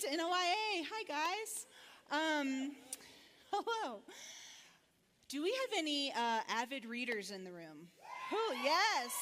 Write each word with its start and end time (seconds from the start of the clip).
to 0.00 0.06
NOIA. 0.06 0.86
Hi, 0.90 1.02
guys. 1.06 1.66
Um, 2.10 2.72
hello. 3.52 3.98
Do 5.28 5.42
we 5.42 5.50
have 5.50 5.78
any 5.78 6.10
uh, 6.12 6.40
avid 6.48 6.86
readers 6.86 7.30
in 7.30 7.44
the 7.44 7.52
room? 7.52 7.86
Who? 8.30 8.56
Yes. 8.64 9.12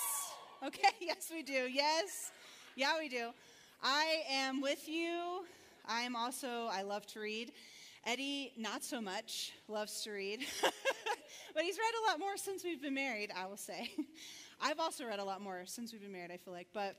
Okay, 0.64 0.91
yes, 1.00 1.33
we 1.34 1.42
do. 1.42 1.69
Yes. 1.69 2.30
Yeah, 2.77 2.92
we 2.96 3.09
do. 3.09 3.30
I 3.83 4.22
am 4.30 4.60
with 4.60 4.88
you. 4.88 5.46
I 5.84 6.02
am 6.02 6.14
also, 6.14 6.69
I 6.70 6.83
love 6.83 7.06
to 7.06 7.19
read. 7.19 7.50
Eddie, 8.06 8.52
not 8.56 8.84
so 8.84 9.00
much, 9.00 9.55
loves 9.66 10.02
to 10.02 10.12
read. 10.12 10.47
but 10.62 11.64
he's 11.64 11.77
read 11.77 11.95
a 12.06 12.08
lot 12.08 12.20
more 12.20 12.36
since 12.36 12.62
we've 12.62 12.80
been 12.80 12.95
married, 12.95 13.33
I 13.36 13.47
will 13.47 13.56
say. 13.56 13.91
I've 14.60 14.78
also 14.78 15.06
read 15.06 15.19
a 15.19 15.24
lot 15.24 15.41
more 15.41 15.62
since 15.64 15.92
we've 15.92 16.02
been 16.02 16.12
married, 16.12 16.30
I 16.30 16.36
feel 16.36 16.55
like. 16.55 16.69
But 16.72 16.95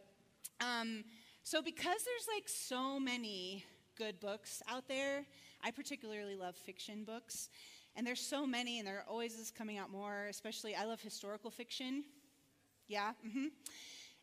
um, 0.59 1.05
so, 1.49 1.63
because 1.63 2.03
there's 2.03 2.27
like 2.31 2.47
so 2.47 2.99
many 2.99 3.65
good 3.97 4.19
books 4.19 4.61
out 4.69 4.87
there, 4.87 5.25
I 5.63 5.71
particularly 5.71 6.35
love 6.35 6.55
fiction 6.55 7.03
books. 7.03 7.49
And 7.95 8.05
there's 8.05 8.21
so 8.21 8.45
many, 8.45 8.77
and 8.77 8.87
there 8.87 8.97
are 8.97 9.05
always 9.09 9.33
is 9.33 9.49
coming 9.49 9.79
out 9.79 9.89
more, 9.89 10.27
especially 10.29 10.75
I 10.75 10.85
love 10.85 11.01
historical 11.01 11.49
fiction. 11.49 12.03
Yeah, 12.87 13.13
mm-hmm. 13.27 13.47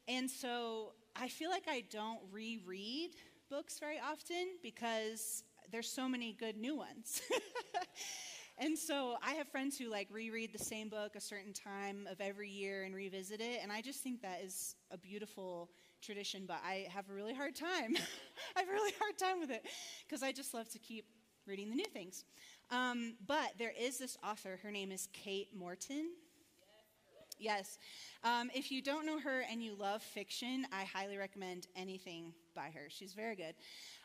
And 0.06 0.30
so 0.30 0.92
I 1.16 1.26
feel 1.26 1.50
like 1.50 1.64
I 1.68 1.82
don't 1.90 2.20
reread 2.30 3.16
books 3.50 3.80
very 3.80 3.98
often 3.98 4.50
because 4.62 5.42
there's 5.72 5.90
so 5.90 6.08
many 6.08 6.32
good 6.32 6.56
new 6.56 6.76
ones. 6.76 7.22
and 8.58 8.78
so 8.78 9.16
I 9.22 9.32
have 9.34 9.48
friends 9.48 9.78
who 9.78 9.90
like 9.90 10.08
reread 10.10 10.52
the 10.52 10.62
same 10.62 10.88
book 10.88 11.14
a 11.14 11.20
certain 11.20 11.52
time 11.52 12.08
of 12.10 12.20
every 12.20 12.48
year 12.48 12.84
and 12.84 12.94
revisit 12.94 13.40
it. 13.40 13.60
And 13.62 13.70
I 13.70 13.82
just 13.82 14.02
think 14.02 14.22
that 14.22 14.40
is 14.42 14.76
a 14.90 14.96
beautiful 14.96 15.70
tradition, 16.00 16.44
but 16.46 16.58
I 16.64 16.86
have 16.90 17.10
a 17.10 17.12
really 17.12 17.34
hard 17.34 17.54
time. 17.54 17.96
I 18.56 18.60
have 18.60 18.68
a 18.68 18.72
really 18.72 18.92
hard 18.98 19.18
time 19.18 19.40
with 19.40 19.50
it 19.50 19.66
because 20.06 20.22
I 20.22 20.32
just 20.32 20.54
love 20.54 20.68
to 20.70 20.78
keep 20.78 21.06
reading 21.46 21.68
the 21.68 21.76
new 21.76 21.86
things. 21.86 22.24
Um, 22.70 23.16
but 23.26 23.52
there 23.58 23.72
is 23.78 23.98
this 23.98 24.16
author, 24.24 24.58
her 24.62 24.70
name 24.70 24.90
is 24.90 25.08
Kate 25.12 25.48
Morton. 25.54 26.10
Yes. 27.38 27.78
Um, 28.24 28.50
if 28.54 28.70
you 28.70 28.80
don't 28.80 29.04
know 29.04 29.18
her 29.20 29.44
and 29.50 29.62
you 29.62 29.74
love 29.74 30.02
fiction, 30.02 30.66
I 30.72 30.84
highly 30.84 31.18
recommend 31.18 31.66
anything 31.76 32.32
by 32.54 32.70
her. 32.74 32.88
She's 32.88 33.12
very 33.12 33.36
good. 33.36 33.54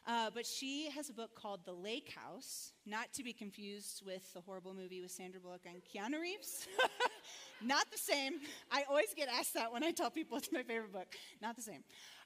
Uh, 0.06 0.30
but 0.34 0.46
she 0.46 0.90
has 0.90 1.10
a 1.10 1.14
book 1.14 1.34
called 1.36 1.62
The 1.66 1.72
Lake 1.72 2.14
House, 2.14 2.73
not 2.86 3.14
to 3.14 3.23
be 3.23 3.32
confused 3.32 4.04
with 4.06 4.34
the 4.34 4.42
horrible 4.42 4.73
movie 4.73 5.02
with 5.02 5.12
Sandra 5.12 5.40
Bullock 5.40 5.62
and 5.66 5.82
Keanu 5.84 6.20
Reeves. 6.20 6.68
not 7.64 7.90
the 7.92 7.98
same. 7.98 8.40
I 8.70 8.84
always 8.90 9.14
get 9.16 9.30
asked 9.30 9.54
that 9.54 9.72
when 9.72 9.84
I 9.84 9.92
tell 9.92 10.10
people 10.10 10.38
it's 10.38 10.52
my 10.52 10.64
favorite 10.64 10.92
book. 10.92 11.16
Not 11.42 11.56
the 11.56 11.62
same. 11.62 11.84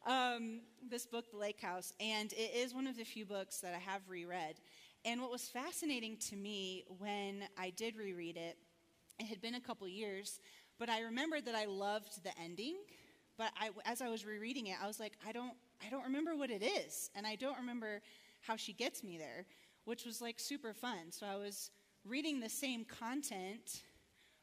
Um, 0.07 0.61
this 0.89 1.05
book, 1.05 1.29
The 1.31 1.37
Lake 1.37 1.61
House, 1.61 1.93
and 1.99 2.31
it 2.33 2.51
is 2.55 2.73
one 2.73 2.87
of 2.87 2.97
the 2.97 3.03
few 3.03 3.25
books 3.25 3.59
that 3.59 3.75
I 3.75 3.79
have 3.79 4.01
reread. 4.07 4.55
And 5.03 5.21
what 5.21 5.31
was 5.31 5.47
fascinating 5.47 6.17
to 6.29 6.35
me 6.35 6.83
when 6.97 7.43
I 7.57 7.69
did 7.71 7.95
reread 7.95 8.37
it, 8.37 8.57
it 9.19 9.27
had 9.27 9.41
been 9.41 9.55
a 9.55 9.61
couple 9.61 9.87
years, 9.87 10.39
but 10.79 10.89
I 10.89 11.01
remembered 11.01 11.45
that 11.45 11.55
I 11.55 11.65
loved 11.65 12.23
the 12.23 12.31
ending. 12.41 12.75
But 13.37 13.51
I, 13.59 13.69
as 13.83 14.01
I 14.01 14.07
was 14.07 14.25
rereading 14.25 14.67
it, 14.67 14.77
I 14.81 14.87
was 14.87 14.99
like, 14.99 15.13
I 15.27 15.31
don't, 15.33 15.53
I 15.85 15.89
don't 15.89 16.03
remember 16.03 16.35
what 16.37 16.49
it 16.49 16.63
is, 16.63 17.09
and 17.15 17.27
I 17.27 17.35
don't 17.35 17.57
remember 17.57 18.01
how 18.41 18.55
she 18.55 18.71
gets 18.71 19.03
me 19.03 19.17
there, 19.17 19.45
which 19.83 20.05
was 20.05 20.21
like 20.21 20.39
super 20.39 20.73
fun. 20.73 21.11
So 21.11 21.25
I 21.25 21.35
was 21.35 21.71
reading 22.05 22.39
the 22.39 22.49
same 22.49 22.85
content, 22.85 23.83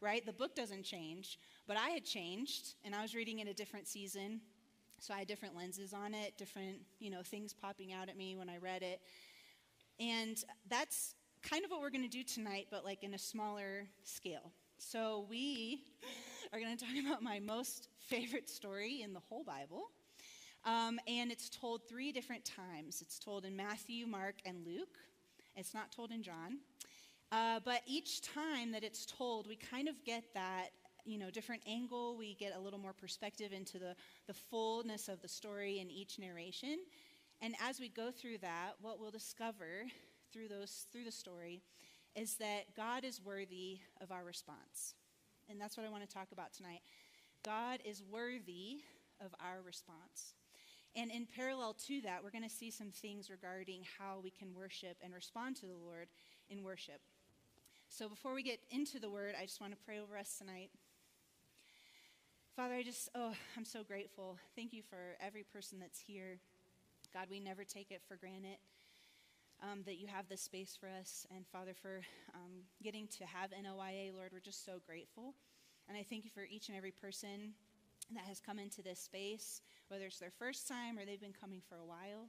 right? 0.01 0.25
The 0.27 0.33
book 0.33 0.55
doesn't 0.55 0.83
change, 0.83 1.39
but 1.67 1.77
I 1.79 1.91
had 1.91 2.05
changed, 2.05 2.75
and 2.85 2.95
I 2.95 3.01
was 3.01 3.15
reading 3.15 3.39
it 3.39 3.49
a 3.49 3.55
different 3.55 3.89
season. 3.89 4.41
So 4.99 5.15
I 5.15 5.19
had 5.21 5.27
different 5.27 5.57
lenses 5.57 5.95
on 5.95 6.15
it, 6.15 6.37
different, 6.37 6.77
you 7.01 7.11
know, 7.11 7.23
things 7.23 7.55
popping 7.55 7.93
out 7.93 8.09
at 8.09 8.17
me 8.17 8.37
when 8.37 8.49
I 8.49 8.59
read 8.59 8.83
it. 8.83 9.01
And 9.99 10.37
that's 10.69 11.15
kind 11.43 11.65
of 11.65 11.71
what 11.71 11.81
we're 11.81 11.91
going 11.91 12.09
to 12.09 12.09
do 12.09 12.23
tonight, 12.23 12.67
but 12.71 12.85
like 12.85 13.03
in 13.03 13.15
a 13.15 13.19
smaller 13.19 13.87
scale. 14.05 14.53
So, 14.79 15.27
we 15.31 15.85
are 16.53 16.61
going 16.61 16.77
to 16.77 16.85
talk 16.85 16.95
about 17.07 17.23
my 17.23 17.41
most 17.41 17.89
favorite 18.09 18.49
story 18.49 19.03
in 19.03 19.13
the 19.13 19.21
whole 19.21 19.45
Bible. 19.45 19.91
Um, 20.65 21.01
and 21.09 21.33
it's 21.33 21.49
told 21.49 21.89
three 21.89 22.13
different 22.13 22.45
times. 22.45 23.01
It's 23.01 23.19
told 23.19 23.45
in 23.45 23.57
Matthew, 23.57 24.07
Mark, 24.07 24.37
and 24.45 24.65
Luke. 24.65 24.99
It's 25.57 25.75
not 25.75 25.91
told 25.91 26.13
in 26.13 26.23
John. 26.23 26.59
Uh, 27.33 27.61
but 27.65 27.81
each 27.87 28.21
time 28.21 28.73
that 28.73 28.85
it's 28.85 29.07
told, 29.07 29.49
we 29.49 29.57
kind 29.57 29.89
of 29.89 30.05
get 30.05 30.25
that 30.35 30.69
you 31.05 31.19
know 31.19 31.31
different 31.31 31.61
angle 31.67 32.17
we 32.17 32.35
get 32.35 32.55
a 32.55 32.61
little 32.61 32.79
more 32.79 32.93
perspective 32.93 33.53
into 33.53 33.77
the, 33.77 33.97
the 34.29 34.33
fullness 34.33 35.09
of 35.09 35.21
the 35.21 35.27
story 35.27 35.81
in 35.81 35.91
each 35.91 36.17
narration 36.17 36.79
and 37.41 37.57
as 37.61 37.81
we 37.81 37.89
go 37.89 38.13
through 38.13 38.39
that 38.39 38.75
what 38.81 39.01
we'll 39.01 39.11
discover 39.11 39.83
through 40.33 40.47
those 40.47 40.87
through 40.93 41.03
the 41.03 41.11
story 41.11 41.61
is 42.15 42.37
that 42.37 42.75
God 42.77 43.05
is 43.05 43.21
worthy 43.21 43.81
of 44.01 44.13
our 44.13 44.25
response. 44.25 44.95
And 45.53 45.61
that's 45.61 45.77
what 45.77 45.85
I 45.87 45.91
want 45.91 46.09
to 46.09 46.13
talk 46.13 46.29
about 46.33 46.55
tonight. 46.55 46.81
God 47.45 47.81
is 47.85 48.03
worthy 48.11 48.81
of 49.21 49.35
our 49.39 49.61
response. 49.65 50.33
And 50.97 51.11
in 51.11 51.27
parallel 51.27 51.75
to 51.89 52.01
that, 52.01 52.25
we're 52.25 52.31
going 52.31 52.43
to 52.43 52.51
see 52.51 52.71
some 52.71 52.91
things 52.91 53.29
regarding 53.29 53.83
how 53.99 54.21
we 54.23 54.31
can 54.31 54.55
worship 54.55 54.97
and 55.03 55.13
respond 55.13 55.57
to 55.57 55.67
the 55.67 55.75
Lord 55.75 56.09
in 56.49 56.65
worship. 56.65 57.01
So 57.91 58.09
before 58.09 58.33
we 58.33 58.43
get 58.43 58.61
into 58.71 58.99
the 58.99 59.11
word, 59.11 59.35
I 59.39 59.45
just 59.45 59.61
want 59.61 59.75
to 59.75 59.79
pray 59.85 60.01
over 60.01 60.17
us 60.17 60.39
tonight. 60.39 60.71
Father, 62.57 62.75
I 62.75 62.83
just, 62.83 63.11
oh, 63.15 63.35
I'm 63.57 63.67
so 63.67 63.85
grateful. 63.85 64.39
Thank 64.57 64.73
you 64.73 64.83
for 64.89 65.17
every 65.21 65.43
person 65.43 65.79
that's 65.79 66.01
here. 66.01 66.39
God, 67.13 67.27
we 67.31 67.41
never 67.41 67.65
take 67.65 67.91
it 67.91 68.01
for 68.09 68.17
granted 68.17 68.57
um, 69.63 69.83
that 69.87 69.99
you 69.99 70.07
have 70.07 70.29
this 70.29 70.43
space 70.43 70.77
for 70.79 70.89
us. 71.01 71.27
And 71.35 71.47
Father, 71.47 71.73
for 71.75 72.03
um, 72.35 72.67
getting 72.83 73.07
to 73.19 73.25
have 73.25 73.51
NOIA, 73.51 74.13
Lord, 74.13 74.31
we're 74.33 74.41
just 74.41 74.65
so 74.67 74.81
grateful. 74.85 75.35
And 75.89 75.97
I 75.97 76.03
thank 76.03 76.25
you 76.25 76.31
for 76.31 76.45
each 76.45 76.69
and 76.69 76.77
every 76.77 76.91
person 76.91 77.55
that 78.15 78.25
has 78.25 78.41
come 78.41 78.59
into 78.59 78.83
this 78.83 79.01
space, 79.01 79.63
whether 79.89 80.07
it's 80.07 80.19
their 80.19 80.33
first 80.37 80.69
time 80.69 80.99
or 80.99 81.05
they've 81.05 81.21
been 81.21 81.33
coming 81.39 81.63
for 81.69 81.77
a 81.77 81.85
while. 81.85 82.29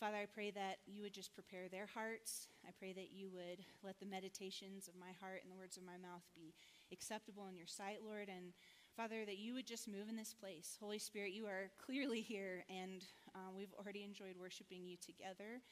Father, 0.00 0.18
I 0.18 0.26
pray 0.26 0.52
that 0.52 0.78
you 0.86 1.02
would 1.02 1.12
just 1.12 1.34
prepare 1.34 1.68
their 1.68 1.86
hearts. 1.86 2.46
I 2.66 2.70
pray 2.78 2.92
that 2.92 3.10
you 3.10 3.30
would 3.32 3.64
let 3.82 3.98
the 3.98 4.06
meditations 4.06 4.86
of 4.86 4.94
my 4.94 5.10
heart 5.20 5.40
and 5.42 5.50
the 5.50 5.56
words 5.56 5.76
of 5.76 5.82
my 5.82 5.98
mouth 5.98 6.22
be 6.36 6.54
acceptable 6.92 7.48
in 7.48 7.56
your 7.56 7.66
sight, 7.66 7.98
Lord. 8.06 8.28
And 8.28 8.52
Father, 8.96 9.24
that 9.26 9.38
you 9.38 9.54
would 9.54 9.66
just 9.66 9.88
move 9.88 10.08
in 10.08 10.16
this 10.16 10.34
place. 10.34 10.76
Holy 10.80 10.98
Spirit, 10.98 11.32
you 11.32 11.46
are 11.46 11.70
clearly 11.84 12.20
here, 12.20 12.64
and 12.70 13.04
uh, 13.34 13.50
we've 13.56 13.74
already 13.78 14.04
enjoyed 14.04 14.36
worshiping 14.38 14.86
you 14.86 14.96
together. 15.04 15.62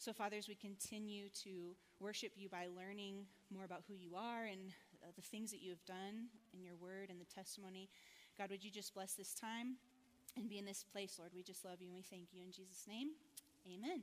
So, 0.00 0.14
Father, 0.14 0.38
as 0.38 0.48
we 0.48 0.54
continue 0.54 1.28
to 1.44 1.76
worship 1.98 2.32
you 2.34 2.48
by 2.48 2.68
learning 2.74 3.26
more 3.52 3.66
about 3.66 3.82
who 3.86 3.92
you 3.92 4.16
are 4.16 4.46
and 4.46 4.72
uh, 5.02 5.08
the 5.14 5.20
things 5.20 5.50
that 5.50 5.60
you 5.60 5.68
have 5.68 5.84
done 5.84 6.30
in 6.54 6.64
your 6.64 6.74
word 6.76 7.10
and 7.10 7.20
the 7.20 7.26
testimony, 7.26 7.90
God, 8.38 8.48
would 8.48 8.64
you 8.64 8.70
just 8.70 8.94
bless 8.94 9.12
this 9.12 9.34
time 9.34 9.76
and 10.38 10.48
be 10.48 10.56
in 10.56 10.64
this 10.64 10.86
place, 10.90 11.16
Lord? 11.18 11.32
We 11.34 11.42
just 11.42 11.66
love 11.66 11.82
you 11.82 11.88
and 11.88 11.94
we 11.94 12.00
thank 12.00 12.28
you 12.32 12.40
in 12.40 12.50
Jesus' 12.50 12.86
name. 12.88 13.08
Amen. 13.70 14.00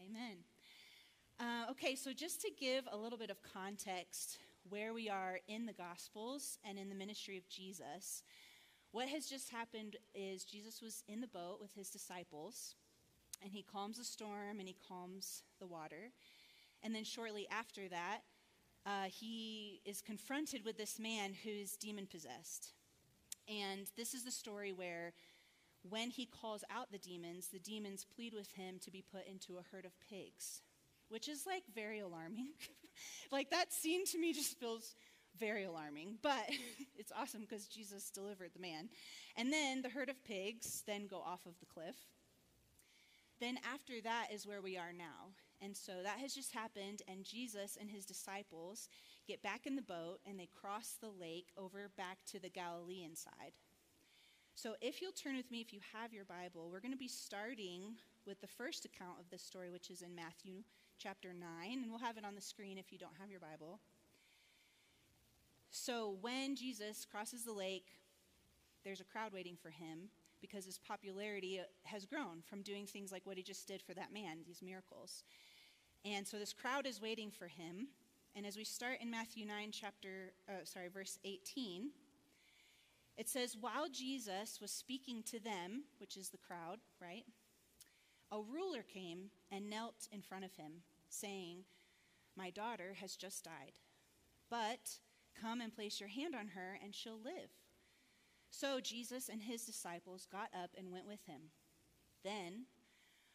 Amen. 0.00 0.36
Uh, 1.40 1.68
okay, 1.72 1.96
so 1.96 2.12
just 2.12 2.40
to 2.42 2.50
give 2.56 2.84
a 2.92 2.96
little 2.96 3.18
bit 3.18 3.30
of 3.30 3.38
context 3.42 4.38
where 4.68 4.94
we 4.94 5.10
are 5.10 5.40
in 5.48 5.66
the 5.66 5.72
Gospels 5.72 6.58
and 6.64 6.78
in 6.78 6.88
the 6.88 6.94
ministry 6.94 7.36
of 7.36 7.48
Jesus, 7.48 8.22
what 8.92 9.08
has 9.08 9.26
just 9.26 9.50
happened 9.50 9.96
is 10.14 10.44
Jesus 10.44 10.80
was 10.80 11.02
in 11.08 11.20
the 11.20 11.26
boat 11.26 11.58
with 11.60 11.74
his 11.74 11.90
disciples 11.90 12.76
and 13.42 13.52
he 13.52 13.62
calms 13.62 13.98
the 13.98 14.04
storm 14.04 14.58
and 14.58 14.68
he 14.68 14.76
calms 14.88 15.42
the 15.60 15.66
water. 15.66 16.12
And 16.82 16.94
then 16.94 17.04
shortly 17.04 17.46
after 17.50 17.88
that, 17.88 18.20
uh, 18.86 19.04
he 19.04 19.80
is 19.84 20.00
confronted 20.00 20.64
with 20.64 20.78
this 20.78 20.98
man 20.98 21.34
who's 21.44 21.76
demon 21.76 22.06
possessed. 22.06 22.72
And 23.48 23.90
this 23.96 24.14
is 24.14 24.24
the 24.24 24.30
story 24.30 24.72
where 24.72 25.12
when 25.88 26.10
he 26.10 26.26
calls 26.26 26.64
out 26.70 26.90
the 26.90 26.98
demons, 26.98 27.48
the 27.48 27.58
demons 27.58 28.04
plead 28.04 28.34
with 28.34 28.50
him 28.52 28.78
to 28.80 28.90
be 28.90 29.04
put 29.12 29.26
into 29.26 29.58
a 29.58 29.64
herd 29.72 29.84
of 29.84 29.92
pigs, 30.08 30.62
which 31.08 31.28
is 31.28 31.46
like 31.46 31.62
very 31.74 32.00
alarming. 32.00 32.48
like 33.32 33.50
that 33.50 33.72
scene 33.72 34.04
to 34.06 34.18
me 34.18 34.32
just 34.32 34.58
feels 34.58 34.94
very 35.38 35.64
alarming, 35.64 36.18
but 36.22 36.50
it's 36.96 37.12
awesome 37.18 37.42
because 37.42 37.66
Jesus 37.66 38.10
delivered 38.10 38.50
the 38.54 38.60
man. 38.60 38.88
And 39.36 39.52
then 39.52 39.82
the 39.82 39.88
herd 39.88 40.08
of 40.08 40.22
pigs 40.24 40.82
then 40.86 41.06
go 41.06 41.18
off 41.18 41.46
of 41.46 41.58
the 41.60 41.66
cliff 41.66 41.96
then 43.40 43.58
after 43.72 44.00
that 44.02 44.28
is 44.32 44.46
where 44.46 44.62
we 44.62 44.76
are 44.76 44.92
now. 44.92 45.32
And 45.60 45.76
so 45.76 46.02
that 46.02 46.18
has 46.18 46.34
just 46.34 46.52
happened, 46.52 47.02
and 47.08 47.24
Jesus 47.24 47.76
and 47.80 47.90
his 47.90 48.06
disciples 48.06 48.88
get 49.26 49.42
back 49.42 49.66
in 49.66 49.76
the 49.76 49.82
boat 49.82 50.20
and 50.26 50.38
they 50.38 50.48
cross 50.60 50.96
the 51.00 51.10
lake 51.10 51.48
over 51.56 51.90
back 51.96 52.18
to 52.30 52.40
the 52.40 52.48
Galilean 52.48 53.16
side. 53.16 53.52
So 54.54 54.74
if 54.80 55.00
you'll 55.00 55.12
turn 55.12 55.36
with 55.36 55.50
me, 55.50 55.60
if 55.60 55.72
you 55.72 55.80
have 55.92 56.12
your 56.12 56.24
Bible, 56.24 56.68
we're 56.70 56.80
going 56.80 56.92
to 56.92 56.98
be 56.98 57.08
starting 57.08 57.96
with 58.26 58.40
the 58.40 58.46
first 58.46 58.84
account 58.84 59.20
of 59.20 59.30
this 59.30 59.42
story, 59.42 59.70
which 59.70 59.90
is 59.90 60.02
in 60.02 60.14
Matthew 60.14 60.62
chapter 60.98 61.32
9, 61.32 61.48
and 61.70 61.90
we'll 61.90 62.00
have 62.00 62.18
it 62.18 62.24
on 62.24 62.34
the 62.34 62.40
screen 62.40 62.78
if 62.78 62.92
you 62.92 62.98
don't 62.98 63.16
have 63.20 63.30
your 63.30 63.40
Bible. 63.40 63.80
So 65.70 66.16
when 66.20 66.56
Jesus 66.56 67.06
crosses 67.08 67.44
the 67.44 67.52
lake, 67.52 67.86
there's 68.84 69.00
a 69.00 69.04
crowd 69.04 69.32
waiting 69.32 69.56
for 69.60 69.70
him 69.70 70.08
because 70.40 70.64
his 70.64 70.78
popularity 70.78 71.60
uh, 71.60 71.64
has 71.84 72.04
grown 72.04 72.42
from 72.48 72.62
doing 72.62 72.86
things 72.86 73.12
like 73.12 73.26
what 73.26 73.36
he 73.36 73.42
just 73.42 73.66
did 73.66 73.82
for 73.82 73.94
that 73.94 74.12
man, 74.12 74.38
these 74.46 74.62
miracles. 74.62 75.24
And 76.04 76.26
so 76.26 76.38
this 76.38 76.52
crowd 76.52 76.86
is 76.86 77.02
waiting 77.02 77.30
for 77.30 77.46
him. 77.46 77.88
And 78.36 78.46
as 78.46 78.56
we 78.56 78.64
start 78.64 78.98
in 79.00 79.10
Matthew 79.10 79.44
9, 79.46 79.70
chapter, 79.72 80.32
uh, 80.48 80.64
sorry, 80.64 80.88
verse 80.88 81.18
18, 81.24 81.90
it 83.16 83.28
says, 83.28 83.56
While 83.60 83.88
Jesus 83.88 84.60
was 84.60 84.70
speaking 84.70 85.22
to 85.24 85.40
them, 85.40 85.84
which 85.98 86.16
is 86.16 86.28
the 86.28 86.38
crowd, 86.38 86.78
right? 87.02 87.24
A 88.30 88.40
ruler 88.40 88.82
came 88.82 89.30
and 89.50 89.68
knelt 89.68 90.06
in 90.12 90.22
front 90.22 90.44
of 90.44 90.54
him, 90.54 90.82
saying, 91.08 91.64
My 92.36 92.50
daughter 92.50 92.96
has 93.00 93.16
just 93.16 93.44
died, 93.44 93.72
but 94.48 94.98
come 95.40 95.60
and 95.60 95.74
place 95.74 95.98
your 95.98 96.08
hand 96.08 96.34
on 96.34 96.48
her, 96.48 96.78
and 96.82 96.94
she'll 96.94 97.20
live. 97.20 97.50
So 98.50 98.80
Jesus 98.80 99.28
and 99.28 99.42
his 99.42 99.64
disciples 99.64 100.26
got 100.30 100.48
up 100.54 100.70
and 100.76 100.90
went 100.90 101.06
with 101.06 101.24
him. 101.26 101.50
Then 102.24 102.66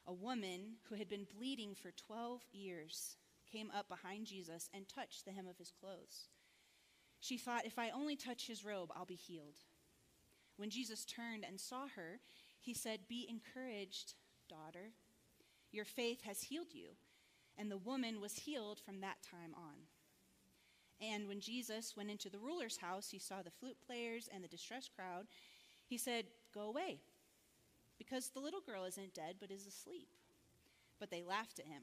a 0.05 0.13
woman 0.13 0.77
who 0.89 0.95
had 0.95 1.09
been 1.09 1.27
bleeding 1.37 1.75
for 1.75 1.91
12 1.91 2.41
years 2.51 3.17
came 3.49 3.71
up 3.75 3.87
behind 3.87 4.25
Jesus 4.25 4.69
and 4.73 4.87
touched 4.87 5.25
the 5.25 5.31
hem 5.31 5.47
of 5.47 5.57
his 5.57 5.71
clothes. 5.71 6.27
She 7.19 7.37
thought, 7.37 7.65
If 7.65 7.79
I 7.79 7.89
only 7.91 8.15
touch 8.15 8.47
his 8.47 8.65
robe, 8.65 8.91
I'll 8.95 9.05
be 9.05 9.15
healed. 9.15 9.59
When 10.57 10.69
Jesus 10.69 11.05
turned 11.05 11.45
and 11.47 11.59
saw 11.59 11.87
her, 11.95 12.19
he 12.59 12.73
said, 12.73 13.07
Be 13.07 13.27
encouraged, 13.29 14.15
daughter. 14.49 14.91
Your 15.71 15.85
faith 15.85 16.23
has 16.23 16.43
healed 16.43 16.73
you. 16.73 16.89
And 17.57 17.71
the 17.71 17.77
woman 17.77 18.19
was 18.19 18.33
healed 18.39 18.79
from 18.79 19.01
that 19.01 19.17
time 19.23 19.53
on. 19.55 19.87
And 21.11 21.27
when 21.27 21.39
Jesus 21.39 21.95
went 21.97 22.09
into 22.09 22.29
the 22.29 22.39
ruler's 22.39 22.77
house, 22.77 23.09
he 23.09 23.19
saw 23.19 23.41
the 23.41 23.51
flute 23.51 23.77
players 23.85 24.29
and 24.33 24.43
the 24.43 24.47
distressed 24.47 24.91
crowd. 24.95 25.25
He 25.85 25.97
said, 25.97 26.25
Go 26.53 26.61
away, 26.61 26.99
because 27.97 28.29
the 28.29 28.39
little 28.39 28.61
girl 28.61 28.85
isn't 28.85 29.13
dead, 29.13 29.35
but 29.39 29.51
is 29.51 29.65
asleep. 29.65 30.07
But 30.99 31.09
they 31.09 31.23
laughed 31.23 31.59
at 31.59 31.65
him. 31.65 31.81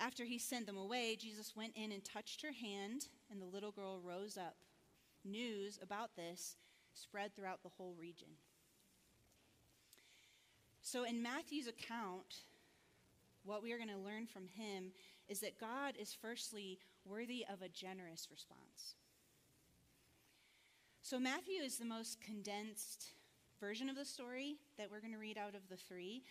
After 0.00 0.24
he 0.24 0.38
sent 0.38 0.66
them 0.66 0.78
away, 0.78 1.16
Jesus 1.16 1.54
went 1.54 1.76
in 1.76 1.92
and 1.92 2.02
touched 2.02 2.42
her 2.42 2.52
hand, 2.52 3.06
and 3.30 3.40
the 3.40 3.46
little 3.46 3.70
girl 3.70 4.00
rose 4.02 4.36
up. 4.38 4.56
News 5.24 5.78
about 5.82 6.16
this 6.16 6.56
spread 6.94 7.36
throughout 7.36 7.62
the 7.62 7.68
whole 7.68 7.94
region. 8.00 8.28
So, 10.82 11.04
in 11.04 11.22
Matthew's 11.22 11.68
account, 11.68 12.44
what 13.44 13.62
we 13.62 13.72
are 13.72 13.76
going 13.76 13.90
to 13.90 13.98
learn 13.98 14.26
from 14.26 14.46
him 14.46 14.92
is 15.28 15.40
that 15.40 15.60
God 15.60 15.94
is 16.00 16.16
firstly 16.20 16.78
worthy 17.04 17.44
of 17.52 17.62
a 17.62 17.68
generous 17.68 18.28
response. 18.30 18.94
So, 21.02 21.18
Matthew 21.18 21.62
is 21.62 21.78
the 21.78 21.84
most 21.84 22.20
condensed 22.20 23.12
version 23.60 23.88
of 23.88 23.96
the 23.96 24.04
story 24.04 24.56
that 24.78 24.90
we're 24.90 25.00
going 25.00 25.12
to 25.12 25.18
read 25.18 25.38
out 25.38 25.54
of 25.54 25.68
the 25.68 25.76
three. 25.76 26.22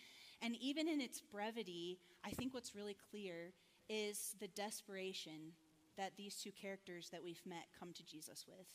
And 0.42 0.56
even 0.60 0.88
in 0.88 1.00
its 1.00 1.20
brevity, 1.20 1.98
I 2.24 2.30
think 2.30 2.54
what's 2.54 2.74
really 2.74 2.96
clear 3.10 3.52
is 3.88 4.34
the 4.40 4.48
desperation 4.48 5.52
that 5.96 6.12
these 6.16 6.36
two 6.36 6.50
characters 6.52 7.10
that 7.10 7.22
we've 7.22 7.42
met 7.44 7.66
come 7.78 7.92
to 7.92 8.06
Jesus 8.06 8.46
with. 8.48 8.66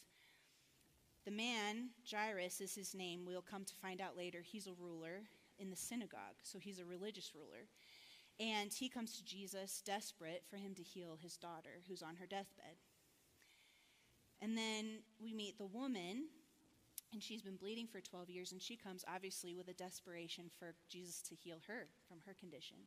The 1.25 1.31
man, 1.31 1.89
Jairus 2.09 2.61
is 2.61 2.75
his 2.75 2.93
name, 2.93 3.21
we'll 3.25 3.41
come 3.41 3.65
to 3.65 3.73
find 3.81 3.99
out 3.99 4.15
later. 4.15 4.41
He's 4.43 4.67
a 4.67 4.73
ruler 4.79 5.23
in 5.57 5.71
the 5.71 5.75
synagogue, 5.75 6.37
so 6.43 6.59
he's 6.59 6.79
a 6.79 6.85
religious 6.85 7.31
ruler. 7.33 7.65
And 8.39 8.73
he 8.73 8.89
comes 8.89 9.15
to 9.17 9.23
Jesus 9.23 9.81
desperate 9.85 10.43
for 10.49 10.57
him 10.57 10.75
to 10.75 10.83
heal 10.83 11.17
his 11.21 11.37
daughter 11.37 11.81
who's 11.87 12.03
on 12.03 12.17
her 12.17 12.25
deathbed. 12.25 12.75
And 14.41 14.57
then 14.57 14.99
we 15.21 15.33
meet 15.33 15.57
the 15.57 15.65
woman, 15.65 16.25
and 17.13 17.23
she's 17.23 17.41
been 17.41 17.55
bleeding 17.55 17.87
for 17.87 18.01
12 18.01 18.29
years, 18.29 18.51
and 18.51 18.61
she 18.61 18.75
comes 18.75 19.05
obviously 19.13 19.55
with 19.55 19.69
a 19.69 19.73
desperation 19.73 20.45
for 20.59 20.75
Jesus 20.89 21.21
to 21.23 21.35
heal 21.35 21.57
her 21.67 21.87
from 22.09 22.17
her 22.25 22.33
condition. 22.37 22.77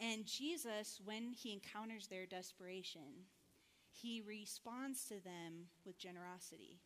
And 0.00 0.26
Jesus, 0.26 1.00
when 1.04 1.32
he 1.32 1.52
encounters 1.52 2.08
their 2.08 2.26
desperation, 2.26 3.26
he 3.90 4.22
responds 4.26 5.04
to 5.06 5.22
them 5.22 5.68
with 5.84 5.98
generosity. 5.98 6.80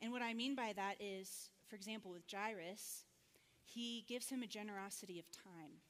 And 0.00 0.12
what 0.12 0.22
I 0.22 0.32
mean 0.32 0.54
by 0.54 0.72
that 0.76 0.96
is, 0.98 1.50
for 1.68 1.76
example, 1.76 2.10
with 2.10 2.22
Jairus, 2.30 3.04
he 3.72 4.04
gives 4.08 4.28
him 4.28 4.42
a 4.42 4.46
generosity 4.46 5.18
of 5.18 5.30
time. 5.30 5.80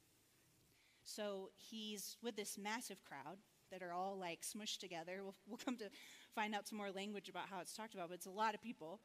So 1.02 1.50
he's 1.56 2.16
with 2.22 2.36
this 2.36 2.58
massive 2.58 3.02
crowd 3.04 3.38
that 3.70 3.82
are 3.82 3.92
all 3.92 4.16
like 4.18 4.42
smushed 4.42 4.78
together. 4.78 5.20
We'll, 5.22 5.34
we'll 5.48 5.58
come 5.58 5.76
to 5.78 5.90
find 6.34 6.54
out 6.54 6.68
some 6.68 6.78
more 6.78 6.90
language 6.90 7.28
about 7.28 7.48
how 7.50 7.60
it's 7.60 7.74
talked 7.74 7.94
about, 7.94 8.08
but 8.08 8.16
it's 8.16 8.26
a 8.26 8.30
lot 8.30 8.54
of 8.54 8.62
people. 8.62 9.00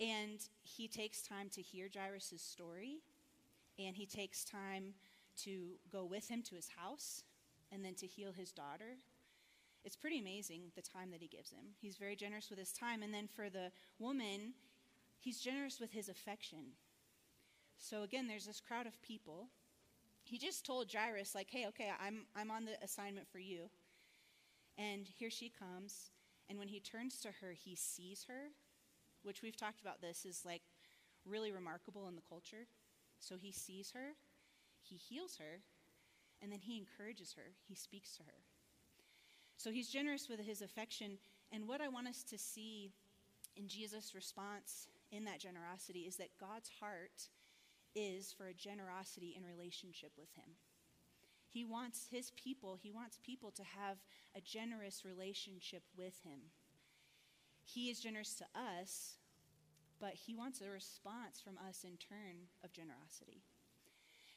And 0.00 0.40
he 0.62 0.88
takes 0.88 1.22
time 1.22 1.48
to 1.52 1.62
hear 1.62 1.88
Jairus' 1.92 2.40
story, 2.40 3.02
and 3.78 3.94
he 3.94 4.06
takes 4.06 4.44
time 4.44 4.94
to 5.44 5.74
go 5.92 6.04
with 6.04 6.28
him 6.28 6.42
to 6.42 6.54
his 6.54 6.68
house 6.76 7.22
and 7.70 7.84
then 7.84 7.94
to 7.96 8.06
heal 8.06 8.32
his 8.32 8.50
daughter. 8.50 8.96
It's 9.84 9.96
pretty 9.96 10.18
amazing 10.18 10.72
the 10.74 10.82
time 10.82 11.10
that 11.10 11.20
he 11.20 11.28
gives 11.28 11.50
him. 11.50 11.74
He's 11.80 11.96
very 11.96 12.16
generous 12.16 12.50
with 12.50 12.58
his 12.58 12.72
time. 12.72 13.02
And 13.02 13.14
then 13.14 13.28
for 13.28 13.48
the 13.48 13.70
woman, 13.98 14.54
he's 15.18 15.40
generous 15.40 15.80
with 15.80 15.92
his 15.92 16.08
affection. 16.08 16.72
So 17.80 18.02
again, 18.02 18.28
there's 18.28 18.46
this 18.46 18.60
crowd 18.60 18.86
of 18.86 19.00
people. 19.00 19.48
He 20.22 20.38
just 20.38 20.66
told 20.66 20.92
Jairus, 20.92 21.34
like, 21.34 21.48
hey, 21.50 21.66
okay, 21.68 21.90
I'm, 21.98 22.26
I'm 22.36 22.50
on 22.50 22.66
the 22.66 22.72
assignment 22.84 23.26
for 23.26 23.38
you. 23.38 23.70
And 24.76 25.06
here 25.08 25.30
she 25.30 25.50
comes. 25.50 26.10
And 26.48 26.58
when 26.58 26.68
he 26.68 26.78
turns 26.78 27.20
to 27.20 27.28
her, 27.40 27.52
he 27.52 27.74
sees 27.74 28.26
her, 28.28 28.50
which 29.22 29.42
we've 29.42 29.56
talked 29.56 29.80
about 29.80 30.02
this 30.02 30.26
is 30.26 30.42
like 30.44 30.62
really 31.24 31.52
remarkable 31.52 32.06
in 32.06 32.16
the 32.16 32.22
culture. 32.28 32.66
So 33.18 33.36
he 33.36 33.50
sees 33.50 33.92
her, 33.92 34.14
he 34.82 34.96
heals 34.96 35.36
her, 35.38 35.60
and 36.42 36.52
then 36.52 36.60
he 36.60 36.78
encourages 36.78 37.34
her, 37.34 37.52
he 37.66 37.74
speaks 37.74 38.16
to 38.16 38.22
her. 38.24 38.44
So 39.56 39.70
he's 39.70 39.88
generous 39.88 40.28
with 40.28 40.40
his 40.40 40.62
affection. 40.62 41.18
And 41.52 41.66
what 41.66 41.80
I 41.80 41.88
want 41.88 42.08
us 42.08 42.22
to 42.24 42.38
see 42.38 42.92
in 43.56 43.68
Jesus' 43.68 44.14
response 44.14 44.86
in 45.10 45.24
that 45.24 45.40
generosity 45.40 46.00
is 46.00 46.16
that 46.16 46.38
God's 46.38 46.70
heart 46.80 47.28
is 47.94 48.32
for 48.36 48.46
a 48.46 48.54
generosity 48.54 49.34
in 49.36 49.44
relationship 49.44 50.12
with 50.16 50.32
Him. 50.34 50.56
He 51.46 51.64
wants 51.64 52.06
His 52.10 52.30
people, 52.32 52.78
He 52.80 52.90
wants 52.92 53.18
people 53.24 53.50
to 53.52 53.62
have 53.62 53.98
a 54.36 54.40
generous 54.40 55.04
relationship 55.04 55.82
with 55.96 56.20
Him. 56.24 56.50
He 57.62 57.90
is 57.90 58.00
generous 58.00 58.34
to 58.36 58.44
us, 58.58 59.16
but 60.00 60.14
He 60.14 60.34
wants 60.34 60.60
a 60.60 60.70
response 60.70 61.40
from 61.40 61.58
us 61.68 61.84
in 61.84 61.96
turn 61.96 62.48
of 62.64 62.72
generosity. 62.72 63.42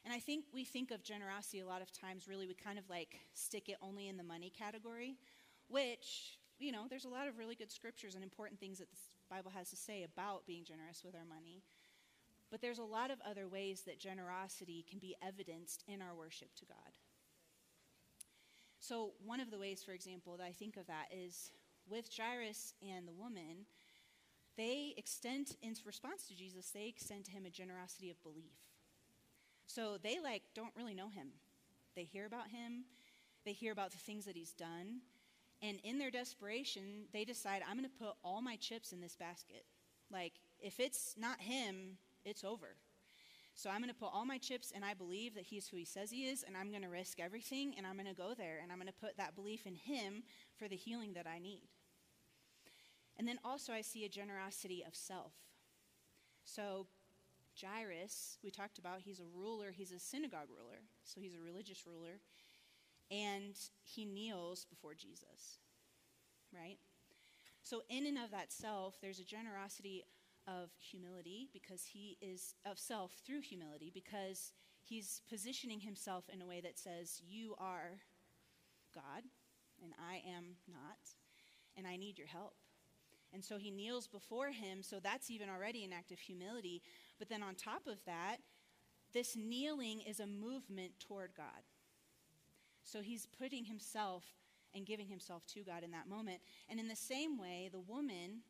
And 0.05 0.13
I 0.13 0.19
think 0.19 0.45
we 0.53 0.65
think 0.65 0.91
of 0.91 1.01
generosity 1.01 1.61
a 1.61 1.65
lot 1.65 1.81
of 1.81 1.91
times, 1.91 2.27
really, 2.27 2.45
we 2.45 2.55
kind 2.55 2.77
of 2.77 2.89
like 2.89 3.19
stick 3.33 3.69
it 3.69 3.77
only 3.81 4.09
in 4.09 4.17
the 4.17 4.23
money 4.23 4.51
category, 4.51 5.15
which, 5.69 6.39
you 6.59 6.71
know, 6.71 6.85
there's 6.89 7.05
a 7.05 7.09
lot 7.09 7.27
of 7.27 7.37
really 7.37 7.55
good 7.55 7.71
scriptures 7.71 8.15
and 8.15 8.23
important 8.23 8.59
things 8.59 8.79
that 8.79 8.91
the 8.91 8.97
Bible 9.29 9.51
has 9.55 9.69
to 9.69 9.77
say 9.77 10.03
about 10.03 10.45
being 10.45 10.65
generous 10.65 11.03
with 11.05 11.15
our 11.15 11.25
money. 11.25 11.63
But 12.53 12.61
there's 12.61 12.77
a 12.77 12.83
lot 12.83 13.09
of 13.09 13.17
other 13.27 13.47
ways 13.47 13.81
that 13.87 13.97
generosity 13.97 14.85
can 14.87 14.99
be 14.99 15.15
evidenced 15.27 15.83
in 15.87 16.03
our 16.03 16.13
worship 16.13 16.53
to 16.57 16.65
God. 16.65 16.99
So, 18.79 19.13
one 19.25 19.39
of 19.39 19.49
the 19.49 19.57
ways, 19.57 19.81
for 19.81 19.91
example, 19.91 20.37
that 20.37 20.43
I 20.43 20.51
think 20.51 20.77
of 20.77 20.85
that 20.85 21.05
is 21.11 21.49
with 21.89 22.15
Jairus 22.15 22.75
and 22.87 23.07
the 23.07 23.11
woman, 23.11 23.65
they 24.55 24.93
extend, 24.97 25.55
in 25.63 25.73
response 25.83 26.27
to 26.27 26.35
Jesus, 26.35 26.69
they 26.69 26.85
extend 26.85 27.25
to 27.25 27.31
him 27.31 27.47
a 27.47 27.49
generosity 27.49 28.11
of 28.11 28.21
belief. 28.21 28.53
So 29.65 29.97
they 30.03 30.19
like 30.19 30.43
don't 30.53 30.75
really 30.77 30.93
know 30.93 31.09
him. 31.09 31.29
They 31.95 32.03
hear 32.03 32.27
about 32.27 32.49
him, 32.49 32.83
they 33.45 33.53
hear 33.53 33.71
about 33.71 33.93
the 33.93 33.97
things 33.97 34.25
that 34.25 34.35
he's 34.35 34.53
done, 34.53 35.01
and 35.63 35.79
in 35.83 35.97
their 35.97 36.11
desperation, 36.11 37.05
they 37.13 37.25
decide, 37.25 37.63
I'm 37.67 37.77
going 37.77 37.89
to 37.89 38.05
put 38.05 38.13
all 38.23 38.43
my 38.43 38.57
chips 38.57 38.91
in 38.91 39.01
this 39.01 39.15
basket. 39.15 39.65
Like, 40.11 40.33
if 40.59 40.79
it's 40.79 41.15
not 41.17 41.41
him, 41.41 41.97
it's 42.25 42.43
over. 42.43 42.75
So 43.55 43.69
I'm 43.69 43.79
going 43.79 43.89
to 43.89 43.95
put 43.95 44.09
all 44.11 44.25
my 44.25 44.39
chips, 44.39 44.71
and 44.73 44.83
I 44.83 44.93
believe 44.93 45.35
that 45.35 45.43
he's 45.43 45.67
who 45.67 45.77
he 45.77 45.85
says 45.85 46.09
he 46.09 46.25
is, 46.25 46.43
and 46.43 46.57
I'm 46.57 46.71
going 46.71 46.81
to 46.81 46.89
risk 46.89 47.19
everything, 47.19 47.75
and 47.77 47.85
I'm 47.85 47.95
going 47.95 48.07
to 48.07 48.13
go 48.13 48.33
there, 48.35 48.59
and 48.61 48.71
I'm 48.71 48.79
going 48.79 48.87
to 48.87 48.93
put 48.93 49.17
that 49.17 49.35
belief 49.35 49.67
in 49.67 49.75
him 49.75 50.23
for 50.57 50.67
the 50.67 50.75
healing 50.75 51.13
that 51.13 51.27
I 51.27 51.37
need. 51.37 51.69
And 53.17 53.27
then 53.27 53.37
also, 53.45 53.73
I 53.73 53.81
see 53.81 54.05
a 54.05 54.09
generosity 54.09 54.83
of 54.87 54.95
self. 54.95 55.33
So, 56.45 56.87
Jairus, 57.61 58.39
we 58.43 58.49
talked 58.49 58.79
about, 58.79 59.01
he's 59.01 59.19
a 59.19 59.25
ruler, 59.35 59.71
he's 59.71 59.91
a 59.91 59.99
synagogue 59.99 60.49
ruler, 60.49 60.79
so 61.03 61.21
he's 61.21 61.35
a 61.35 61.39
religious 61.39 61.85
ruler, 61.85 62.19
and 63.11 63.55
he 63.83 64.05
kneels 64.05 64.65
before 64.65 64.95
Jesus, 64.95 65.59
right? 66.51 66.77
So, 67.61 67.83
in 67.87 68.07
and 68.07 68.17
of 68.17 68.31
that 68.31 68.51
self, 68.51 68.95
there's 68.99 69.19
a 69.19 69.23
generosity 69.23 70.03
of 70.47 70.69
humility 70.79 71.49
because 71.53 71.85
he 71.85 72.17
is 72.21 72.55
of 72.65 72.77
self 72.77 73.13
through 73.25 73.41
humility 73.41 73.91
because 73.93 74.51
he's 74.81 75.21
positioning 75.29 75.79
himself 75.79 76.25
in 76.31 76.41
a 76.41 76.45
way 76.47 76.61
that 76.61 76.77
says, 76.77 77.21
You 77.25 77.55
are 77.57 78.01
God, 78.93 79.23
and 79.81 79.93
I 79.99 80.21
am 80.29 80.55
not, 80.71 80.99
and 81.75 81.87
I 81.87 81.95
need 81.95 82.17
your 82.17 82.27
help. 82.27 82.55
And 83.33 83.43
so 83.43 83.57
he 83.57 83.71
kneels 83.71 84.07
before 84.07 84.51
him, 84.51 84.83
so 84.83 84.99
that's 84.99 85.31
even 85.31 85.49
already 85.49 85.83
an 85.83 85.93
act 85.93 86.11
of 86.11 86.19
humility. 86.19 86.83
But 87.17 87.29
then 87.29 87.41
on 87.41 87.55
top 87.55 87.87
of 87.87 87.97
that, 88.05 88.37
this 89.13 89.35
kneeling 89.35 90.01
is 90.01 90.19
a 90.19 90.27
movement 90.27 90.91
toward 90.99 91.31
God. 91.35 91.63
So 92.83 93.01
he's 93.01 93.25
putting 93.25 93.65
himself 93.65 94.23
and 94.75 94.85
giving 94.85 95.07
himself 95.07 95.45
to 95.47 95.63
God 95.63 95.83
in 95.83 95.91
that 95.91 96.09
moment. 96.09 96.41
And 96.69 96.79
in 96.79 96.87
the 96.87 96.95
same 96.95 97.37
way, 97.37 97.69
the 97.71 97.79
woman, 97.79 98.41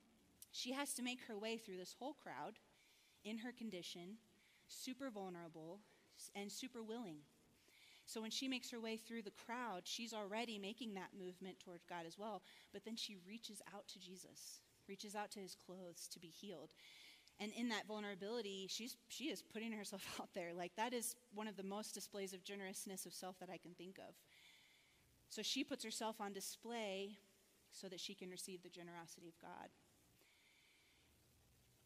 she 0.54 0.72
has 0.72 0.94
to 0.94 1.04
make 1.04 1.20
her 1.28 1.38
way 1.38 1.58
through 1.58 1.78
this 1.78 1.96
whole 2.00 2.14
crowd 2.14 2.60
in 3.26 3.40
her 3.40 3.52
condition, 3.52 4.18
super 4.68 5.10
vulnerable 5.10 5.80
and 6.36 6.52
super 6.52 6.84
willing. 6.84 7.18
So 8.06 8.22
when 8.22 8.30
she 8.30 8.48
makes 8.48 8.70
her 8.70 8.80
way 8.80 8.98
through 8.98 9.24
the 9.24 9.32
crowd, 9.32 9.82
she's 9.86 10.14
already 10.14 10.60
making 10.60 10.94
that 10.94 11.10
movement 11.18 11.60
toward 11.60 11.80
God 11.90 12.06
as 12.06 12.20
well. 12.20 12.44
But 12.72 12.86
then 12.86 12.96
she 12.96 13.18
reaches 13.28 13.62
out 13.74 13.88
to 13.90 14.00
Jesus, 14.00 14.60
reaches 14.88 15.16
out 15.16 15.32
to 15.32 15.40
his 15.40 15.56
clothes 15.56 16.08
to 16.12 16.20
be 16.20 16.28
healed. 16.28 16.74
And 17.40 17.52
in 17.54 17.70
that 17.70 17.88
vulnerability, 17.88 18.68
she's, 18.70 18.96
she 19.08 19.26
is 19.26 19.42
putting 19.42 19.72
herself 19.78 20.06
out 20.22 20.30
there. 20.36 20.54
Like, 20.54 20.76
that 20.78 20.94
is 20.94 21.16
one 21.34 21.48
of 21.48 21.58
the 21.58 21.64
most 21.64 21.96
displays 21.96 22.34
of 22.34 22.44
generousness 22.44 23.08
of 23.08 23.14
self 23.14 23.40
that 23.40 23.50
I 23.50 23.58
can 23.58 23.74
think 23.74 23.98
of. 23.98 24.14
So 25.30 25.42
she 25.42 25.64
puts 25.64 25.84
herself 25.84 26.22
on 26.22 26.32
display 26.32 27.18
so 27.72 27.88
that 27.88 28.00
she 28.00 28.14
can 28.14 28.30
receive 28.30 28.62
the 28.62 28.70
generosity 28.70 29.28
of 29.28 29.40
God. 29.42 29.70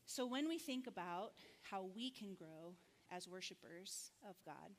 So 0.09 0.25
when 0.25 0.47
we 0.47 0.57
think 0.57 0.87
about 0.87 1.33
how 1.69 1.89
we 1.93 2.09
can 2.09 2.33
grow 2.33 2.75
as 3.11 3.27
worshipers 3.27 4.11
of 4.27 4.37
God, 4.45 4.71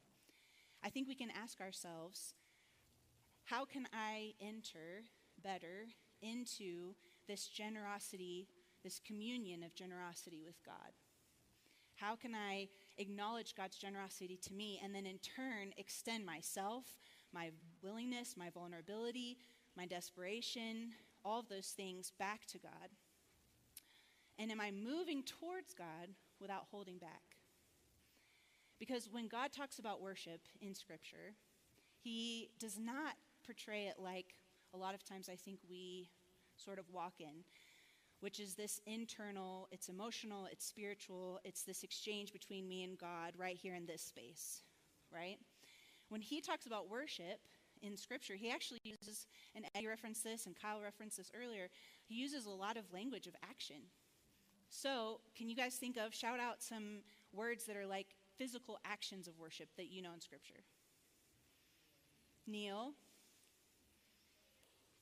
I 0.83 0.89
think 0.89 1.07
we 1.07 1.15
can 1.15 1.29
ask 1.31 1.61
ourselves 1.61 2.33
how 3.45 3.67
can 3.67 3.87
I 3.93 4.33
enter 4.41 5.05
better 5.45 5.89
into 6.23 6.95
this 7.29 7.47
generosity, 7.47 8.49
this 8.83 9.01
communion 9.07 9.63
of 9.63 9.75
generosity 9.75 10.41
with 10.43 10.65
God? 10.65 10.93
How 11.97 12.17
can 12.17 12.35
I 12.35 12.69
acknowledge 12.97 13.55
God's 13.55 13.77
generosity 13.77 14.39
to 14.45 14.55
me 14.55 14.81
and 14.83 14.95
then 14.95 15.05
in 15.05 15.19
turn 15.19 15.75
extend 15.77 16.25
myself, 16.25 16.85
my 17.35 17.51
willingness, 17.83 18.35
my 18.35 18.49
vulnerability, 18.49 19.37
my 19.77 19.85
desperation, 19.85 20.93
all 21.23 21.41
of 21.41 21.51
those 21.51 21.75
things 21.77 22.13
back 22.19 22.47
to 22.47 22.59
God? 22.59 22.89
And 24.39 24.53
am 24.53 24.61
I 24.61 24.71
moving 24.71 25.23
towards 25.25 25.75
God 25.75 26.15
without 26.41 26.67
holding 26.71 26.99
back? 26.99 27.37
Because 28.79 29.09
when 29.11 29.27
God 29.27 29.53
talks 29.53 29.79
about 29.79 30.01
worship 30.01 30.41
in 30.61 30.75
Scripture, 30.75 31.35
he 32.03 32.51
does 32.61 32.79
not 32.79 33.15
portray 33.45 33.87
it 33.87 33.97
like 33.99 34.37
a 34.73 34.77
lot 34.77 34.95
of 34.95 35.05
times 35.05 35.29
I 35.29 35.35
think 35.35 35.59
we 35.69 36.09
sort 36.57 36.79
of 36.79 36.85
walk 36.93 37.15
in, 37.19 37.45
which 38.21 38.39
is 38.39 38.55
this 38.55 38.81
internal, 38.87 39.69
it's 39.73 39.89
emotional, 39.89 40.47
it's 40.51 40.65
spiritual, 40.65 41.41
it's 41.45 41.63
this 41.63 41.83
exchange 41.83 42.33
between 42.33 42.69
me 42.69 42.85
and 42.85 42.97
God 42.97 43.33
right 43.37 43.57
here 43.57 43.75
in 43.75 43.87
this 43.87 44.03
space, 44.03 44.63
right? 45.13 45.39
When 46.09 46.21
he 46.21 46.41
talks 46.41 46.67
about 46.67 46.89
worship 46.89 47.41
in 47.83 47.97
Scripture, 47.97 48.35
he 48.35 48.51
actually 48.51 48.81
uses, 48.85 49.27
and 49.55 49.65
Eddie 49.75 49.87
referenced 49.89 50.25
this, 50.25 50.47
and 50.47 50.55
Kyle 50.61 50.81
referenced 50.81 51.17
this 51.17 51.33
earlier, 51.35 51.69
he 52.07 52.15
uses 52.15 52.47
a 52.47 52.51
lot 52.51 52.77
of 52.77 52.93
language 52.93 53.27
of 53.27 53.35
action. 53.49 53.77
So, 54.71 55.21
can 55.37 55.49
you 55.49 55.57
guys 55.57 55.77
think 55.77 55.97
of, 55.97 56.15
shout 56.15 56.41
out 56.41 56.63
some 56.63 56.99
words 57.33 57.65
that 57.65 57.77
are 57.77 57.87
like 57.87 58.09
physical 58.37 58.79
actions 58.85 59.27
of 59.27 59.39
worship 59.39 59.69
that 59.77 59.87
you 59.91 60.03
know 60.03 60.13
in 60.13 60.21
Scripture? 60.21 60.63
Kneel, 62.47 62.93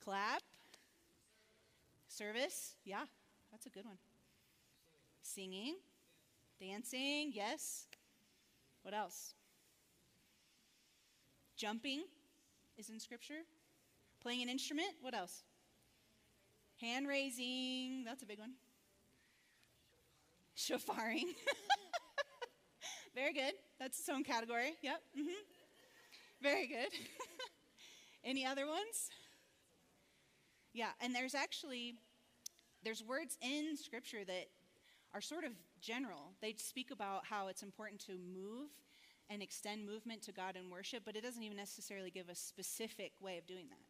clap, 0.03 0.41
service. 2.07 2.75
Yeah, 2.83 3.03
that's 3.51 3.65
a 3.65 3.69
good 3.69 3.85
one. 3.85 3.97
Singing, 5.21 5.75
dancing, 6.59 7.31
yes. 7.33 7.87
What 8.81 8.93
else? 8.93 9.33
Jumping 11.55 12.03
is 12.77 12.89
in 12.89 12.99
Scripture. 12.99 13.41
Playing 14.21 14.43
an 14.43 14.49
instrument, 14.49 14.89
what 15.01 15.13
else? 15.13 15.43
Hand 16.81 17.07
raising, 17.07 18.03
that's 18.05 18.23
a 18.23 18.25
big 18.25 18.39
one. 18.39 18.53
Shofaring. 20.57 21.35
Very 23.15 23.31
good. 23.31 23.53
That's 23.79 23.99
its 23.99 24.09
own 24.09 24.23
category. 24.23 24.73
Yep. 24.81 25.01
Mm-hmm. 25.17 25.29
Very 26.41 26.67
good. 26.67 26.87
Any 28.23 28.43
other 28.43 28.65
ones? 28.65 29.11
Yeah, 30.73 30.89
and 30.99 31.13
there's 31.15 31.35
actually 31.35 31.93
there's 32.83 33.03
words 33.03 33.37
in 33.41 33.77
scripture 33.77 34.25
that 34.25 34.47
are 35.13 35.21
sort 35.21 35.43
of 35.43 35.51
general. 35.79 36.33
They 36.41 36.55
speak 36.57 36.89
about 36.89 37.25
how 37.25 37.49
it's 37.49 37.61
important 37.61 38.01
to 38.05 38.13
move 38.13 38.69
and 39.29 39.43
extend 39.43 39.85
movement 39.85 40.23
to 40.23 40.31
God 40.31 40.55
in 40.55 40.71
worship, 40.71 41.03
but 41.05 41.15
it 41.15 41.23
doesn't 41.23 41.43
even 41.43 41.57
necessarily 41.57 42.09
give 42.09 42.29
a 42.29 42.35
specific 42.35 43.11
way 43.21 43.37
of 43.37 43.45
doing 43.45 43.67
that. 43.69 43.85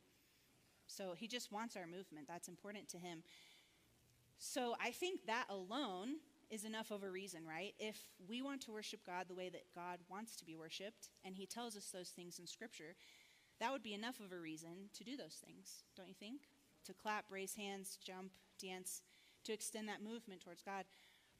So 0.88 1.14
he 1.16 1.28
just 1.30 1.52
wants 1.52 1.78
our 1.78 1.86
movement. 1.86 2.28
That's 2.28 2.50
important 2.50 2.90
to 2.90 2.98
him. 2.98 3.24
So 4.38 4.76
I 4.82 4.92
think 4.92 5.26
that 5.28 5.46
alone 5.50 6.18
is 6.50 6.63
enough 6.63 6.92
of 6.92 7.04
a 7.04 7.10
reason, 7.10 7.42
right? 7.48 7.74
If 7.80 7.98
we 8.27 8.42
want 8.42 8.62
to 8.62 8.72
worship 8.72 9.01
God 9.06 9.25
the 9.27 9.36
way 9.36 9.50
that 9.50 9.74
God 9.75 10.00
wants 10.10 10.36
to 10.38 10.46
be 10.46 10.56
worshiped, 10.56 11.10
and 11.25 11.36
He 11.36 11.46
tells 11.46 11.75
us 11.75 11.89
those 11.94 12.10
things 12.10 12.39
in 12.39 12.48
Scripture, 12.48 12.96
that 13.60 13.72
would 13.72 13.84
be 13.84 13.94
enough 13.94 14.20
of 14.20 14.32
a 14.32 14.39
reason 14.39 14.89
to 14.94 15.04
do 15.04 15.18
those 15.18 15.42
things, 15.46 15.84
don't 15.96 16.08
you 16.08 16.16
think? 16.20 16.42
To 16.86 16.94
clap, 16.94 17.25
raise 17.30 17.56
hands, 17.56 17.98
jump, 18.04 18.32
dance, 18.62 19.01
to 19.44 19.54
extend 19.54 19.89
that 19.89 20.04
movement 20.04 20.42
towards 20.42 20.62
God. 20.62 20.86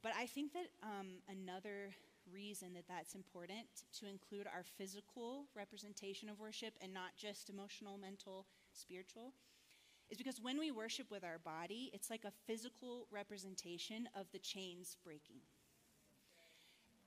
But 0.04 0.14
I 0.18 0.26
think 0.26 0.54
that 0.54 0.70
um, 0.84 1.22
another 1.30 1.92
reason 2.32 2.74
that 2.74 2.88
that's 2.88 3.16
important 3.16 3.68
to 4.00 4.08
include 4.08 4.48
our 4.48 4.64
physical 4.78 5.46
representation 5.56 6.30
of 6.30 6.40
worship 6.40 6.74
and 6.82 6.94
not 6.94 7.16
just 7.18 7.50
emotional, 7.50 7.98
mental, 7.98 8.46
spiritual 8.74 9.34
is 10.10 10.18
because 10.18 10.40
when 10.42 10.58
we 10.58 10.72
worship 10.72 11.12
with 11.12 11.24
our 11.24 11.40
body, 11.40 11.92
it's 11.94 12.10
like 12.10 12.24
a 12.24 12.32
physical 12.46 13.08
representation 13.12 14.08
of 14.16 14.26
the 14.32 14.40
chains 14.40 14.98
breaking. 15.04 15.42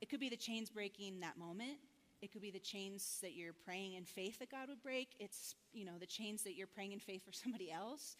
It 0.01 0.09
could 0.09 0.19
be 0.19 0.29
the 0.29 0.37
chains 0.37 0.69
breaking 0.69 1.19
that 1.19 1.37
moment. 1.37 1.77
It 2.21 2.31
could 2.31 2.41
be 2.41 2.51
the 2.51 2.59
chains 2.59 3.19
that 3.21 3.33
you're 3.33 3.53
praying 3.53 3.93
in 3.93 4.05
faith 4.05 4.39
that 4.39 4.51
God 4.51 4.69
would 4.69 4.81
break. 4.81 5.09
It's, 5.19 5.55
you 5.73 5.85
know, 5.85 5.97
the 5.99 6.05
chains 6.05 6.43
that 6.43 6.53
you're 6.53 6.67
praying 6.67 6.91
in 6.91 6.99
faith 6.99 7.25
for 7.25 7.31
somebody 7.31 7.71
else. 7.71 8.15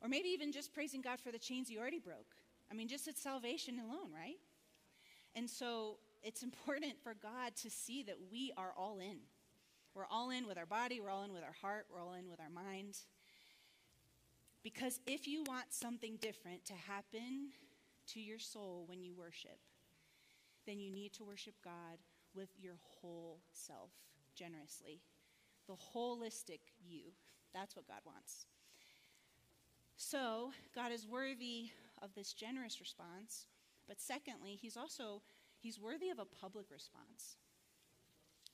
Or 0.00 0.08
maybe 0.08 0.28
even 0.28 0.52
just 0.52 0.72
praising 0.72 1.02
God 1.02 1.20
for 1.20 1.30
the 1.30 1.38
chains 1.38 1.70
you 1.70 1.78
already 1.78 1.98
broke. 1.98 2.34
I 2.70 2.74
mean, 2.74 2.88
just 2.88 3.08
at 3.08 3.18
salvation 3.18 3.78
alone, 3.78 4.10
right? 4.14 4.38
And 5.34 5.48
so 5.48 5.96
it's 6.22 6.42
important 6.42 6.94
for 7.02 7.14
God 7.14 7.54
to 7.56 7.70
see 7.70 8.02
that 8.04 8.16
we 8.30 8.52
are 8.56 8.72
all 8.76 8.98
in. 8.98 9.18
We're 9.94 10.06
all 10.10 10.30
in 10.30 10.46
with 10.46 10.58
our 10.58 10.66
body, 10.66 11.00
we're 11.00 11.10
all 11.10 11.22
in 11.22 11.32
with 11.32 11.44
our 11.44 11.54
heart, 11.60 11.86
we're 11.92 12.00
all 12.00 12.14
in 12.14 12.28
with 12.28 12.40
our 12.40 12.50
mind. 12.50 12.96
Because 14.64 14.98
if 15.06 15.28
you 15.28 15.44
want 15.44 15.66
something 15.74 16.16
different 16.22 16.64
to 16.64 16.72
happen 16.72 17.50
to 18.08 18.20
your 18.20 18.38
soul 18.38 18.84
when 18.88 19.02
you 19.02 19.14
worship, 19.14 19.58
then 20.66 20.80
you 20.80 20.90
need 20.90 21.12
to 21.12 21.24
worship 21.24 21.54
God 21.62 21.98
with 22.34 22.48
your 22.58 22.76
whole 22.80 23.40
self 23.52 23.90
generously. 24.34 25.02
The 25.68 25.74
holistic 25.74 26.60
you. 26.82 27.12
That's 27.52 27.76
what 27.76 27.86
God 27.86 28.00
wants. 28.06 28.46
So, 29.96 30.50
God 30.74 30.92
is 30.92 31.06
worthy 31.06 31.70
of 32.02 32.14
this 32.14 32.32
generous 32.32 32.80
response, 32.80 33.46
but 33.86 34.00
secondly, 34.00 34.58
he's 34.60 34.76
also 34.76 35.22
he's 35.58 35.78
worthy 35.78 36.08
of 36.08 36.18
a 36.18 36.24
public 36.24 36.66
response. 36.70 37.36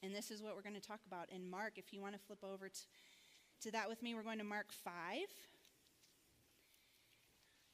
And 0.02 0.14
this 0.14 0.30
is 0.30 0.42
what 0.42 0.56
we're 0.56 0.62
going 0.62 0.74
to 0.74 0.80
talk 0.80 1.00
about 1.06 1.30
in 1.30 1.48
Mark. 1.48 1.74
If 1.76 1.92
you 1.92 2.00
want 2.00 2.14
to 2.14 2.20
flip 2.20 2.42
over 2.42 2.68
to, 2.68 2.80
to 3.62 3.70
that 3.72 3.88
with 3.88 4.02
me, 4.02 4.14
we're 4.14 4.22
going 4.22 4.38
to 4.38 4.44
Mark 4.44 4.72
5 4.72 5.18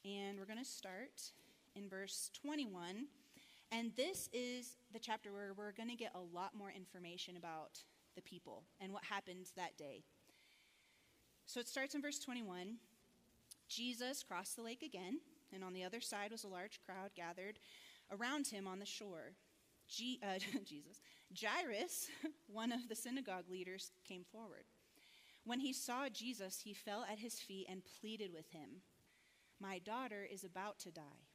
and 0.05 0.37
we're 0.39 0.45
going 0.45 0.59
to 0.59 0.65
start 0.65 1.31
in 1.75 1.89
verse 1.89 2.29
21. 2.41 3.07
And 3.71 3.91
this 3.95 4.29
is 4.33 4.77
the 4.93 4.99
chapter 4.99 5.31
where 5.33 5.53
we're 5.55 5.73
going 5.73 5.89
to 5.89 5.95
get 5.95 6.11
a 6.15 6.35
lot 6.35 6.55
more 6.57 6.71
information 6.71 7.37
about 7.37 7.83
the 8.15 8.21
people 8.21 8.63
and 8.79 8.93
what 8.93 9.03
happened 9.03 9.47
that 9.55 9.77
day. 9.77 10.03
So 11.45 11.59
it 11.59 11.67
starts 11.67 11.95
in 11.95 12.01
verse 12.01 12.19
21. 12.19 12.75
Jesus 13.67 14.23
crossed 14.23 14.55
the 14.55 14.61
lake 14.61 14.81
again, 14.81 15.19
and 15.53 15.63
on 15.63 15.73
the 15.73 15.83
other 15.83 16.01
side 16.01 16.31
was 16.31 16.43
a 16.43 16.49
large 16.49 16.79
crowd 16.85 17.11
gathered 17.15 17.59
around 18.11 18.47
him 18.47 18.67
on 18.67 18.79
the 18.79 18.85
shore. 18.85 19.33
G- 19.87 20.19
uh, 20.23 20.39
Jesus. 20.65 21.01
Jairus, 21.39 22.07
one 22.47 22.71
of 22.71 22.87
the 22.89 22.95
synagogue 22.95 23.49
leaders, 23.49 23.91
came 24.07 24.23
forward. 24.31 24.63
When 25.45 25.59
he 25.59 25.71
saw 25.71 26.09
Jesus, 26.09 26.61
he 26.63 26.73
fell 26.73 27.05
at 27.09 27.19
his 27.19 27.39
feet 27.39 27.67
and 27.69 27.81
pleaded 28.01 28.33
with 28.33 28.49
him. 28.51 28.81
My 29.59 29.79
daughter 29.79 30.27
is 30.31 30.43
about 30.43 30.79
to 30.79 30.91
die. 30.91 31.27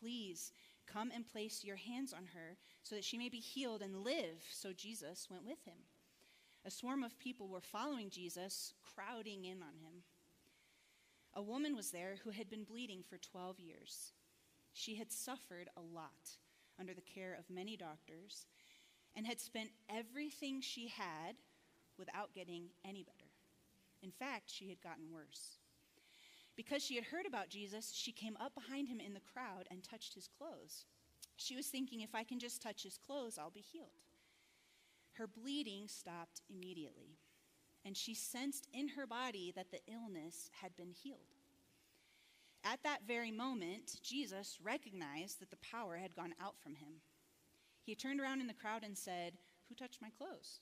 Please 0.00 0.52
come 0.86 1.10
and 1.14 1.30
place 1.30 1.62
your 1.64 1.76
hands 1.76 2.12
on 2.12 2.26
her 2.34 2.56
so 2.82 2.94
that 2.94 3.04
she 3.04 3.18
may 3.18 3.28
be 3.28 3.38
healed 3.38 3.82
and 3.82 4.04
live. 4.04 4.42
So 4.50 4.72
Jesus 4.72 5.28
went 5.30 5.46
with 5.46 5.62
him. 5.64 5.78
A 6.64 6.70
swarm 6.70 7.02
of 7.02 7.18
people 7.18 7.48
were 7.48 7.60
following 7.60 8.10
Jesus, 8.10 8.74
crowding 8.94 9.44
in 9.44 9.62
on 9.62 9.78
him. 9.82 10.02
A 11.34 11.42
woman 11.42 11.76
was 11.76 11.90
there 11.90 12.16
who 12.24 12.30
had 12.30 12.50
been 12.50 12.64
bleeding 12.64 13.02
for 13.08 13.18
12 13.18 13.60
years. 13.60 14.12
She 14.72 14.96
had 14.96 15.12
suffered 15.12 15.68
a 15.76 15.80
lot 15.80 16.38
under 16.78 16.92
the 16.94 17.00
care 17.00 17.36
of 17.38 17.48
many 17.54 17.76
doctors 17.76 18.46
and 19.14 19.26
had 19.26 19.40
spent 19.40 19.70
everything 19.88 20.60
she 20.60 20.88
had 20.88 21.36
without 21.98 22.34
getting 22.34 22.70
any 22.84 23.02
better. 23.02 23.30
In 24.02 24.10
fact, 24.10 24.50
she 24.50 24.68
had 24.68 24.80
gotten 24.80 25.12
worse. 25.12 25.59
Because 26.60 26.84
she 26.84 26.96
had 26.96 27.04
heard 27.04 27.24
about 27.24 27.48
Jesus, 27.48 27.90
she 27.94 28.12
came 28.12 28.36
up 28.38 28.54
behind 28.54 28.86
him 28.86 29.00
in 29.00 29.14
the 29.14 29.22
crowd 29.32 29.66
and 29.70 29.82
touched 29.82 30.12
his 30.12 30.28
clothes. 30.28 30.84
She 31.36 31.56
was 31.56 31.68
thinking, 31.68 32.02
if 32.02 32.14
I 32.14 32.22
can 32.22 32.38
just 32.38 32.60
touch 32.60 32.82
his 32.82 32.98
clothes, 32.98 33.38
I'll 33.38 33.48
be 33.48 33.64
healed. 33.72 34.04
Her 35.14 35.26
bleeding 35.26 35.88
stopped 35.88 36.42
immediately, 36.50 37.16
and 37.82 37.96
she 37.96 38.12
sensed 38.12 38.68
in 38.74 38.88
her 38.88 39.06
body 39.06 39.54
that 39.56 39.70
the 39.70 39.80
illness 39.90 40.50
had 40.60 40.76
been 40.76 40.90
healed. 40.90 41.32
At 42.62 42.82
that 42.82 43.06
very 43.08 43.30
moment, 43.30 43.98
Jesus 44.02 44.58
recognized 44.62 45.40
that 45.40 45.48
the 45.50 45.56
power 45.56 45.96
had 45.96 46.14
gone 46.14 46.34
out 46.42 46.56
from 46.62 46.74
him. 46.74 47.00
He 47.86 47.94
turned 47.94 48.20
around 48.20 48.42
in 48.42 48.48
the 48.48 48.52
crowd 48.52 48.84
and 48.84 48.98
said, 48.98 49.32
Who 49.70 49.74
touched 49.74 50.02
my 50.02 50.10
clothes? 50.10 50.60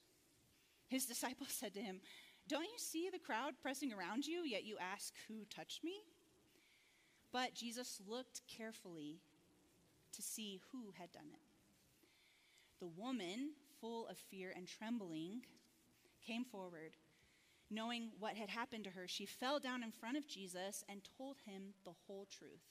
His 0.87 1.07
disciples 1.13 1.51
said 1.51 1.75
to 1.75 1.83
him, 1.83 2.03
Don't 2.49 2.65
you 2.65 2.79
see 2.79 3.11
the 3.13 3.19
crowd 3.19 3.55
pressing 3.61 3.93
around 3.93 4.27
you, 4.27 4.43
yet 4.45 4.65
you 4.65 4.77
ask, 4.81 5.13
Who 5.29 5.45
touched 5.55 5.85
me? 5.85 6.01
But 7.31 7.55
Jesus 7.55 8.01
looked 8.09 8.41
carefully 8.49 9.21
to 10.13 10.23
see 10.23 10.61
who 10.73 10.93
had 10.99 11.13
done 11.13 11.29
it. 11.31 11.41
The 12.81 12.87
woman, 12.87 13.51
full 13.81 14.07
of 14.07 14.17
fear 14.17 14.53
and 14.57 14.67
trembling, 14.67 15.43
came 16.27 16.45
forward. 16.45 16.97
Knowing 17.71 18.09
what 18.19 18.35
had 18.35 18.49
happened 18.49 18.85
to 18.85 18.91
her, 18.91 19.07
she 19.07 19.27
fell 19.27 19.59
down 19.59 19.83
in 19.83 19.91
front 19.91 20.17
of 20.17 20.27
Jesus 20.27 20.83
and 20.89 21.03
told 21.19 21.37
him 21.45 21.75
the 21.85 21.93
whole 22.07 22.27
truth. 22.31 22.65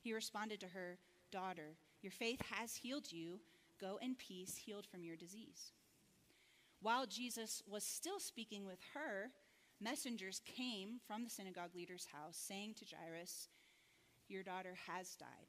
He 0.00 0.14
responded 0.14 0.60
to 0.60 0.68
her, 0.68 0.98
Daughter, 1.30 1.76
your 2.00 2.12
faith 2.12 2.40
has 2.50 2.76
healed 2.76 3.12
you. 3.12 3.40
Go 3.78 3.98
in 4.00 4.14
peace, 4.14 4.56
healed 4.56 4.86
from 4.86 5.04
your 5.04 5.16
disease. 5.16 5.72
While 6.80 7.06
Jesus 7.06 7.62
was 7.68 7.82
still 7.82 8.20
speaking 8.20 8.64
with 8.64 8.78
her, 8.94 9.30
messengers 9.80 10.40
came 10.44 11.00
from 11.06 11.24
the 11.24 11.30
synagogue 11.30 11.74
leader's 11.74 12.06
house 12.12 12.36
saying 12.36 12.74
to 12.74 12.84
Jairus, 12.84 13.48
Your 14.28 14.42
daughter 14.42 14.76
has 14.86 15.16
died. 15.16 15.48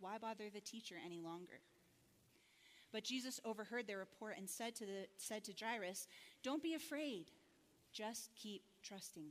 Why 0.00 0.18
bother 0.18 0.48
the 0.52 0.60
teacher 0.60 0.94
any 1.04 1.20
longer? 1.20 1.60
But 2.92 3.04
Jesus 3.04 3.40
overheard 3.44 3.86
their 3.86 3.98
report 3.98 4.36
and 4.38 4.48
said 4.48 4.74
to, 4.76 4.86
the, 4.86 5.06
said 5.16 5.44
to 5.44 5.52
Jairus, 5.58 6.06
Don't 6.42 6.62
be 6.62 6.74
afraid, 6.74 7.30
just 7.92 8.30
keep 8.34 8.62
trusting. 8.82 9.30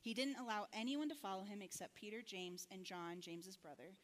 He 0.00 0.14
didn't 0.14 0.38
allow 0.38 0.66
anyone 0.72 1.08
to 1.08 1.14
follow 1.14 1.42
him 1.42 1.60
except 1.62 1.94
Peter, 1.94 2.22
James, 2.24 2.66
and 2.72 2.84
John, 2.84 3.20
James's 3.20 3.56
brother. 3.56 3.94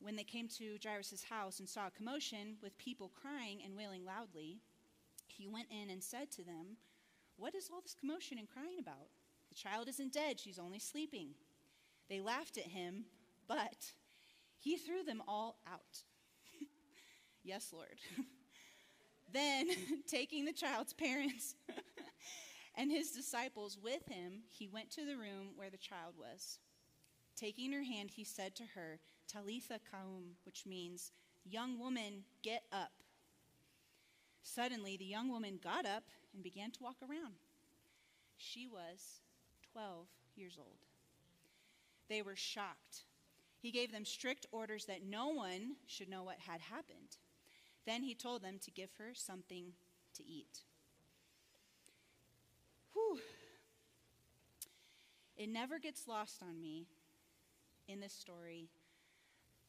When 0.00 0.16
they 0.16 0.24
came 0.24 0.48
to 0.48 0.78
Jairus' 0.82 1.24
house 1.24 1.60
and 1.60 1.68
saw 1.68 1.86
a 1.86 1.90
commotion 1.90 2.56
with 2.62 2.76
people 2.76 3.12
crying 3.14 3.60
and 3.64 3.76
wailing 3.76 4.04
loudly, 4.04 4.60
he 5.36 5.46
went 5.46 5.68
in 5.70 5.90
and 5.90 6.02
said 6.02 6.30
to 6.32 6.44
them, 6.44 6.76
What 7.36 7.54
is 7.54 7.68
all 7.72 7.80
this 7.80 7.96
commotion 7.98 8.38
and 8.38 8.48
crying 8.48 8.78
about? 8.78 9.08
The 9.48 9.54
child 9.54 9.88
isn't 9.88 10.12
dead, 10.12 10.40
she's 10.40 10.58
only 10.58 10.78
sleeping. 10.78 11.34
They 12.08 12.20
laughed 12.20 12.58
at 12.58 12.64
him, 12.64 13.04
but 13.48 13.92
he 14.58 14.76
threw 14.76 15.02
them 15.02 15.22
all 15.26 15.58
out. 15.66 16.02
yes, 17.42 17.72
Lord. 17.72 17.98
then, 19.32 19.68
taking 20.06 20.44
the 20.44 20.52
child's 20.52 20.92
parents 20.92 21.54
and 22.76 22.90
his 22.90 23.10
disciples 23.10 23.78
with 23.82 24.06
him, 24.08 24.42
he 24.50 24.68
went 24.68 24.90
to 24.92 25.04
the 25.04 25.16
room 25.16 25.52
where 25.56 25.70
the 25.70 25.76
child 25.76 26.14
was. 26.18 26.58
Taking 27.36 27.72
her 27.72 27.82
hand, 27.82 28.10
he 28.10 28.24
said 28.24 28.54
to 28.56 28.64
her, 28.74 29.00
Talitha 29.28 29.80
Koum, 29.90 30.36
which 30.44 30.66
means, 30.66 31.12
Young 31.44 31.78
woman, 31.78 32.24
get 32.42 32.62
up. 32.72 33.03
Suddenly, 34.44 34.96
the 34.96 35.04
young 35.06 35.30
woman 35.30 35.58
got 35.62 35.86
up 35.86 36.04
and 36.34 36.42
began 36.42 36.70
to 36.72 36.82
walk 36.82 36.96
around. 37.02 37.34
She 38.36 38.68
was 38.68 39.20
12 39.72 40.06
years 40.36 40.56
old. 40.58 40.76
They 42.08 42.20
were 42.20 42.36
shocked. 42.36 43.04
He 43.60 43.70
gave 43.70 43.90
them 43.90 44.04
strict 44.04 44.46
orders 44.52 44.84
that 44.84 45.02
no 45.02 45.28
one 45.28 45.76
should 45.86 46.10
know 46.10 46.22
what 46.22 46.38
had 46.38 46.60
happened. 46.60 47.16
Then 47.86 48.02
he 48.02 48.14
told 48.14 48.42
them 48.42 48.58
to 48.62 48.70
give 48.70 48.90
her 48.98 49.14
something 49.14 49.72
to 50.14 50.22
eat. 50.22 50.60
Whew. 52.92 53.18
It 55.38 55.48
never 55.48 55.78
gets 55.78 56.06
lost 56.06 56.42
on 56.42 56.60
me 56.60 56.86
in 57.88 58.00
this 58.00 58.12
story 58.12 58.68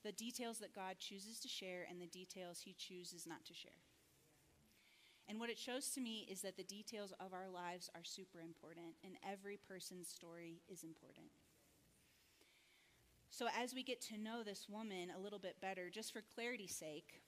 the 0.04 0.12
details 0.12 0.60
that 0.60 0.76
God 0.76 0.98
chooses 1.00 1.40
to 1.40 1.48
share 1.48 1.88
and 1.90 2.00
the 2.00 2.06
details 2.06 2.62
he 2.64 2.76
chooses 2.78 3.26
not 3.26 3.44
to 3.46 3.54
share. 3.54 3.72
And 5.28 5.40
what 5.40 5.50
it 5.50 5.58
shows 5.58 5.90
to 5.92 6.02
me 6.02 6.28
is 6.30 6.42
that 6.42 6.56
the 6.56 6.64
details 6.64 7.14
of 7.20 7.34
our 7.34 7.50
lives 7.50 7.90
are 7.96 8.04
super 8.04 8.40
important, 8.42 8.96
and 9.04 9.16
every 9.28 9.58
person's 9.58 10.08
story 10.08 10.62
is 10.72 10.84
important. 10.84 11.28
So, 13.32 13.48
as 13.60 13.74
we 13.74 13.84
get 13.84 14.02
to 14.04 14.18
know 14.18 14.44
this 14.44 14.68
woman 14.70 15.12
a 15.16 15.20
little 15.20 15.40
bit 15.40 15.60
better, 15.60 15.90
just 15.90 16.14
for 16.14 16.22
clarity's 16.22 16.76
sake, 16.76 17.22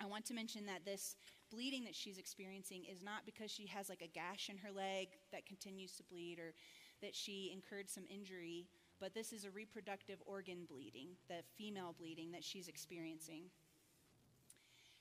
I 0.00 0.06
want 0.06 0.24
to 0.26 0.34
mention 0.34 0.66
that 0.66 0.84
this 0.84 1.16
bleeding 1.50 1.84
that 1.84 1.94
she's 1.94 2.18
experiencing 2.18 2.84
is 2.90 3.02
not 3.02 3.26
because 3.26 3.50
she 3.50 3.66
has 3.66 3.88
like 3.88 4.02
a 4.02 4.08
gash 4.08 4.48
in 4.48 4.56
her 4.58 4.72
leg 4.72 5.08
that 5.30 5.46
continues 5.46 5.92
to 5.96 6.02
bleed 6.04 6.38
or 6.38 6.54
that 7.02 7.14
she 7.14 7.50
incurred 7.52 7.90
some 7.90 8.04
injury, 8.08 8.66
but 8.98 9.14
this 9.14 9.32
is 9.32 9.44
a 9.44 9.50
reproductive 9.50 10.22
organ 10.26 10.66
bleeding, 10.68 11.10
the 11.28 11.42
female 11.56 11.94
bleeding 11.98 12.32
that 12.32 12.44
she's 12.44 12.68
experiencing. 12.68 13.44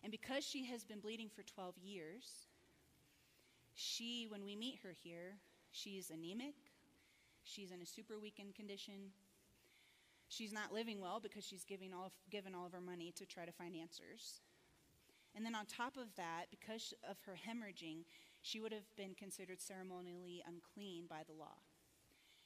And 0.03 0.11
because 0.11 0.45
she 0.45 0.65
has 0.65 0.83
been 0.83 0.99
bleeding 0.99 1.29
for 1.29 1.43
12 1.43 1.75
years, 1.83 2.47
she, 3.75 4.27
when 4.29 4.45
we 4.45 4.55
meet 4.55 4.79
her 4.83 4.93
here, 5.03 5.37
she's 5.71 6.09
anemic, 6.09 6.55
she's 7.43 7.71
in 7.71 7.81
a 7.81 7.85
super 7.85 8.19
weakened 8.19 8.55
condition. 8.55 9.11
She's 10.27 10.53
not 10.53 10.71
living 10.71 11.01
well 11.01 11.19
because 11.19 11.43
she's 11.43 11.65
giving 11.65 11.91
all 11.93 12.05
of, 12.05 12.11
given 12.29 12.53
all 12.53 12.65
of 12.67 12.73
her 12.73 12.81
money 12.81 13.11
to 13.17 13.25
try 13.25 13.45
to 13.45 13.51
find 13.51 13.75
answers. 13.75 14.41
And 15.35 15.45
then 15.45 15.55
on 15.55 15.65
top 15.65 15.97
of 15.97 16.15
that, 16.17 16.45
because 16.51 16.93
of 17.09 17.17
her 17.25 17.33
hemorrhaging, 17.33 18.05
she 18.41 18.59
would 18.59 18.71
have 18.71 18.95
been 18.95 19.15
considered 19.15 19.61
ceremonially 19.61 20.43
unclean 20.47 21.05
by 21.09 21.21
the 21.27 21.33
law. 21.33 21.57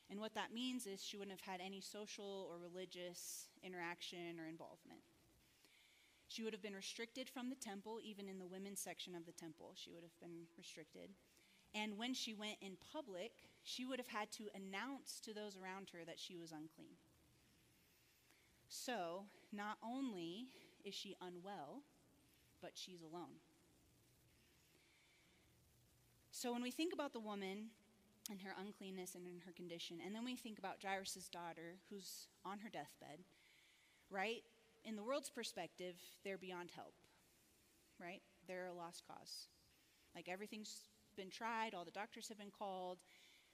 And 0.09 0.19
what 0.19 0.33
that 0.35 0.53
means 0.53 0.85
is 0.85 1.03
she 1.03 1.17
wouldn't 1.17 1.37
have 1.39 1.53
had 1.53 1.61
any 1.65 1.81
social 1.81 2.47
or 2.49 2.57
religious 2.57 3.47
interaction 3.63 4.39
or 4.39 4.47
involvement. 4.47 5.02
She 6.33 6.41
would 6.41 6.53
have 6.53 6.63
been 6.63 6.73
restricted 6.73 7.29
from 7.29 7.51
the 7.51 7.55
temple, 7.55 7.99
even 8.03 8.27
in 8.27 8.39
the 8.39 8.47
women's 8.47 8.79
section 8.79 9.13
of 9.13 9.27
the 9.27 9.31
temple, 9.31 9.73
she 9.75 9.91
would 9.91 10.01
have 10.01 10.19
been 10.19 10.47
restricted. 10.57 11.11
And 11.75 11.95
when 11.95 12.15
she 12.15 12.33
went 12.33 12.57
in 12.59 12.71
public, 12.91 13.33
she 13.61 13.85
would 13.85 13.99
have 13.99 14.07
had 14.07 14.31
to 14.31 14.45
announce 14.55 15.19
to 15.25 15.33
those 15.35 15.55
around 15.55 15.91
her 15.93 15.99
that 16.07 16.17
she 16.17 16.35
was 16.35 16.51
unclean. 16.51 16.97
So, 18.67 19.25
not 19.51 19.77
only 19.85 20.47
is 20.83 20.95
she 20.95 21.15
unwell, 21.21 21.83
but 22.63 22.71
she's 22.73 23.03
alone. 23.03 23.37
So, 26.31 26.51
when 26.51 26.63
we 26.63 26.71
think 26.71 26.93
about 26.93 27.13
the 27.13 27.19
woman 27.19 27.67
and 28.31 28.41
her 28.41 28.55
uncleanness 28.59 29.13
and 29.13 29.27
in 29.27 29.41
her 29.45 29.51
condition, 29.51 29.99
and 30.03 30.15
then 30.15 30.25
we 30.25 30.35
think 30.35 30.57
about 30.57 30.81
Jairus' 30.83 31.29
daughter 31.31 31.75
who's 31.91 32.25
on 32.43 32.57
her 32.57 32.69
deathbed, 32.69 33.19
right? 34.09 34.41
In 34.85 34.95
the 34.95 35.03
world's 35.03 35.29
perspective, 35.29 35.95
they're 36.23 36.37
beyond 36.37 36.71
help, 36.75 36.93
right? 37.99 38.21
They're 38.47 38.67
a 38.67 38.73
lost 38.73 39.03
cause. 39.07 39.47
Like 40.15 40.27
everything's 40.29 40.89
been 41.15 41.29
tried, 41.29 41.73
all 41.73 41.85
the 41.85 41.91
doctors 41.91 42.27
have 42.27 42.37
been 42.37 42.51
called. 42.51 42.99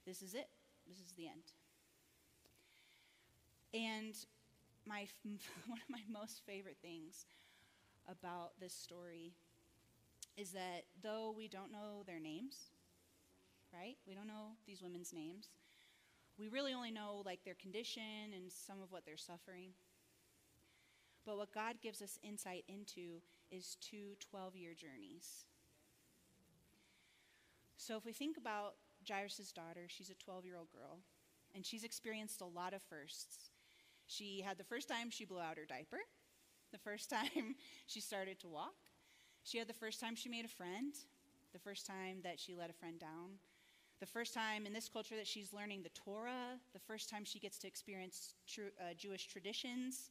This 0.06 0.22
is 0.22 0.34
it. 0.34 0.48
This 0.88 0.98
is 0.98 1.12
the 1.16 1.26
end. 1.26 1.52
And 3.72 4.14
my 4.86 5.06
one 5.66 5.78
of 5.78 5.88
my 5.88 6.00
most 6.10 6.42
favorite 6.46 6.78
things 6.82 7.26
about 8.08 8.52
this 8.60 8.74
story 8.74 9.32
is 10.36 10.50
that 10.52 10.84
though 11.02 11.32
we 11.36 11.48
don't 11.48 11.70
know 11.70 12.02
their 12.06 12.18
names, 12.18 12.70
right? 13.72 13.96
We 14.06 14.14
don't 14.14 14.26
know 14.26 14.56
these 14.66 14.82
women's 14.82 15.12
names. 15.12 15.48
We 16.38 16.48
really 16.48 16.72
only 16.72 16.90
know 16.90 17.22
like 17.24 17.44
their 17.44 17.54
condition 17.54 18.32
and 18.34 18.50
some 18.50 18.80
of 18.82 18.90
what 18.90 19.04
they're 19.04 19.16
suffering. 19.16 19.70
But 21.30 21.38
what 21.38 21.54
God 21.54 21.76
gives 21.80 22.02
us 22.02 22.18
insight 22.24 22.64
into 22.66 23.22
is 23.52 23.76
two 23.80 24.16
12 24.18 24.56
year 24.56 24.72
journeys. 24.74 25.44
So 27.76 27.96
if 27.96 28.04
we 28.04 28.12
think 28.12 28.36
about 28.36 28.74
Jairus' 29.08 29.52
daughter, 29.52 29.86
she's 29.86 30.10
a 30.10 30.14
12 30.14 30.44
year 30.44 30.56
old 30.56 30.72
girl, 30.72 30.98
and 31.54 31.64
she's 31.64 31.84
experienced 31.84 32.40
a 32.40 32.46
lot 32.46 32.74
of 32.74 32.82
firsts. 32.82 33.50
She 34.08 34.40
had 34.40 34.58
the 34.58 34.64
first 34.64 34.88
time 34.88 35.08
she 35.08 35.24
blew 35.24 35.38
out 35.38 35.56
her 35.56 35.66
diaper, 35.66 36.00
the 36.72 36.78
first 36.78 37.08
time 37.16 37.54
she 37.86 38.00
started 38.00 38.40
to 38.40 38.48
walk, 38.48 38.74
she 39.44 39.58
had 39.58 39.68
the 39.68 39.72
first 39.72 40.00
time 40.00 40.16
she 40.16 40.28
made 40.28 40.46
a 40.46 40.48
friend, 40.48 40.94
the 41.52 41.60
first 41.60 41.86
time 41.86 42.22
that 42.24 42.40
she 42.40 42.56
let 42.56 42.70
a 42.70 42.72
friend 42.72 42.98
down, 42.98 43.38
the 44.00 44.06
first 44.06 44.34
time 44.34 44.66
in 44.66 44.72
this 44.72 44.88
culture 44.88 45.14
that 45.14 45.28
she's 45.28 45.52
learning 45.52 45.84
the 45.84 45.90
Torah, 45.90 46.58
the 46.72 46.80
first 46.80 47.08
time 47.08 47.24
she 47.24 47.38
gets 47.38 47.56
to 47.58 47.68
experience 47.68 48.34
true, 48.48 48.70
uh, 48.80 48.94
Jewish 48.94 49.28
traditions, 49.28 50.10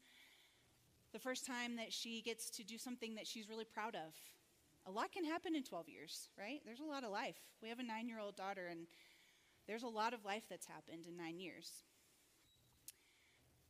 the 1.12 1.20
first 1.20 1.46
time 1.46 1.76
that 1.78 1.92
she 1.92 2.22
gets 2.22 2.50
to 2.52 2.64
do 2.64 2.78
something 2.78 3.16
that 3.16 3.28
she's 3.28 3.50
really 3.50 3.66
proud 3.66 3.96
of. 3.96 4.14
A 4.86 4.92
lot 4.92 5.12
can 5.12 5.26
happen 5.26 5.56
in 5.56 5.64
12 5.64 5.90
years, 5.90 6.30
right? 6.38 6.62
There's 6.66 6.80
a 6.80 6.86
lot 6.86 7.04
of 7.04 7.12
life. 7.12 7.38
We 7.62 7.70
have 7.70 7.80
a 7.80 7.84
nine 7.84 8.08
year 8.08 8.20
old 8.20 8.36
daughter, 8.36 8.68
and 8.70 8.88
there's 9.68 9.84
a 9.84 9.88
lot 9.88 10.14
of 10.14 10.26
life 10.26 10.44
that's 10.50 10.66
happened 10.66 11.06
in 11.08 11.18
nine 11.18 11.40
years. 11.40 11.84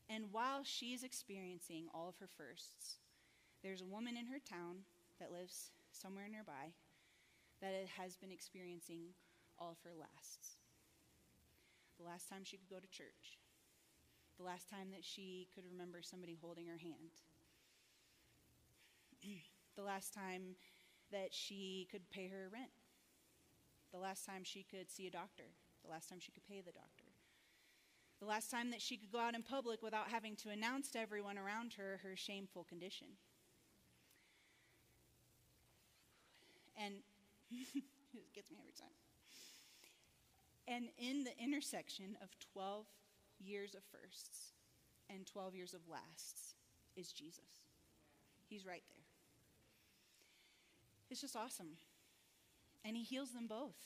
And 0.10 0.26
while 0.32 0.64
she's 0.64 1.04
experiencing 1.04 1.86
all 1.94 2.10
of 2.10 2.18
her 2.20 2.28
firsts, 2.28 2.98
there's 3.62 3.82
a 3.82 3.86
woman 3.86 4.18
in 4.18 4.28
her 4.28 4.40
town 4.40 4.78
that 5.20 5.32
lives 5.32 5.72
somewhere 5.92 6.28
nearby 6.30 6.74
that 7.62 7.74
has 7.98 8.16
been 8.16 8.32
experiencing 8.32 9.14
all 9.60 9.72
of 9.72 9.78
her 9.84 9.92
lasts. 10.00 10.58
The 12.00 12.06
last 12.06 12.30
time 12.30 12.42
she 12.44 12.58
could 12.58 12.70
go 12.70 12.80
to 12.80 12.88
church, 12.88 13.38
the 14.40 14.46
last 14.46 14.70
time 14.70 14.88
that 14.92 15.04
she 15.04 15.48
could 15.54 15.66
remember 15.70 16.00
somebody 16.02 16.38
holding 16.42 16.66
her 16.66 16.78
hand, 16.78 17.12
the 19.76 19.84
last 19.84 20.14
time 20.14 20.56
that 21.12 21.34
she 21.34 21.88
could 21.92 22.10
pay 22.10 22.30
her 22.30 22.48
rent, 22.52 22.72
the 23.92 24.00
last 24.00 24.26
time 24.26 24.44
she 24.44 24.64
could 24.64 24.90
see 24.90 25.08
a 25.08 25.12
doctor, 25.12 25.44
the 25.84 25.92
last 25.92 26.10
time 26.10 26.20
she 26.22 26.32
could 26.32 26.48
pay 26.48 26.62
the 26.62 26.72
doctor. 26.72 27.04
The 28.20 28.26
last 28.26 28.52
time 28.52 28.72
that 28.72 28.82
she 28.82 28.98
could 28.98 29.12
go 29.12 29.20
out 29.20 29.36
in 29.36 29.44
public 29.44 29.82
without 29.82 30.10
having 30.10 30.36
to 30.38 30.50
announce 30.50 30.90
to 30.92 31.00
everyone 31.00 31.38
around 31.38 31.74
her 31.74 32.00
her 32.04 32.16
shameful 32.16 32.66
condition. 32.66 33.08
And 36.78 36.96
it 37.52 38.34
gets 38.34 38.52
me 38.52 38.58
every 38.60 38.74
time. 38.74 38.90
And 40.68 40.90
in 40.98 41.24
the 41.24 41.32
intersection 41.42 42.18
of 42.22 42.30
12 42.54 42.86
years 43.40 43.76
of 43.76 43.82
firsts 43.92 44.54
and 45.10 45.26
12 45.26 45.56
years 45.56 45.74
of 45.74 45.82
lasts 45.90 46.54
is 46.96 47.12
Jesus. 47.12 47.64
He's 48.48 48.66
right 48.66 48.84
there. 48.90 49.06
It's 51.10 51.22
just 51.22 51.36
awesome. 51.36 51.78
And 52.86 52.96
he 52.96 53.04
heals 53.04 53.32
them 53.32 53.48
both. 53.48 53.78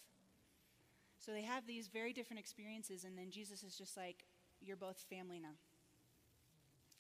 So 1.17 1.31
they 1.31 1.43
have 1.43 1.65
these 1.65 1.87
very 1.87 2.11
different 2.11 2.41
experiences, 2.41 3.05
and 3.05 3.17
then 3.17 3.31
Jesus 3.31 3.63
is 3.63 3.77
just 3.77 3.95
like, 3.95 4.25
You're 4.61 4.75
both 4.75 4.97
family 5.09 5.39
now. 5.39 5.55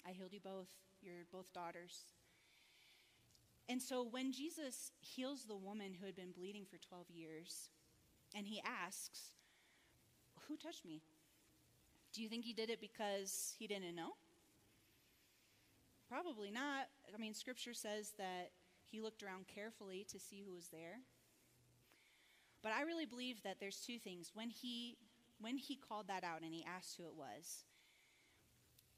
I 0.07 0.11
healed 0.11 0.31
you 0.31 0.39
both. 0.39 0.69
You're 1.01 1.25
both 1.31 1.51
daughters. 1.53 2.05
And 3.67 3.81
so 3.81 4.03
when 4.03 4.31
Jesus 4.31 4.91
heals 4.99 5.43
the 5.43 5.55
woman 5.55 5.93
who 5.93 6.05
had 6.05 6.15
been 6.15 6.31
bleeding 6.31 6.65
for 6.69 6.77
12 6.77 7.09
years, 7.09 7.69
and 8.35 8.47
he 8.47 8.61
asks, 8.65 9.31
Who 10.47 10.55
touched 10.55 10.85
me? 10.85 11.01
Do 12.13 12.21
you 12.21 12.29
think 12.29 12.45
he 12.45 12.53
did 12.53 12.69
it 12.69 12.79
because 12.79 13.55
he 13.57 13.67
didn't 13.67 13.95
know? 13.95 14.11
Probably 16.07 16.51
not. 16.51 16.87
I 17.13 17.17
mean, 17.17 17.33
scripture 17.33 17.73
says 17.73 18.13
that 18.17 18.51
he 18.85 19.01
looked 19.01 19.23
around 19.23 19.47
carefully 19.47 20.05
to 20.11 20.19
see 20.19 20.43
who 20.45 20.53
was 20.53 20.67
there. 20.67 20.99
But 22.61 22.71
I 22.71 22.83
really 22.83 23.05
believe 23.05 23.41
that 23.43 23.57
there's 23.59 23.77
two 23.77 23.97
things. 23.97 24.31
When 24.33 24.49
he 24.49 24.97
when 25.41 25.57
he 25.57 25.75
called 25.75 26.07
that 26.07 26.23
out 26.23 26.41
and 26.43 26.53
he 26.53 26.63
asked 26.63 26.95
who 26.95 27.03
it 27.03 27.15
was, 27.17 27.65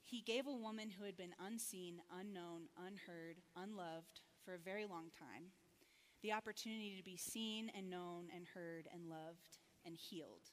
he 0.04 0.22
gave 0.22 0.46
a 0.46 0.54
woman 0.54 0.92
who 0.92 1.06
had 1.06 1.18
been 1.18 1.34
unseen, 1.44 2.02
unknown, 2.20 2.64
unheard, 2.78 3.38
unloved 3.56 4.22
for 4.44 4.54
a 4.54 4.60
very 4.60 4.86
long 4.86 5.06
time 5.18 5.46
the 6.22 6.34
opportunity 6.34 6.96
to 6.98 7.04
be 7.04 7.18
seen 7.18 7.72
and 7.78 7.90
known 7.90 8.26
and 8.36 8.48
heard 8.54 8.88
and 8.92 9.08
loved 9.10 9.60
and 9.86 9.96
healed 9.96 10.50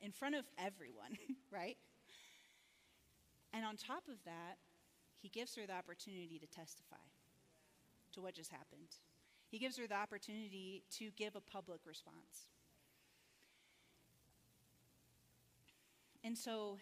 in 0.00 0.12
front 0.12 0.34
of 0.34 0.44
everyone, 0.58 1.16
right? 1.50 1.78
And 3.54 3.64
on 3.64 3.76
top 3.76 4.02
of 4.08 4.16
that, 4.24 4.58
he 5.22 5.28
gives 5.28 5.54
her 5.54 5.62
the 5.66 5.74
opportunity 5.74 6.40
to 6.40 6.46
testify 6.46 6.96
to 8.12 8.20
what 8.20 8.34
just 8.34 8.50
happened. 8.50 8.98
He 9.48 9.58
gives 9.58 9.78
her 9.78 9.86
the 9.86 9.94
opportunity 9.94 10.82
to 10.98 11.10
give 11.16 11.36
a 11.36 11.40
public 11.40 11.80
response. 11.86 12.48
And 16.24 16.36
so 16.36 16.78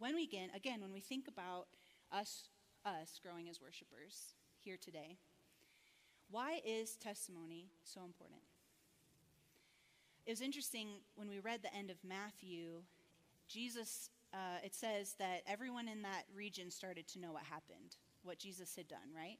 when 0.00 0.16
we 0.16 0.24
again, 0.24 0.48
again, 0.56 0.80
when 0.80 0.92
we 0.92 1.00
think 1.00 1.28
about 1.28 1.66
us, 2.10 2.48
us 2.84 3.20
growing 3.22 3.48
as 3.48 3.60
worshipers 3.60 4.34
here 4.58 4.76
today, 4.80 5.16
why 6.30 6.60
is 6.66 6.96
testimony 6.96 7.66
so 7.84 8.00
important? 8.04 8.40
It 10.26 10.30
was 10.30 10.40
interesting 10.40 10.88
when 11.14 11.28
we 11.28 11.38
read 11.38 11.62
the 11.62 11.74
end 11.74 11.90
of 11.90 11.96
Matthew, 12.06 12.82
Jesus, 13.48 14.10
uh, 14.32 14.58
it 14.62 14.74
says 14.74 15.14
that 15.18 15.42
everyone 15.46 15.88
in 15.88 16.02
that 16.02 16.24
region 16.34 16.70
started 16.70 17.08
to 17.08 17.20
know 17.20 17.32
what 17.32 17.44
happened, 17.44 17.96
what 18.22 18.38
Jesus 18.38 18.74
had 18.76 18.88
done, 18.88 19.14
right? 19.14 19.38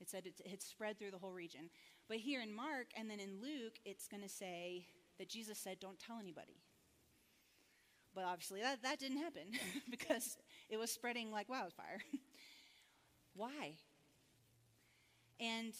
It 0.00 0.08
said 0.08 0.26
it 0.26 0.40
had 0.48 0.62
spread 0.62 0.98
through 0.98 1.12
the 1.12 1.18
whole 1.18 1.32
region. 1.32 1.70
But 2.08 2.18
here 2.18 2.40
in 2.40 2.52
Mark 2.52 2.88
and 2.96 3.08
then 3.10 3.20
in 3.20 3.40
Luke, 3.40 3.78
it's 3.84 4.08
going 4.08 4.22
to 4.22 4.28
say 4.28 4.86
that 5.18 5.28
Jesus 5.28 5.58
said, 5.58 5.78
Don't 5.80 5.98
tell 5.98 6.18
anybody. 6.18 6.60
But 8.14 8.24
obviously, 8.24 8.60
that, 8.60 8.82
that 8.82 8.98
didn't 8.98 9.18
happen 9.18 9.52
because 9.90 10.36
it 10.68 10.78
was 10.78 10.90
spreading 10.90 11.30
like 11.30 11.48
wildfire. 11.48 12.00
Why? 13.34 13.74
And 15.40 15.72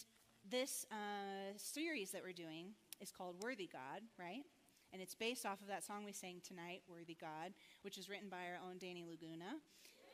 this 0.48 0.86
uh, 0.90 1.56
series 1.56 2.10
that 2.12 2.22
we're 2.22 2.32
doing 2.32 2.74
is 3.00 3.10
called 3.10 3.36
Worthy 3.42 3.68
God, 3.70 4.02
right? 4.18 4.44
And 4.92 5.00
it's 5.00 5.14
based 5.14 5.46
off 5.46 5.62
of 5.62 5.68
that 5.68 5.84
song 5.84 6.04
we 6.04 6.12
sang 6.12 6.42
tonight, 6.46 6.82
Worthy 6.86 7.16
God, 7.18 7.54
which 7.80 7.96
is 7.96 8.10
written 8.10 8.28
by 8.28 8.44
our 8.48 8.58
own 8.68 8.76
Danny 8.78 9.04
Laguna, 9.08 9.56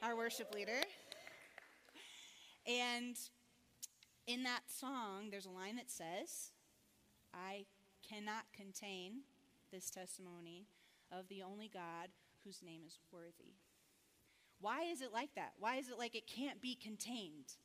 our 0.03 0.17
worship 0.17 0.55
leader. 0.55 0.81
And 2.67 3.17
in 4.29 4.45
that 4.45 4.62
song, 4.69 5.31
there's 5.31 5.47
a 5.47 5.51
line 5.51 5.77
that 5.77 5.91
says, 5.91 6.53
I 7.35 7.64
cannot 8.09 8.45
contain 8.55 9.23
this 9.73 9.91
testimony 9.91 10.67
of 11.11 11.29
the 11.29 11.43
only 11.43 11.69
God 11.73 12.09
whose 12.45 12.62
name 12.62 12.83
is 12.87 12.99
worthy. 13.11 13.55
Why 14.61 14.85
is 14.85 15.03
it 15.03 15.12
like 15.12 15.35
that? 15.35 15.55
Why 15.59 15.77
is 15.77 15.88
it 15.88 15.99
like 15.99 16.14
it 16.14 16.27
can't 16.27 16.61
be 16.61 16.75
contained? 16.75 17.57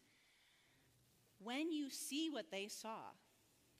When 1.43 1.71
you 1.71 1.89
see 1.89 2.30
what 2.30 2.52
they 2.52 2.67
saw, 2.67 3.12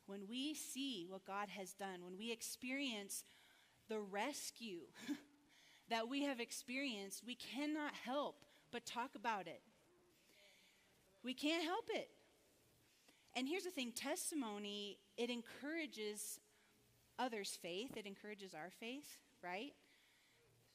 when 0.06 0.28
we 0.30 0.54
see 0.54 1.06
what 1.08 1.26
God 1.26 1.50
has 1.50 1.74
done, 1.74 2.04
when 2.04 2.18
we 2.18 2.32
experience 2.32 3.24
the 3.90 4.00
rescue 4.00 4.82
that 5.90 6.10
we 6.10 6.24
have 6.24 6.40
experienced, 6.40 7.24
we 7.26 7.36
cannot 7.36 7.94
help 8.06 8.46
but 8.72 8.86
talk 8.86 9.12
about 9.16 9.48
it. 9.48 9.62
We 11.24 11.34
can't 11.34 11.64
help 11.64 11.86
it. 11.90 12.10
And 13.36 13.48
here's 13.48 13.64
the 13.64 13.72
thing 13.72 13.92
testimony, 13.92 15.00
it 15.18 15.30
encourages 15.30 16.40
others' 17.18 17.58
faith, 17.62 17.96
it 17.98 18.06
encourages 18.06 18.54
our 18.54 18.70
faith, 18.80 19.18
right? 19.44 19.74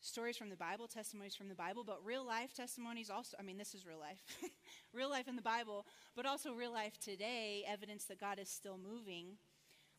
Stories 0.00 0.36
from 0.36 0.48
the 0.48 0.56
Bible, 0.56 0.86
testimonies 0.86 1.34
from 1.34 1.48
the 1.48 1.54
Bible, 1.54 1.82
but 1.84 2.04
real 2.04 2.24
life 2.24 2.54
testimonies 2.54 3.10
also. 3.10 3.36
I 3.38 3.42
mean, 3.42 3.58
this 3.58 3.74
is 3.74 3.84
real 3.84 3.98
life. 3.98 4.22
real 4.92 5.10
life 5.10 5.26
in 5.26 5.34
the 5.34 5.42
Bible, 5.42 5.86
but 6.14 6.24
also 6.24 6.52
real 6.52 6.72
life 6.72 6.98
today, 7.00 7.64
evidence 7.66 8.04
that 8.04 8.20
God 8.20 8.38
is 8.38 8.48
still 8.48 8.78
moving. 8.78 9.38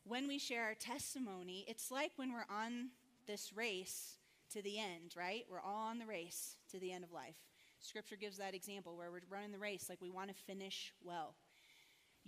When 0.04 0.26
we 0.26 0.38
share 0.38 0.64
our 0.64 0.74
testimony, 0.74 1.66
it's 1.68 1.90
like 1.90 2.12
when 2.16 2.32
we're 2.32 2.46
on 2.48 2.90
this 3.26 3.52
race 3.54 4.16
to 4.54 4.62
the 4.62 4.78
end, 4.78 5.14
right? 5.16 5.44
We're 5.50 5.60
all 5.60 5.88
on 5.88 5.98
the 5.98 6.06
race 6.06 6.56
to 6.70 6.80
the 6.80 6.92
end 6.92 7.04
of 7.04 7.12
life. 7.12 7.36
Scripture 7.80 8.16
gives 8.16 8.38
that 8.38 8.54
example 8.54 8.96
where 8.96 9.10
we're 9.10 9.20
running 9.30 9.52
the 9.52 9.58
race 9.58 9.86
like 9.88 10.00
we 10.00 10.10
want 10.10 10.28
to 10.28 10.34
finish 10.34 10.92
well. 11.02 11.34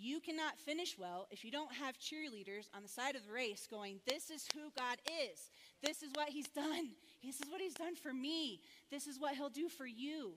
You 0.02 0.18
cannot 0.18 0.58
finish 0.58 0.98
well 0.98 1.28
if 1.30 1.44
you 1.44 1.52
don't 1.52 1.72
have 1.74 1.96
cheerleaders 1.96 2.68
on 2.74 2.82
the 2.82 2.88
side 2.88 3.14
of 3.14 3.24
the 3.24 3.32
race 3.32 3.68
going, 3.70 4.00
This 4.04 4.30
is 4.30 4.48
who 4.52 4.72
God 4.76 4.98
is. 5.06 5.48
This 5.80 6.02
is 6.02 6.10
what 6.14 6.28
He's 6.28 6.48
done. 6.56 6.90
This 7.24 7.36
is 7.36 7.48
what 7.48 7.60
He's 7.60 7.74
done 7.74 7.94
for 7.94 8.12
me. 8.12 8.60
This 8.90 9.06
is 9.06 9.20
what 9.20 9.36
He'll 9.36 9.48
do 9.48 9.68
for 9.68 9.86
you. 9.86 10.32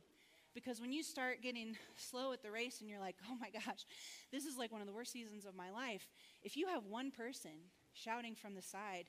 Because 0.54 0.80
when 0.80 0.94
you 0.94 1.02
start 1.02 1.42
getting 1.42 1.76
slow 1.98 2.32
at 2.32 2.44
the 2.44 2.52
race 2.52 2.80
and 2.80 2.88
you're 2.88 3.00
like, 3.00 3.16
Oh 3.28 3.36
my 3.42 3.50
gosh, 3.50 3.88
this 4.32 4.46
is 4.46 4.56
like 4.56 4.72
one 4.72 4.82
of 4.82 4.88
the 4.88 4.94
worst 4.94 5.12
seasons 5.12 5.46
of 5.46 5.56
my 5.56 5.72
life, 5.72 6.08
if 6.44 6.56
you 6.56 6.68
have 6.68 6.86
one 6.86 7.10
person 7.10 7.72
shouting 7.94 8.36
from 8.36 8.54
the 8.54 8.62
side, 8.62 9.06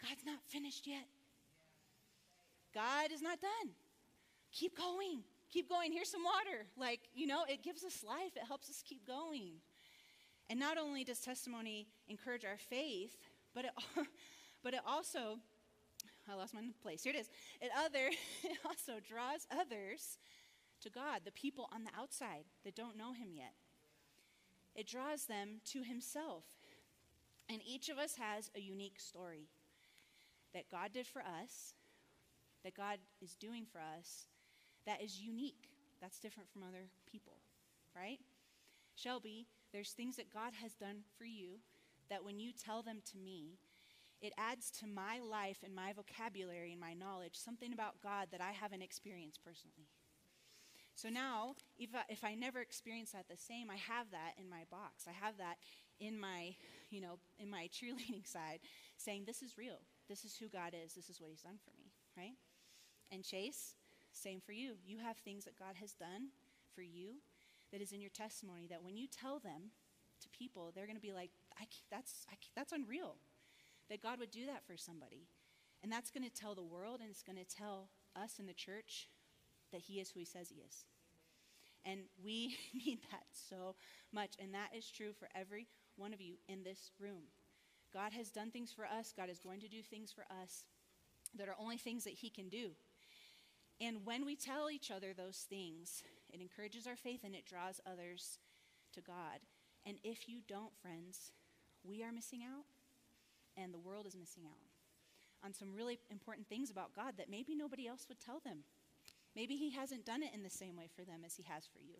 God's 0.00 0.24
not 0.24 0.38
finished 0.46 0.86
yet. 0.86 1.08
God 2.72 3.10
is 3.10 3.20
not 3.20 3.40
done. 3.40 3.72
Keep 4.52 4.78
going 4.78 5.24
keep 5.52 5.68
going. 5.68 5.92
Here's 5.92 6.08
some 6.08 6.24
water. 6.24 6.64
Like, 6.78 7.00
you 7.14 7.26
know, 7.26 7.44
it 7.46 7.62
gives 7.62 7.84
us 7.84 8.02
life, 8.02 8.36
it 8.36 8.46
helps 8.48 8.70
us 8.70 8.82
keep 8.86 9.06
going. 9.06 9.60
And 10.50 10.58
not 10.58 10.78
only 10.78 11.04
does 11.04 11.20
testimony 11.20 11.88
encourage 12.08 12.44
our 12.44 12.58
faith, 12.58 13.16
but 13.54 13.64
it, 13.64 13.72
but 14.62 14.74
it 14.74 14.80
also, 14.86 15.38
I 16.30 16.34
lost 16.34 16.54
my 16.54 16.62
place. 16.82 17.02
Here 17.04 17.12
it 17.14 17.18
is. 17.18 17.30
It 17.60 17.70
other, 17.76 18.10
it 18.44 18.58
also 18.64 18.94
draws 19.06 19.46
others 19.50 20.18
to 20.82 20.90
God, 20.90 21.20
the 21.24 21.32
people 21.32 21.68
on 21.72 21.84
the 21.84 21.90
outside 21.98 22.44
that 22.64 22.74
don't 22.74 22.96
know 22.96 23.12
Him 23.12 23.28
yet. 23.34 23.54
It 24.74 24.86
draws 24.86 25.24
them 25.26 25.60
to 25.66 25.82
Himself. 25.82 26.44
And 27.48 27.60
each 27.66 27.88
of 27.88 27.98
us 27.98 28.16
has 28.16 28.50
a 28.56 28.60
unique 28.60 28.98
story. 28.98 29.48
that 30.54 30.70
God 30.70 30.92
did 30.92 31.06
for 31.06 31.22
us, 31.22 31.72
that 32.62 32.74
God 32.74 32.98
is 33.22 33.34
doing 33.36 33.64
for 33.64 33.78
us, 33.78 34.26
that 34.86 35.02
is 35.02 35.20
unique. 35.20 35.70
That's 36.00 36.18
different 36.18 36.50
from 36.50 36.62
other 36.62 36.88
people, 37.10 37.34
right? 37.96 38.18
Shelby, 38.96 39.46
there's 39.72 39.92
things 39.92 40.16
that 40.16 40.32
God 40.32 40.52
has 40.62 40.74
done 40.74 41.02
for 41.18 41.24
you 41.24 41.60
that 42.10 42.24
when 42.24 42.38
you 42.38 42.52
tell 42.52 42.82
them 42.82 42.98
to 43.10 43.18
me, 43.18 43.58
it 44.20 44.32
adds 44.38 44.70
to 44.70 44.86
my 44.86 45.18
life 45.18 45.58
and 45.64 45.74
my 45.74 45.92
vocabulary 45.92 46.72
and 46.72 46.80
my 46.80 46.94
knowledge 46.94 47.34
something 47.34 47.72
about 47.72 48.00
God 48.02 48.28
that 48.30 48.40
I 48.40 48.52
haven't 48.52 48.82
experienced 48.82 49.40
personally. 49.44 49.88
So 50.94 51.08
now, 51.08 51.56
if 51.78 51.90
I, 51.94 52.02
if 52.08 52.22
I 52.22 52.34
never 52.34 52.60
experience 52.60 53.12
that 53.12 53.26
the 53.28 53.36
same, 53.36 53.70
I 53.70 53.76
have 53.76 54.10
that 54.12 54.34
in 54.38 54.48
my 54.48 54.62
box. 54.70 55.06
I 55.08 55.12
have 55.12 55.38
that 55.38 55.56
in 55.98 56.20
my, 56.20 56.54
you 56.90 57.00
know, 57.00 57.18
in 57.38 57.50
my 57.50 57.68
cheerleading 57.74 58.26
side, 58.26 58.60
saying 58.96 59.24
this 59.26 59.42
is 59.42 59.58
real. 59.58 59.80
This 60.08 60.24
is 60.24 60.36
who 60.36 60.48
God 60.48 60.74
is. 60.74 60.94
This 60.94 61.08
is 61.08 61.20
what 61.20 61.30
He's 61.30 61.42
done 61.42 61.58
for 61.64 61.72
me, 61.78 61.90
right? 62.16 62.36
And 63.10 63.24
Chase, 63.24 63.74
same 64.12 64.40
for 64.40 64.52
you. 64.52 64.74
You 64.84 64.98
have 64.98 65.16
things 65.16 65.44
that 65.44 65.58
God 65.58 65.76
has 65.80 65.92
done 65.92 66.28
for 66.74 66.82
you 66.82 67.16
that 67.72 67.80
is 67.80 67.92
in 67.92 68.00
your 68.00 68.10
testimony 68.10 68.66
that 68.68 68.82
when 68.82 68.96
you 68.96 69.06
tell 69.06 69.38
them 69.38 69.70
to 70.20 70.28
people, 70.28 70.72
they're 70.74 70.86
going 70.86 70.96
to 70.96 71.02
be 71.02 71.12
like, 71.12 71.30
that's, 71.90 72.26
I 72.30 72.34
that's 72.54 72.72
unreal 72.72 73.16
that 73.90 74.02
God 74.02 74.18
would 74.18 74.30
do 74.30 74.46
that 74.46 74.64
for 74.66 74.76
somebody. 74.76 75.26
And 75.82 75.90
that's 75.90 76.10
going 76.10 76.24
to 76.24 76.30
tell 76.30 76.54
the 76.54 76.62
world 76.62 77.00
and 77.00 77.10
it's 77.10 77.22
going 77.22 77.38
to 77.38 77.44
tell 77.44 77.88
us 78.14 78.38
in 78.38 78.46
the 78.46 78.54
church 78.54 79.08
that 79.72 79.82
He 79.82 80.00
is 80.00 80.10
who 80.10 80.20
He 80.20 80.26
says 80.26 80.48
He 80.48 80.60
is. 80.60 80.84
And 81.84 82.00
we 82.22 82.56
need 82.74 83.00
that 83.10 83.24
so 83.32 83.74
much. 84.12 84.34
And 84.38 84.54
that 84.54 84.70
is 84.76 84.90
true 84.90 85.12
for 85.18 85.28
every 85.34 85.66
one 85.96 86.12
of 86.12 86.20
you 86.20 86.34
in 86.48 86.62
this 86.62 86.90
room. 87.00 87.22
God 87.92 88.12
has 88.12 88.30
done 88.30 88.50
things 88.50 88.72
for 88.72 88.86
us, 88.86 89.12
God 89.16 89.28
is 89.28 89.38
going 89.38 89.60
to 89.60 89.68
do 89.68 89.82
things 89.82 90.12
for 90.12 90.24
us 90.42 90.64
that 91.36 91.48
are 91.48 91.56
only 91.58 91.76
things 91.76 92.04
that 92.04 92.14
He 92.14 92.30
can 92.30 92.48
do. 92.48 92.70
And 93.80 94.04
when 94.04 94.24
we 94.24 94.36
tell 94.36 94.70
each 94.70 94.90
other 94.90 95.12
those 95.12 95.46
things, 95.48 96.02
it 96.32 96.40
encourages 96.40 96.86
our 96.86 96.96
faith 96.96 97.20
and 97.24 97.34
it 97.34 97.46
draws 97.46 97.80
others 97.86 98.38
to 98.94 99.00
God. 99.00 99.40
And 99.84 99.98
if 100.04 100.28
you 100.28 100.40
don't, 100.48 100.76
friends, 100.80 101.32
we 101.84 102.02
are 102.02 102.12
missing 102.12 102.40
out 102.42 102.64
and 103.56 103.72
the 103.72 103.78
world 103.78 104.06
is 104.06 104.16
missing 104.16 104.44
out 104.46 104.58
on 105.44 105.52
some 105.52 105.74
really 105.74 105.98
important 106.10 106.48
things 106.48 106.70
about 106.70 106.94
God 106.94 107.14
that 107.18 107.30
maybe 107.30 107.54
nobody 107.54 107.86
else 107.86 108.06
would 108.08 108.20
tell 108.20 108.40
them. 108.44 108.58
Maybe 109.34 109.56
He 109.56 109.70
hasn't 109.70 110.06
done 110.06 110.22
it 110.22 110.34
in 110.34 110.42
the 110.42 110.50
same 110.50 110.76
way 110.76 110.88
for 110.94 111.04
them 111.04 111.22
as 111.24 111.36
He 111.36 111.42
has 111.44 111.66
for 111.66 111.80
you. 111.80 111.96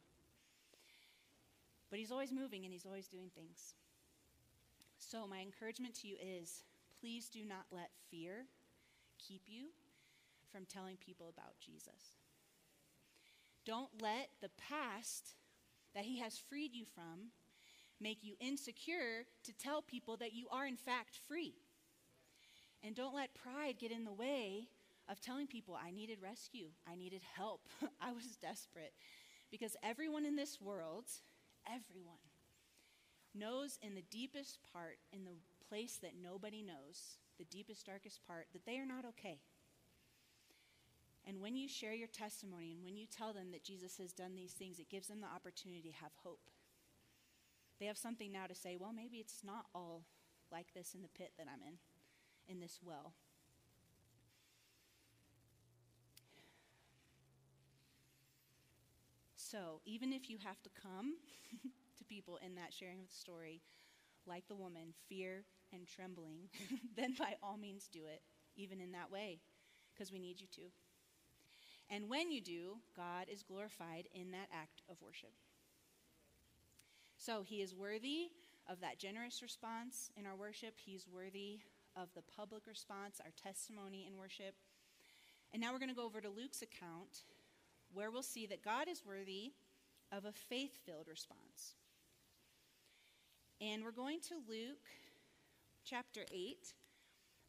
But 1.91 1.99
He's 1.99 2.13
always 2.13 2.33
moving 2.33 2.65
and 2.65 2.73
He's 2.73 2.87
always 2.87 3.09
doing 3.09 3.31
things. 3.35 3.75
So, 4.99 5.27
my 5.27 5.41
encouragement 5.41 5.95
to 6.01 6.09
you 6.09 6.17
is 6.23 6.63
please 7.01 7.29
do 7.29 7.45
not 7.45 7.67
let 7.73 7.91
fear 8.11 8.47
keep 9.19 9.43
you 9.47 9.67
from 10.53 10.65
telling 10.67 10.97
people 10.97 11.29
about 11.29 11.59
Jesus. 11.59 12.22
Don't 13.65 13.91
let 14.01 14.29
the 14.41 14.51
past 14.69 15.35
that 15.95 16.05
He 16.05 16.19
has 16.21 16.39
freed 16.39 16.75
you 16.75 16.85
from 16.85 17.31
make 18.01 18.19
you 18.23 18.35
insecure 18.41 19.25
to 19.45 19.53
tell 19.53 19.83
people 19.83 20.17
that 20.17 20.33
you 20.33 20.47
are, 20.51 20.67
in 20.67 20.77
fact, 20.77 21.19
free. 21.29 21.55
And 22.83 22.97
don't 22.97 23.15
let 23.15 23.35
pride 23.35 23.77
get 23.79 23.93
in 23.93 24.05
the 24.05 24.13
way 24.13 24.69
of 25.09 25.21
telling 25.21 25.47
people 25.47 25.79
I 25.81 25.91
needed 25.91 26.19
rescue, 26.21 26.69
I 26.91 26.97
needed 26.97 27.23
help, 27.37 27.69
I 28.01 28.13
was 28.13 28.37
desperate. 28.41 28.93
Because 29.51 29.77
everyone 29.83 30.25
in 30.27 30.35
this 30.35 30.61
world, 30.61 31.05
everyone, 31.67 32.17
knows 33.35 33.79
in 33.83 33.95
the 33.95 34.03
deepest 34.11 34.59
part, 34.73 34.99
in 35.13 35.25
the 35.25 35.37
place 35.69 35.99
that 36.03 36.13
nobody 36.21 36.63
knows, 36.63 37.19
the 37.39 37.45
deepest, 37.45 37.87
darkest 37.87 38.21
part, 38.27 38.47
that 38.53 38.67
they 38.67 38.79
are 38.79 38.87
not 38.87 39.05
okay. 39.05 39.39
And 41.27 41.41
when 41.41 41.55
you 41.55 41.69
share 41.69 41.93
your 41.95 42.09
testimony 42.09 42.73
and 42.73 42.83
when 42.85 42.97
you 42.97 43.07
tell 43.07 43.33
them 43.33 43.53
that 43.53 43.65
Jesus 43.65 43.97
has 43.99 44.13
done 44.13 44.35
these 44.35 44.53
things, 44.53 44.79
it 44.79 44.89
gives 44.91 45.07
them 45.07 45.21
the 45.21 45.29
opportunity 45.29 45.83
to 45.83 46.03
have 46.03 46.13
hope. 46.23 46.51
They 47.79 47.87
have 47.87 47.99
something 47.99 48.33
now 48.33 48.47
to 48.47 48.55
say, 48.55 48.77
well, 48.79 48.93
maybe 48.93 49.19
it's 49.19 49.45
not 49.45 49.67
all 49.75 50.05
like 50.51 50.73
this 50.75 50.95
in 50.95 51.03
the 51.03 51.09
pit 51.09 51.33
that 51.39 51.47
I'm 51.53 51.63
in, 51.67 51.79
in 52.49 52.61
this 52.61 52.81
well. 52.85 53.13
So, 59.37 59.81
even 59.85 60.13
if 60.13 60.31
you 60.31 60.39
have 60.39 60.63
to 60.63 60.71
come 60.71 61.15
to 61.99 62.05
people 62.05 62.39
in 62.45 62.55
that 62.55 62.73
sharing 62.73 63.01
of 63.01 63.09
the 63.09 63.15
story, 63.15 63.61
like 64.27 64.49
the 64.49 64.55
woman, 64.55 64.95
fear 65.09 65.45
and 65.73 65.87
trembling, 65.87 66.49
then 66.97 67.15
by 67.19 67.35
all 67.43 67.59
means 67.59 67.89
do 67.93 68.01
it, 68.07 68.23
even 68.57 68.81
in 68.81 68.93
that 68.93 69.11
way, 69.11 69.41
because 69.93 70.11
we 70.11 70.19
need 70.19 70.41
you 70.41 70.47
to. 70.55 70.63
And 71.93 72.09
when 72.09 72.33
you 72.33 72.41
do, 72.41 72.79
God 72.97 73.27
is 73.31 73.43
glorified 73.43 74.09
in 74.15 74.31
that 74.31 74.49
act 74.51 74.81
of 74.91 74.97
worship. 75.03 75.35
So 77.19 77.43
he 77.43 77.61
is 77.61 77.75
worthy 77.75 78.31
of 78.67 78.81
that 78.81 78.99
generous 78.99 79.43
response 79.43 80.11
in 80.17 80.25
our 80.25 80.35
worship. 80.35 80.75
He's 80.83 81.07
worthy 81.07 81.61
of 81.95 82.09
the 82.15 82.23
public 82.35 82.67
response, 82.67 83.21
our 83.23 83.31
testimony 83.37 84.07
in 84.09 84.17
worship. 84.17 84.55
And 85.53 85.61
now 85.61 85.71
we're 85.71 85.81
going 85.81 85.91
to 85.91 85.95
go 85.95 86.07
over 86.07 86.23
to 86.23 86.31
Luke's 86.31 86.63
account, 86.63 87.25
where 87.93 88.11
we'll 88.11 88.23
see 88.23 88.47
that 88.47 88.65
God 88.65 88.89
is 88.89 89.03
worthy 89.07 89.53
of 90.11 90.25
a 90.25 90.33
faith 90.33 90.79
filled 90.87 91.09
response. 91.09 91.75
And 93.61 93.85
we're 93.85 93.93
going 93.93 94.21
to 94.29 94.37
Luke 94.49 94.89
chapter 95.85 96.23
8, 96.33 96.57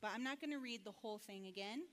but 0.02 0.12
I'm 0.14 0.24
not 0.24 0.42
going 0.42 0.52
to 0.52 0.60
read 0.60 0.84
the 0.84 0.92
whole 0.92 1.18
thing 1.18 1.48
again. 1.48 1.84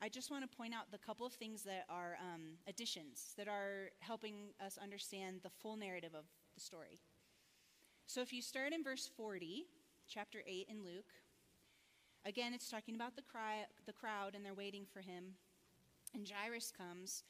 I 0.00 0.08
just 0.08 0.30
want 0.30 0.48
to 0.48 0.56
point 0.56 0.74
out 0.74 0.92
the 0.92 0.98
couple 0.98 1.26
of 1.26 1.32
things 1.32 1.62
that 1.64 1.84
are 1.88 2.16
um, 2.20 2.42
additions 2.68 3.34
that 3.36 3.48
are 3.48 3.90
helping 3.98 4.50
us 4.64 4.78
understand 4.80 5.40
the 5.42 5.50
full 5.50 5.76
narrative 5.76 6.14
of 6.14 6.24
the 6.54 6.60
story. 6.60 7.00
So 8.06 8.20
if 8.20 8.32
you 8.32 8.40
start 8.40 8.72
in 8.72 8.84
verse 8.84 9.10
40, 9.16 9.66
chapter 10.08 10.38
8 10.46 10.68
in 10.70 10.84
Luke, 10.84 11.10
again, 12.24 12.54
it's 12.54 12.70
talking 12.70 12.94
about 12.94 13.16
the, 13.16 13.22
cry, 13.22 13.66
the 13.86 13.92
crowd 13.92 14.36
and 14.36 14.44
they're 14.44 14.54
waiting 14.54 14.86
for 14.92 15.00
him. 15.00 15.34
And 16.14 16.26
Jairus 16.26 16.72
comes, 16.76 17.24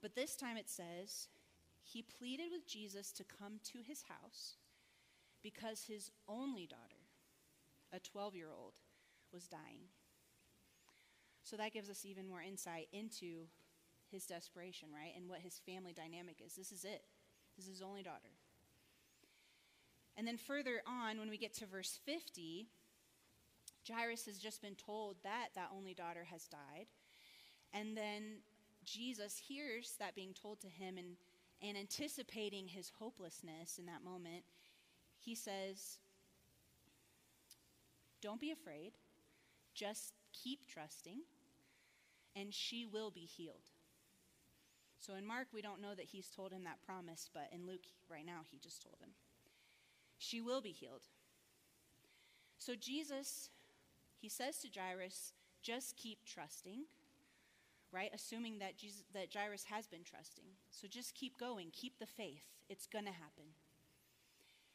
but 0.00 0.14
this 0.14 0.36
time 0.36 0.56
it 0.56 0.70
says, 0.70 1.28
he 1.82 2.02
pleaded 2.02 2.46
with 2.50 2.66
Jesus 2.66 3.12
to 3.12 3.24
come 3.24 3.60
to 3.72 3.78
his 3.86 4.02
house 4.02 4.56
because 5.42 5.84
his 5.84 6.10
only 6.28 6.66
daughter, 6.66 7.04
a 7.92 8.00
12 8.00 8.34
year 8.34 8.48
old, 8.50 8.80
was 9.32 9.46
dying. 9.46 9.84
So 11.46 11.56
that 11.58 11.72
gives 11.72 11.88
us 11.88 12.04
even 12.04 12.28
more 12.28 12.42
insight 12.42 12.88
into 12.92 13.46
his 14.10 14.26
desperation, 14.26 14.88
right? 14.92 15.12
And 15.16 15.28
what 15.28 15.38
his 15.38 15.60
family 15.64 15.92
dynamic 15.92 16.42
is. 16.44 16.54
This 16.56 16.72
is 16.72 16.84
it. 16.84 17.02
This 17.56 17.66
is 17.66 17.78
his 17.78 17.82
only 17.82 18.02
daughter. 18.02 18.34
And 20.16 20.26
then 20.26 20.38
further 20.38 20.82
on, 20.88 21.20
when 21.20 21.30
we 21.30 21.38
get 21.38 21.54
to 21.54 21.66
verse 21.66 22.00
50, 22.04 22.66
Jairus 23.88 24.26
has 24.26 24.38
just 24.38 24.60
been 24.60 24.74
told 24.74 25.18
that 25.22 25.50
that 25.54 25.70
only 25.76 25.94
daughter 25.94 26.26
has 26.28 26.48
died. 26.48 26.86
And 27.72 27.96
then 27.96 28.38
Jesus 28.84 29.38
hears 29.38 29.94
that 30.00 30.16
being 30.16 30.34
told 30.34 30.60
to 30.62 30.68
him 30.68 30.98
and, 30.98 31.14
and 31.62 31.76
anticipating 31.76 32.66
his 32.66 32.90
hopelessness 32.98 33.78
in 33.78 33.86
that 33.86 34.02
moment, 34.02 34.42
he 35.20 35.36
says, 35.36 35.98
Don't 38.20 38.40
be 38.40 38.50
afraid, 38.50 38.94
just 39.74 40.12
keep 40.32 40.66
trusting 40.66 41.20
and 42.36 42.52
she 42.52 42.84
will 42.84 43.10
be 43.10 43.22
healed. 43.22 43.70
So 44.98 45.14
in 45.14 45.26
Mark, 45.26 45.48
we 45.52 45.62
don't 45.62 45.80
know 45.80 45.94
that 45.94 46.06
he's 46.06 46.28
told 46.28 46.52
him 46.52 46.64
that 46.64 46.84
promise, 46.84 47.30
but 47.32 47.48
in 47.52 47.66
Luke, 47.66 47.86
right 48.10 48.26
now, 48.26 48.40
he 48.50 48.58
just 48.58 48.82
told 48.82 48.96
him. 49.00 49.10
She 50.18 50.40
will 50.40 50.60
be 50.60 50.70
healed. 50.70 51.02
So 52.58 52.74
Jesus, 52.74 53.50
he 54.20 54.28
says 54.28 54.58
to 54.58 54.68
Jairus, 54.74 55.32
just 55.62 55.96
keep 55.96 56.18
trusting, 56.24 56.84
right? 57.92 58.10
Assuming 58.14 58.58
that, 58.58 58.76
Jesus, 58.76 59.04
that 59.14 59.32
Jairus 59.32 59.64
has 59.64 59.86
been 59.86 60.04
trusting. 60.04 60.44
So 60.70 60.88
just 60.88 61.14
keep 61.14 61.38
going, 61.38 61.68
keep 61.72 61.98
the 61.98 62.06
faith. 62.06 62.44
It's 62.68 62.86
going 62.86 63.04
to 63.04 63.12
happen. 63.12 63.44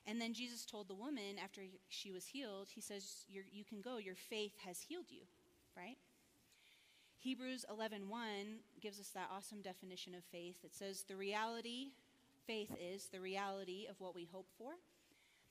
And 0.06 0.19
then 0.19 0.34
Jesus 0.34 0.65
told 0.65 0.88
the 0.88 0.95
woman 0.95 1.38
after 1.43 1.62
she 1.89 2.12
was 2.12 2.26
healed, 2.26 2.69
he 2.74 2.82
says, 2.82 3.26
You 3.28 3.63
can 3.63 3.82
go, 3.82 3.97
your 3.97 4.15
faith 4.15 4.54
has 4.65 4.82
healed 4.82 5.06
you, 5.10 5.21
right? 5.78 5.97
Hebrews 7.22 7.66
11:1 7.70 8.64
gives 8.80 9.00
us 9.00 9.10
that 9.10 9.30
awesome 9.30 9.62
definition 9.62 10.16
of 10.16 10.24
faith. 10.26 10.58
It 10.64 10.74
says 10.74 11.04
the 11.04 11.16
reality 11.16 11.92
faith 12.48 12.76
is 12.80 13.10
the 13.10 13.22
reality 13.22 13.86
of 13.86 14.00
what 14.00 14.16
we 14.16 14.26
hope 14.26 14.50
for, 14.58 14.74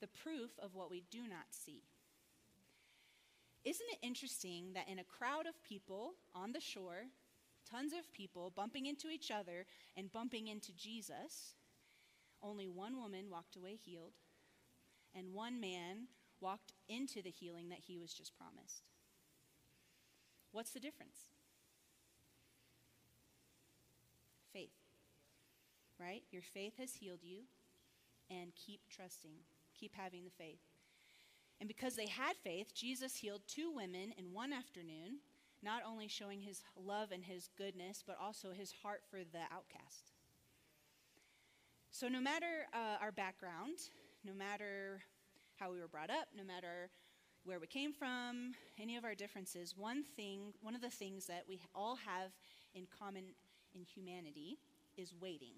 the 0.01 0.09
proof 0.09 0.59
of 0.59 0.75
what 0.75 0.89
we 0.89 0.99
do 1.09 1.29
not 1.29 1.53
see. 1.53 1.85
Isn't 3.63 3.87
it 3.89 3.99
interesting 4.01 4.73
that 4.73 4.89
in 4.89 4.99
a 4.99 5.05
crowd 5.05 5.47
of 5.47 5.63
people 5.63 6.15
on 6.35 6.51
the 6.51 6.59
shore, 6.59 7.05
tons 7.65 7.93
of 7.93 8.11
people 8.11 8.51
bumping 8.53 8.85
into 8.85 9.07
each 9.07 9.31
other 9.31 9.65
and 9.95 10.11
bumping 10.11 10.49
into 10.49 10.73
Jesus, 10.73 11.55
only 12.43 12.67
one 12.67 12.97
woman 12.97 13.29
walked 13.29 13.55
away 13.55 13.77
healed, 13.77 14.15
and 15.15 15.33
one 15.33 15.61
man 15.61 16.09
walked 16.41 16.73
into 16.89 17.21
the 17.21 17.29
healing 17.29 17.69
that 17.69 17.79
he 17.87 17.97
was 17.97 18.13
just 18.13 18.35
promised? 18.35 18.83
What's 20.51 20.71
the 20.71 20.79
difference? 20.81 21.27
Faith. 24.51 24.73
Right? 26.01 26.23
Your 26.31 26.41
faith 26.41 26.73
has 26.79 26.95
healed 26.95 27.19
you, 27.21 27.41
and 28.31 28.53
keep 28.55 28.81
trusting, 28.89 29.35
keep 29.77 29.93
having 29.93 30.23
the 30.23 30.31
faith. 30.31 30.61
And 31.59 31.67
because 31.67 31.95
they 31.95 32.07
had 32.07 32.35
faith, 32.43 32.73
Jesus 32.73 33.15
healed 33.15 33.41
two 33.47 33.71
women 33.71 34.13
in 34.17 34.33
one 34.33 34.51
afternoon, 34.51 35.19
not 35.61 35.83
only 35.87 36.07
showing 36.07 36.41
his 36.41 36.63
love 36.75 37.11
and 37.11 37.23
his 37.23 37.49
goodness, 37.55 38.03
but 38.05 38.17
also 38.19 38.51
his 38.51 38.73
heart 38.81 39.01
for 39.11 39.17
the 39.17 39.43
outcast. 39.53 40.13
So, 41.91 42.07
no 42.07 42.19
matter 42.19 42.65
uh, 42.73 42.97
our 42.99 43.11
background, 43.11 43.77
no 44.25 44.33
matter 44.33 45.01
how 45.59 45.71
we 45.71 45.79
were 45.79 45.87
brought 45.87 46.09
up, 46.09 46.29
no 46.35 46.43
matter 46.43 46.89
where 47.43 47.59
we 47.59 47.67
came 47.67 47.93
from, 47.93 48.53
any 48.79 48.95
of 48.97 49.03
our 49.03 49.13
differences, 49.13 49.75
one 49.77 50.03
thing, 50.15 50.53
one 50.61 50.73
of 50.73 50.81
the 50.81 50.89
things 50.89 51.27
that 51.27 51.43
we 51.47 51.61
all 51.75 51.97
have 51.97 52.31
in 52.73 52.87
common 52.97 53.25
in 53.75 53.83
humanity 53.83 54.57
is 54.97 55.13
waiting. 55.19 55.53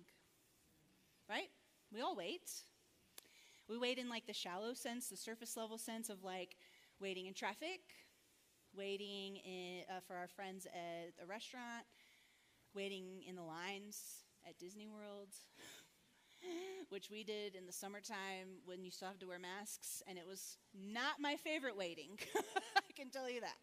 Right? 1.33 1.49
We 1.91 2.01
all 2.01 2.15
wait. 2.15 2.51
We 3.67 3.79
wait 3.79 3.97
in 3.97 4.07
like 4.07 4.27
the 4.27 4.33
shallow 4.33 4.75
sense, 4.75 5.07
the 5.09 5.17
surface 5.17 5.57
level 5.57 5.79
sense 5.79 6.11
of 6.11 6.23
like 6.23 6.57
waiting 6.99 7.25
in 7.25 7.33
traffic, 7.33 7.81
waiting 8.77 9.37
in, 9.37 9.81
uh, 9.89 9.99
for 10.05 10.15
our 10.15 10.27
friends 10.27 10.67
at 10.67 11.13
a 11.23 11.25
restaurant, 11.25 11.85
waiting 12.75 13.23
in 13.27 13.35
the 13.35 13.41
lines 13.41 14.25
at 14.47 14.59
Disney 14.59 14.87
World, 14.87 15.29
which 16.89 17.09
we 17.09 17.23
did 17.23 17.55
in 17.55 17.65
the 17.65 17.73
summertime 17.73 18.61
when 18.65 18.83
you 18.83 18.91
still 18.91 19.07
have 19.07 19.17
to 19.17 19.25
wear 19.25 19.39
masks, 19.39 20.03
and 20.07 20.19
it 20.19 20.27
was 20.27 20.57
not 20.75 21.19
my 21.19 21.35
favorite 21.35 21.75
waiting. 21.75 22.11
I 22.77 22.91
can 22.95 23.09
tell 23.09 23.27
you 23.27 23.41
that. 23.41 23.57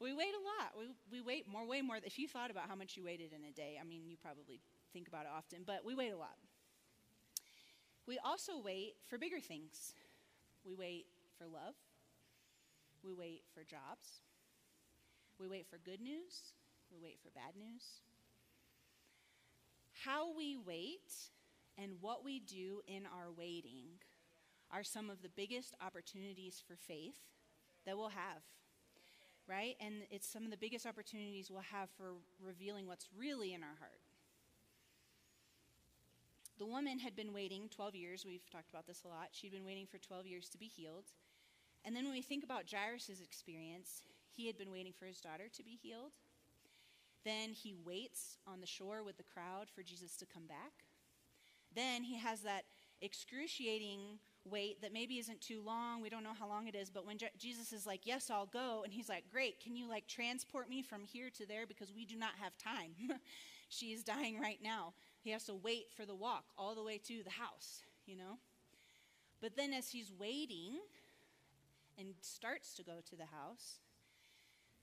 We 0.00 0.14
wait 0.14 0.32
a 0.32 0.62
lot. 0.62 0.72
We, 0.78 1.18
we 1.18 1.20
wait 1.20 1.46
more, 1.46 1.66
way 1.66 1.82
more. 1.82 1.98
If 2.02 2.18
you 2.18 2.28
thought 2.28 2.50
about 2.50 2.66
how 2.66 2.76
much 2.76 2.96
you 2.96 3.04
waited 3.04 3.34
in 3.34 3.44
a 3.44 3.52
day, 3.52 3.78
I 3.78 3.84
mean, 3.84 4.08
you 4.08 4.16
probably 4.16 4.62
think 4.94 5.06
about 5.06 5.26
it 5.26 5.32
often, 5.36 5.64
but 5.66 5.84
we 5.84 5.94
wait 5.94 6.12
a 6.12 6.16
lot. 6.16 6.36
We 8.06 8.18
also 8.24 8.52
wait 8.62 8.94
for 9.06 9.18
bigger 9.18 9.40
things. 9.40 9.94
We 10.66 10.74
wait 10.74 11.06
for 11.38 11.46
love. 11.46 11.74
We 13.04 13.12
wait 13.12 13.42
for 13.54 13.62
jobs. 13.64 14.20
We 15.38 15.48
wait 15.48 15.66
for 15.68 15.78
good 15.78 16.00
news. 16.00 16.54
We 16.90 16.98
wait 17.02 17.18
for 17.22 17.30
bad 17.30 17.56
news. 17.56 17.82
How 20.04 20.34
we 20.36 20.56
wait 20.56 21.30
and 21.78 21.92
what 22.00 22.24
we 22.24 22.40
do 22.40 22.82
in 22.86 23.06
our 23.06 23.30
waiting 23.36 23.86
are 24.72 24.82
some 24.82 25.10
of 25.10 25.22
the 25.22 25.28
biggest 25.28 25.74
opportunities 25.84 26.62
for 26.66 26.76
faith 26.76 27.16
that 27.86 27.96
we'll 27.96 28.08
have, 28.08 28.42
right? 29.48 29.76
And 29.80 30.02
it's 30.10 30.26
some 30.26 30.44
of 30.44 30.50
the 30.50 30.56
biggest 30.56 30.86
opportunities 30.86 31.50
we'll 31.50 31.62
have 31.72 31.88
for 31.96 32.14
revealing 32.40 32.86
what's 32.86 33.08
really 33.16 33.54
in 33.54 33.62
our 33.62 33.76
heart. 33.78 34.00
The 36.62 36.68
woman 36.68 37.00
had 37.00 37.16
been 37.16 37.32
waiting 37.32 37.68
12 37.74 37.96
years. 37.96 38.24
We've 38.24 38.48
talked 38.48 38.70
about 38.70 38.86
this 38.86 39.02
a 39.04 39.08
lot. 39.08 39.30
She'd 39.32 39.50
been 39.50 39.64
waiting 39.64 39.84
for 39.84 39.98
12 39.98 40.28
years 40.28 40.48
to 40.50 40.58
be 40.58 40.66
healed. 40.66 41.06
And 41.84 41.96
then 41.96 42.04
when 42.04 42.12
we 42.12 42.22
think 42.22 42.44
about 42.44 42.70
Jairus' 42.70 43.20
experience, 43.20 44.02
he 44.30 44.46
had 44.46 44.56
been 44.56 44.70
waiting 44.70 44.92
for 44.96 45.06
his 45.06 45.20
daughter 45.20 45.48
to 45.52 45.64
be 45.64 45.72
healed. 45.72 46.12
Then 47.24 47.50
he 47.50 47.74
waits 47.84 48.38
on 48.46 48.60
the 48.60 48.66
shore 48.68 49.02
with 49.02 49.16
the 49.16 49.24
crowd 49.24 49.70
for 49.74 49.82
Jesus 49.82 50.16
to 50.18 50.24
come 50.24 50.46
back. 50.46 50.86
Then 51.74 52.04
he 52.04 52.16
has 52.18 52.42
that 52.42 52.62
excruciating 53.00 54.20
wait 54.44 54.80
that 54.82 54.92
maybe 54.92 55.18
isn't 55.18 55.40
too 55.40 55.62
long. 55.66 56.00
We 56.00 56.10
don't 56.10 56.22
know 56.22 56.38
how 56.38 56.46
long 56.46 56.68
it 56.68 56.76
is, 56.76 56.90
but 56.90 57.04
when 57.04 57.18
Je- 57.18 57.30
Jesus 57.38 57.72
is 57.72 57.86
like, 57.88 58.06
"Yes, 58.06 58.30
I'll 58.30 58.46
go." 58.46 58.84
And 58.84 58.92
he's 58.92 59.08
like, 59.08 59.28
"Great. 59.28 59.58
Can 59.58 59.74
you 59.74 59.88
like 59.88 60.06
transport 60.06 60.68
me 60.68 60.80
from 60.80 61.02
here 61.02 61.28
to 61.30 61.44
there 61.44 61.66
because 61.66 61.92
we 61.92 62.04
do 62.04 62.14
not 62.14 62.36
have 62.36 62.56
time. 62.56 62.94
she 63.68 63.92
is 63.92 64.04
dying 64.04 64.40
right 64.40 64.62
now." 64.62 64.94
He 65.22 65.30
has 65.30 65.44
to 65.44 65.54
wait 65.54 65.86
for 65.96 66.04
the 66.04 66.14
walk 66.14 66.44
all 66.58 66.74
the 66.74 66.82
way 66.82 66.98
to 67.06 67.22
the 67.22 67.30
house, 67.30 67.82
you 68.06 68.16
know? 68.16 68.38
But 69.40 69.56
then 69.56 69.72
as 69.72 69.90
he's 69.90 70.12
waiting 70.18 70.78
and 71.98 72.08
starts 72.20 72.74
to 72.74 72.82
go 72.82 72.94
to 73.08 73.16
the 73.16 73.26
house, 73.26 73.78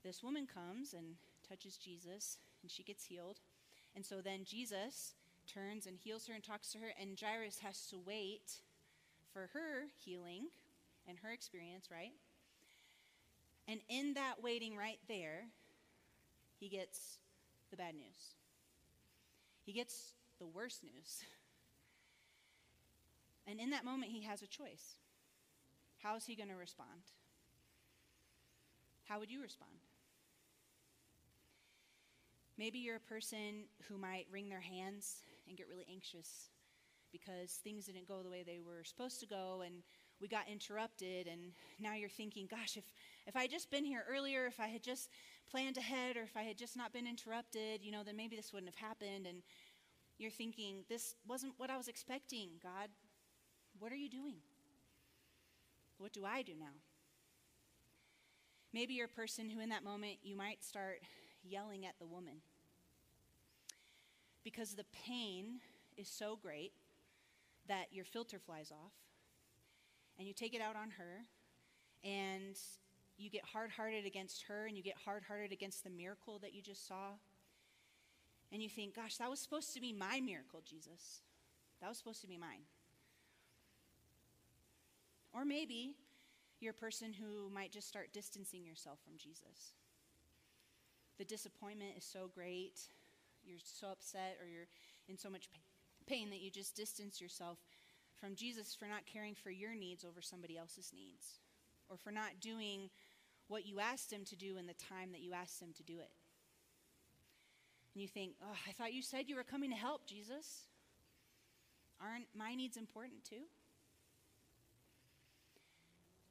this 0.02 0.22
woman 0.22 0.46
comes 0.46 0.94
and 0.94 1.16
touches 1.48 1.76
Jesus 1.76 2.38
and 2.62 2.70
she 2.70 2.82
gets 2.82 3.04
healed. 3.04 3.40
And 3.94 4.04
so 4.04 4.20
then 4.20 4.44
Jesus 4.44 5.14
turns 5.46 5.86
and 5.86 5.96
heals 5.98 6.26
her 6.26 6.34
and 6.34 6.44
talks 6.44 6.72
to 6.72 6.78
her, 6.78 6.92
and 7.00 7.18
Jairus 7.20 7.58
has 7.58 7.86
to 7.86 7.98
wait 7.98 8.52
for 9.32 9.50
her 9.52 9.86
healing 10.04 10.46
and 11.08 11.18
her 11.22 11.32
experience, 11.32 11.88
right? 11.90 12.12
And 13.66 13.80
in 13.88 14.14
that 14.14 14.42
waiting 14.42 14.76
right 14.76 14.98
there, 15.08 15.44
he 16.58 16.68
gets 16.68 17.18
the 17.70 17.76
bad 17.76 17.94
news. 17.94 18.34
He 19.64 19.72
gets 19.72 20.14
the 20.40 20.46
worst 20.46 20.82
news. 20.82 21.22
And 23.46 23.60
in 23.60 23.70
that 23.70 23.84
moment, 23.84 24.10
he 24.10 24.24
has 24.24 24.42
a 24.42 24.46
choice. 24.46 24.96
How 26.02 26.16
is 26.16 26.24
he 26.24 26.34
going 26.34 26.48
to 26.48 26.56
respond? 26.56 27.12
How 29.04 29.18
would 29.18 29.30
you 29.30 29.42
respond? 29.42 29.70
Maybe 32.56 32.78
you're 32.78 32.96
a 32.96 33.00
person 33.00 33.64
who 33.88 33.98
might 33.98 34.26
wring 34.30 34.48
their 34.48 34.60
hands 34.60 35.22
and 35.48 35.56
get 35.56 35.68
really 35.68 35.86
anxious 35.92 36.48
because 37.12 37.52
things 37.64 37.86
didn't 37.86 38.06
go 38.06 38.22
the 38.22 38.30
way 38.30 38.42
they 38.44 38.60
were 38.64 38.84
supposed 38.84 39.20
to 39.20 39.26
go 39.26 39.62
and 39.64 39.82
we 40.20 40.28
got 40.28 40.48
interrupted 40.48 41.26
and 41.26 41.52
now 41.78 41.94
you're 41.94 42.08
thinking 42.08 42.46
gosh 42.48 42.76
if 42.76 42.84
if 43.26 43.34
i 43.34 43.42
had 43.42 43.50
just 43.50 43.70
been 43.70 43.84
here 43.84 44.04
earlier 44.08 44.46
if 44.46 44.60
i 44.60 44.68
had 44.68 44.82
just 44.82 45.08
planned 45.50 45.76
ahead 45.76 46.16
or 46.16 46.22
if 46.22 46.36
i 46.36 46.42
had 46.42 46.56
just 46.56 46.76
not 46.76 46.92
been 46.92 47.06
interrupted 47.06 47.82
you 47.82 47.90
know 47.90 48.02
then 48.04 48.16
maybe 48.16 48.36
this 48.36 48.52
wouldn't 48.52 48.72
have 48.72 48.88
happened 48.88 49.26
and 49.26 49.42
you're 50.20 50.30
thinking 50.30 50.84
this 50.90 51.14
wasn't 51.26 51.54
what 51.56 51.70
i 51.70 51.76
was 51.76 51.88
expecting 51.88 52.50
god. 52.62 52.90
What 53.78 53.90
are 53.92 53.96
you 53.96 54.10
doing? 54.10 54.36
What 55.96 56.12
do 56.12 56.24
i 56.26 56.42
do 56.42 56.52
now? 56.58 56.76
Maybe 58.72 58.94
you're 58.94 59.06
a 59.06 59.08
person 59.08 59.48
who 59.48 59.60
in 59.60 59.70
that 59.70 59.82
moment 59.82 60.18
you 60.22 60.36
might 60.36 60.62
start 60.62 61.00
yelling 61.42 61.86
at 61.86 61.98
the 61.98 62.06
woman. 62.06 62.42
Because 64.44 64.74
the 64.74 64.84
pain 65.06 65.60
is 65.96 66.08
so 66.08 66.38
great 66.40 66.72
that 67.66 67.86
your 67.90 68.04
filter 68.04 68.38
flies 68.38 68.70
off 68.70 68.92
and 70.18 70.28
you 70.28 70.34
take 70.34 70.54
it 70.54 70.60
out 70.60 70.76
on 70.76 70.90
her 70.90 71.24
and 72.04 72.56
you 73.16 73.30
get 73.30 73.44
hard 73.44 73.70
hearted 73.70 74.06
against 74.06 74.44
her 74.48 74.66
and 74.66 74.76
you 74.76 74.82
get 74.82 74.96
hard 75.04 75.22
hearted 75.26 75.52
against 75.52 75.84
the 75.84 75.90
miracle 75.90 76.38
that 76.40 76.54
you 76.54 76.62
just 76.62 76.86
saw. 76.86 77.12
And 78.52 78.62
you 78.62 78.68
think, 78.68 78.96
gosh, 78.96 79.16
that 79.16 79.30
was 79.30 79.38
supposed 79.38 79.74
to 79.74 79.80
be 79.80 79.92
my 79.92 80.20
miracle, 80.20 80.60
Jesus. 80.68 81.22
That 81.80 81.88
was 81.88 81.98
supposed 81.98 82.20
to 82.22 82.26
be 82.26 82.36
mine. 82.36 82.66
Or 85.32 85.44
maybe 85.44 85.94
you're 86.60 86.72
a 86.72 86.74
person 86.74 87.12
who 87.12 87.48
might 87.50 87.72
just 87.72 87.88
start 87.88 88.12
distancing 88.12 88.64
yourself 88.64 88.98
from 89.04 89.16
Jesus. 89.16 89.72
The 91.18 91.24
disappointment 91.24 91.92
is 91.96 92.04
so 92.04 92.30
great, 92.34 92.80
you're 93.44 93.58
so 93.62 93.88
upset, 93.92 94.38
or 94.40 94.48
you're 94.48 94.68
in 95.08 95.16
so 95.16 95.30
much 95.30 95.48
pain 96.06 96.30
that 96.30 96.40
you 96.40 96.50
just 96.50 96.76
distance 96.76 97.20
yourself 97.20 97.58
from 98.18 98.34
Jesus 98.34 98.74
for 98.74 98.86
not 98.86 99.06
caring 99.06 99.34
for 99.34 99.50
your 99.50 99.74
needs 99.74 100.04
over 100.04 100.20
somebody 100.20 100.58
else's 100.58 100.92
needs, 100.94 101.38
or 101.88 101.96
for 101.96 102.10
not 102.10 102.40
doing 102.40 102.90
what 103.48 103.66
you 103.66 103.80
asked 103.80 104.12
him 104.12 104.24
to 104.24 104.36
do 104.36 104.56
in 104.56 104.66
the 104.66 104.74
time 104.74 105.12
that 105.12 105.22
you 105.22 105.32
asked 105.32 105.60
him 105.60 105.72
to 105.76 105.82
do 105.82 105.98
it. 105.98 106.10
And 107.94 108.02
you 108.02 108.08
think, 108.08 108.32
oh, 108.42 108.56
I 108.68 108.72
thought 108.72 108.92
you 108.92 109.02
said 109.02 109.24
you 109.28 109.36
were 109.36 109.42
coming 109.42 109.70
to 109.70 109.76
help, 109.76 110.06
Jesus. 110.06 110.68
Aren't 112.00 112.26
my 112.34 112.54
needs 112.54 112.76
important 112.76 113.24
too? 113.24 113.44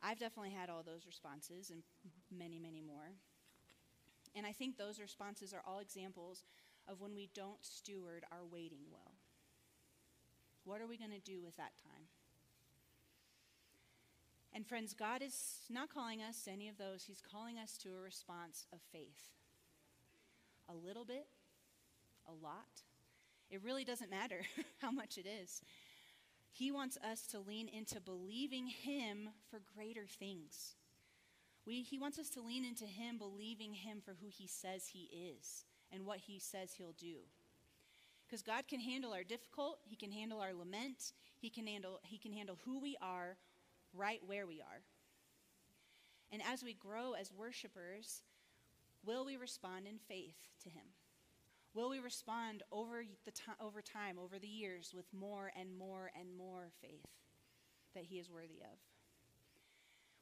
I've 0.02 0.20
definitely 0.20 0.52
had 0.52 0.70
all 0.70 0.84
those 0.84 1.06
responses 1.06 1.70
and 1.70 1.84
many, 2.32 2.60
many 2.60 2.82
more. 2.82 3.12
And 4.36 4.46
I 4.46 4.52
think 4.52 4.78
those 4.78 5.00
responses 5.00 5.54
are 5.54 5.62
all 5.68 5.80
examples 5.80 6.44
of 6.88 7.02
when 7.02 7.16
we 7.16 7.30
don't 7.34 7.64
steward 7.64 8.24
our 8.32 8.46
waiting 8.50 8.84
well. 8.92 9.14
What 10.64 10.82
are 10.82 10.88
we 10.88 10.98
going 10.98 11.12
to 11.12 11.20
do 11.20 11.42
with 11.42 11.58
that 11.58 11.74
time? 11.84 12.04
And 14.54 14.66
friends, 14.66 14.94
God 14.94 15.22
is 15.22 15.62
not 15.70 15.94
calling 15.94 16.22
us 16.22 16.48
any 16.52 16.70
of 16.70 16.78
those. 16.78 17.04
He's 17.04 17.22
calling 17.22 17.58
us 17.58 17.78
to 17.80 17.90
a 17.90 18.02
response 18.02 18.66
of 18.74 18.80
faith. 18.92 19.34
A 20.68 20.74
little 20.74 21.06
bit, 21.06 21.28
a 22.30 22.46
lot. 22.46 22.84
It 23.50 23.62
really 23.64 23.84
doesn't 23.84 24.12
matter 24.12 24.42
how 24.82 24.92
much 24.92 25.18
it 25.18 25.26
is. 25.28 25.62
He 26.52 26.72
wants 26.72 26.98
us 26.98 27.22
to 27.28 27.40
lean 27.40 27.68
into 27.68 28.00
believing 28.00 28.68
Him 28.68 29.30
for 29.50 29.62
greater 29.76 30.06
things. 30.08 30.76
We, 31.66 31.82
he 31.82 32.00
wants 32.00 32.18
us 32.18 32.30
to 32.32 32.42
lean 32.42 32.66
into 32.66 32.86
Him, 32.86 33.18
believing 33.18 33.74
Him 33.74 34.02
for 34.04 34.16
who 34.22 34.28
He 34.30 34.48
says 34.48 34.88
He 34.88 35.10
is 35.14 35.66
and 35.92 36.06
what 36.06 36.20
He 36.20 36.40
says 36.40 36.74
He'll 36.74 36.96
do. 36.98 37.18
Because 38.26 38.42
God 38.42 38.68
can 38.68 38.80
handle 38.80 39.14
our 39.14 39.24
difficult, 39.24 39.80
He 39.84 39.96
can 39.96 40.12
handle 40.12 40.40
our 40.40 40.54
lament, 40.54 41.14
He 41.40 41.50
can 41.50 41.66
handle, 41.66 42.00
he 42.04 42.18
can 42.18 42.34
handle 42.34 42.58
who 42.66 42.80
we 42.80 42.98
are 43.02 43.38
right 43.94 44.22
where 44.26 44.46
we 44.46 44.62
are. 44.62 44.82
And 46.32 46.42
as 46.46 46.64
we 46.64 46.74
grow 46.74 47.14
as 47.14 47.32
worshipers, 47.32 48.22
will 49.06 49.26
we 49.26 49.38
respond 49.38 49.88
in 49.88 49.98
faith 49.98 50.36
to 50.64 50.70
him? 50.70 50.84
Will 51.74 51.90
we 51.90 52.00
respond 52.00 52.64
over, 52.72 53.04
the 53.26 53.32
to- 53.32 53.58
over 53.62 53.82
time, 53.82 54.18
over 54.18 54.40
the 54.40 54.48
years, 54.48 54.94
with 54.94 55.06
more 55.14 55.52
and 55.58 55.78
more 55.78 56.12
and 56.20 56.36
more 56.36 56.70
faith 56.82 57.06
that 57.94 58.06
he 58.06 58.20
is 58.20 58.30
worthy 58.30 58.62
of? 58.62 58.80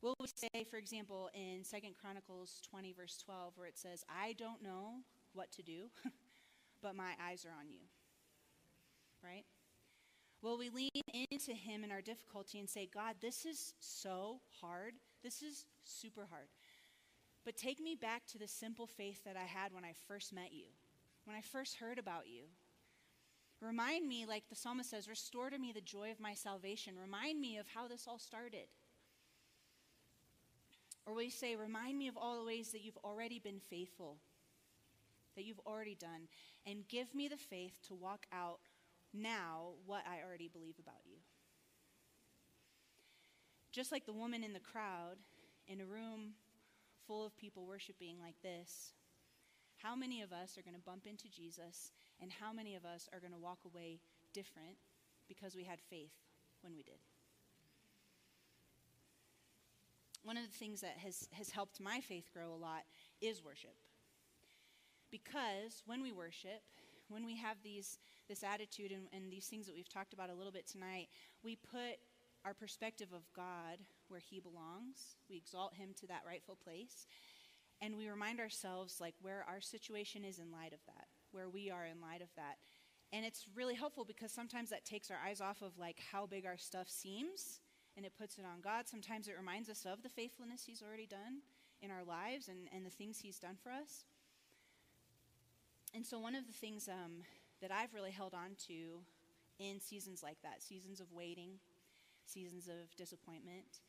Will 0.01 0.13
we 0.19 0.27
say, 0.27 0.63
for 0.63 0.77
example, 0.77 1.29
in 1.33 1.63
Second 1.63 1.95
Chronicles 1.99 2.61
20, 2.69 2.93
verse 2.93 3.17
12, 3.17 3.53
where 3.57 3.67
it 3.67 3.77
says, 3.77 4.03
I 4.09 4.33
don't 4.33 4.61
know 4.61 5.01
what 5.33 5.51
to 5.53 5.63
do, 5.63 5.89
but 6.81 6.95
my 6.95 7.13
eyes 7.21 7.45
are 7.45 7.59
on 7.59 7.69
you? 7.69 7.79
Right? 9.23 9.45
Will 10.43 10.57
we 10.57 10.69
lean 10.69 11.25
into 11.31 11.53
him 11.53 11.83
in 11.83 11.91
our 11.91 12.01
difficulty 12.01 12.59
and 12.59 12.69
say, 12.69 12.87
God, 12.93 13.15
this 13.21 13.45
is 13.45 13.73
so 13.79 14.39
hard. 14.61 14.93
This 15.23 15.41
is 15.41 15.65
super 15.83 16.27
hard. 16.29 16.47
But 17.43 17.57
take 17.57 17.79
me 17.79 17.95
back 17.95 18.25
to 18.27 18.37
the 18.37 18.47
simple 18.47 18.85
faith 18.85 19.23
that 19.23 19.35
I 19.35 19.45
had 19.45 19.73
when 19.73 19.83
I 19.83 19.93
first 20.07 20.33
met 20.33 20.53
you, 20.53 20.65
when 21.27 21.35
I 21.35 21.41
first 21.41 21.75
heard 21.75 21.99
about 21.99 22.27
you. 22.27 22.43
Remind 23.59 24.07
me, 24.07 24.25
like 24.25 24.43
the 24.49 24.55
psalmist 24.55 24.91
says, 24.91 25.09
restore 25.09 25.49
to 25.49 25.57
me 25.59 25.73
the 25.73 25.81
joy 25.81 26.09
of 26.09 26.21
my 26.21 26.33
salvation. 26.33 26.93
Remind 26.97 27.41
me 27.41 27.57
of 27.57 27.65
how 27.73 27.87
this 27.87 28.05
all 28.07 28.17
started. 28.17 28.67
Or 31.05 31.13
will 31.13 31.23
you 31.23 31.31
say, 31.31 31.55
remind 31.55 31.97
me 31.97 32.07
of 32.07 32.15
all 32.15 32.37
the 32.37 32.45
ways 32.45 32.69
that 32.71 32.81
you've 32.81 32.99
already 33.03 33.39
been 33.39 33.59
faithful, 33.69 34.17
that 35.35 35.43
you've 35.43 35.59
already 35.65 35.95
done, 35.95 36.29
and 36.65 36.87
give 36.87 37.13
me 37.13 37.27
the 37.27 37.35
faith 37.35 37.79
to 37.87 37.95
walk 37.95 38.25
out 38.31 38.59
now 39.13 39.71
what 39.85 40.03
I 40.07 40.25
already 40.25 40.47
believe 40.47 40.75
about 40.79 41.01
you. 41.05 41.17
Just 43.73 43.91
like 43.91 44.05
the 44.05 44.13
woman 44.13 44.43
in 44.43 44.53
the 44.53 44.59
crowd, 44.59 45.17
in 45.67 45.81
a 45.81 45.85
room 45.85 46.35
full 47.05 47.25
of 47.25 47.37
people 47.37 47.65
worshiping 47.65 48.15
like 48.21 48.41
this, 48.41 48.93
how 49.81 49.95
many 49.95 50.21
of 50.21 50.31
us 50.31 50.57
are 50.57 50.61
going 50.61 50.75
to 50.75 50.81
bump 50.81 51.05
into 51.05 51.29
Jesus, 51.29 51.91
and 52.21 52.31
how 52.31 52.51
many 52.51 52.75
of 52.75 52.85
us 52.85 53.07
are 53.13 53.19
going 53.19 53.33
to 53.33 53.37
walk 53.37 53.59
away 53.65 53.99
different 54.33 54.77
because 55.27 55.55
we 55.55 55.63
had 55.63 55.79
faith 55.79 56.13
when 56.61 56.73
we 56.75 56.83
did? 56.83 56.99
One 60.23 60.35
of 60.35 60.43
the 60.43 60.57
things 60.57 60.81
that 60.81 60.97
has, 60.97 61.29
has 61.31 61.51
helped 61.51 61.79
my 61.79 62.01
faith 62.01 62.29
grow 62.33 62.53
a 62.53 62.59
lot 62.59 62.83
is 63.21 63.43
worship. 63.43 63.75
Because 65.09 65.83
when 65.85 66.01
we 66.01 66.11
worship, 66.11 66.63
when 67.07 67.25
we 67.25 67.37
have 67.37 67.57
these, 67.63 67.99
this 68.27 68.43
attitude 68.43 68.91
and, 68.91 69.07
and 69.13 69.31
these 69.31 69.45
things 69.45 69.65
that 69.67 69.75
we've 69.75 69.87
talked 69.87 70.13
about 70.13 70.29
a 70.29 70.33
little 70.33 70.51
bit 70.51 70.67
tonight, 70.67 71.07
we 71.43 71.55
put 71.55 71.99
our 72.43 72.53
perspective 72.53 73.09
of 73.13 73.21
God 73.33 73.77
where 74.09 74.19
He 74.19 74.39
belongs. 74.39 75.15
We 75.29 75.37
exalt 75.37 75.73
Him 75.73 75.89
to 76.01 76.07
that 76.07 76.23
rightful 76.27 76.57
place. 76.61 77.07
And 77.81 77.97
we 77.97 78.09
remind 78.09 78.39
ourselves, 78.39 78.99
like, 78.99 79.15
where 79.21 79.45
our 79.47 79.61
situation 79.61 80.23
is 80.23 80.39
in 80.39 80.51
light 80.51 80.73
of 80.73 80.79
that, 80.87 81.07
where 81.31 81.49
we 81.49 81.69
are 81.69 81.85
in 81.85 82.01
light 82.01 82.21
of 82.21 82.29
that. 82.35 82.57
And 83.13 83.25
it's 83.25 83.45
really 83.55 83.75
helpful 83.75 84.03
because 84.03 84.31
sometimes 84.31 84.69
that 84.71 84.83
takes 84.83 85.11
our 85.11 85.17
eyes 85.25 85.41
off 85.41 85.61
of, 85.61 85.77
like, 85.77 85.99
how 86.11 86.25
big 86.25 86.45
our 86.45 86.57
stuff 86.57 86.89
seems 86.89 87.59
and 87.97 88.05
it 88.05 88.13
puts 88.17 88.37
it 88.37 88.45
on 88.45 88.61
God. 88.61 88.87
Sometimes 88.87 89.27
it 89.27 89.35
reminds 89.37 89.69
us 89.69 89.85
of 89.85 90.03
the 90.03 90.09
faithfulness 90.09 90.63
He's 90.65 90.83
already 90.83 91.07
done 91.07 91.41
in 91.81 91.89
our 91.91 92.03
lives 92.03 92.47
and, 92.47 92.69
and 92.73 92.85
the 92.85 92.91
things 92.91 93.19
He's 93.19 93.39
done 93.39 93.57
for 93.61 93.71
us. 93.71 94.05
And 95.95 96.05
so, 96.05 96.19
one 96.19 96.35
of 96.35 96.45
the 96.45 96.53
things 96.53 96.87
um, 96.87 97.23
that 97.61 97.71
I've 97.71 97.93
really 97.93 98.11
held 98.11 98.33
on 98.33 98.51
to 98.67 99.01
in 99.59 99.79
seasons 99.79 100.21
like 100.21 100.37
that, 100.43 100.61
seasons 100.61 100.99
of 100.99 101.11
waiting, 101.11 101.53
seasons 102.25 102.67
of 102.67 102.95
disappointment, 102.95 103.79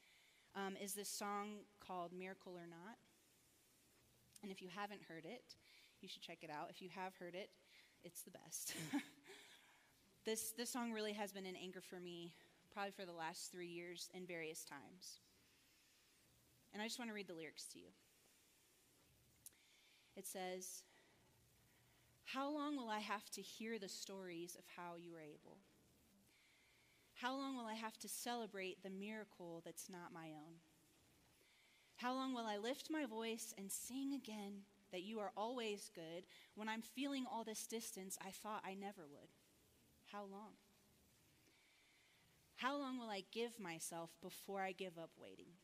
um, 0.57 0.75
is 0.83 0.95
this 0.95 1.09
song 1.09 1.67
called 1.87 2.13
Miracle 2.13 2.55
or 2.57 2.67
Not. 2.67 2.97
And 4.43 4.53
if 4.53 4.63
you 4.63 4.69
haven't 4.75 5.01
heard 5.09 5.25
it, 5.25 5.55
you 6.01 6.09
should 6.09 6.23
check 6.23 6.39
it 6.43 6.51
out. 6.51 6.71
If 6.71 6.81
you 6.81 6.89
have 6.95 7.15
heard 7.19 7.35
it, 7.35 7.51
it's 8.05 8.23
the 8.23 8.31
best. 8.31 8.75
this, 10.25 10.53
this 10.57 10.71
song 10.71 10.93
really 10.93 11.13
has 11.13 11.33
been 11.33 11.47
an 11.47 11.57
anchor 11.61 11.81
for 11.81 11.99
me, 11.99 12.33
probably 12.73 12.93
for 12.93 13.05
the 13.05 13.13
last 13.13 13.51
three 13.51 13.67
years 13.67 14.09
in 14.15 14.27
various 14.27 14.65
times. 14.65 15.21
And 16.73 16.83
I 16.83 16.87
just 16.87 16.99
want 16.99 17.11
to 17.11 17.15
read 17.15 17.29
the 17.29 17.35
lyrics 17.35 17.65
to 17.73 17.79
you. 17.79 17.89
It 20.17 20.27
says, 20.27 20.83
how 22.25 22.51
long 22.51 22.77
will 22.77 22.91
I 22.91 22.99
have 22.99 23.31
to 23.31 23.41
hear 23.41 23.79
the 23.79 23.89
stories 23.89 24.55
of 24.55 24.65
how 24.77 24.97
you 24.97 25.13
were 25.13 25.21
able? 25.21 25.57
How 27.15 27.35
long 27.35 27.57
will 27.57 27.67
I 27.67 27.75
have 27.75 27.99
to 27.99 28.09
celebrate 28.09 28.83
the 28.83 28.91
miracle 28.91 29.63
that's 29.65 29.89
not 29.89 30.13
my 30.13 30.27
own? 30.27 30.61
How 31.99 32.15
long 32.15 32.33
will 32.33 32.47
I 32.47 32.59
lift 32.59 32.91
my 32.91 33.07
voice 33.07 33.53
and 33.59 33.73
sing 33.73 34.13
again 34.15 34.63
that 34.93 35.03
you 35.03 35.19
are 35.19 35.33
always 35.37 35.91
good 35.97 36.23
when 36.55 36.69
I'm 36.69 36.81
feeling 36.81 37.27
all 37.27 37.43
this 37.43 37.67
distance 37.67 38.17
I 38.25 38.31
thought 38.31 38.63
I 38.65 38.75
never 38.75 39.03
would? 39.11 39.31
How 40.13 40.21
long? 40.21 40.55
How 42.55 42.79
long 42.79 43.01
will 43.01 43.11
I 43.11 43.25
give 43.33 43.59
myself 43.59 44.11
before 44.23 44.63
I 44.63 44.71
give 44.71 44.97
up 44.97 45.11
waiting? 45.21 45.59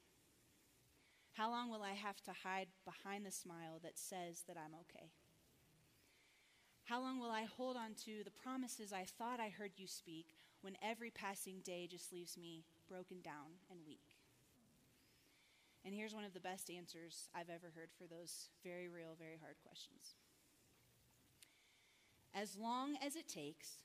How 1.34 1.50
long 1.50 1.70
will 1.70 1.82
I 1.82 1.92
have 1.92 2.20
to 2.24 2.32
hide 2.32 2.68
behind 2.84 3.24
the 3.24 3.30
smile 3.30 3.78
that 3.84 3.96
says 3.96 4.42
that 4.48 4.56
I'm 4.56 4.74
okay? 4.80 5.12
How 6.82 7.00
long 7.00 7.20
will 7.20 7.30
I 7.30 7.44
hold 7.44 7.76
on 7.76 7.94
to 8.06 8.24
the 8.24 8.32
promises 8.42 8.92
I 8.92 9.04
thought 9.04 9.38
I 9.38 9.50
heard 9.50 9.72
you 9.76 9.86
speak 9.86 10.34
when 10.62 10.76
every 10.82 11.10
passing 11.10 11.60
day 11.64 11.86
just 11.88 12.12
leaves 12.12 12.36
me 12.36 12.64
broken 12.88 13.20
down 13.22 13.62
and 13.70 13.78
weak? 13.86 14.13
And 15.84 15.94
here's 15.94 16.14
one 16.14 16.24
of 16.24 16.32
the 16.32 16.40
best 16.40 16.70
answers 16.70 17.28
I've 17.34 17.50
ever 17.50 17.72
heard 17.74 17.90
for 17.98 18.06
those 18.06 18.48
very 18.62 18.88
real, 18.88 19.16
very 19.18 19.38
hard 19.40 19.56
questions. 19.66 20.14
As 22.34 22.56
long 22.56 22.96
as 23.04 23.16
it 23.16 23.28
takes 23.28 23.82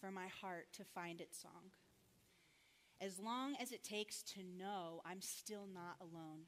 for 0.00 0.10
my 0.10 0.28
heart 0.28 0.68
to 0.74 0.84
find 0.84 1.20
its 1.20 1.40
song, 1.40 1.72
as 3.00 3.18
long 3.18 3.56
as 3.60 3.72
it 3.72 3.82
takes 3.82 4.22
to 4.22 4.40
know 4.42 5.02
I'm 5.04 5.20
still 5.20 5.66
not 5.72 5.96
alone. 6.00 6.44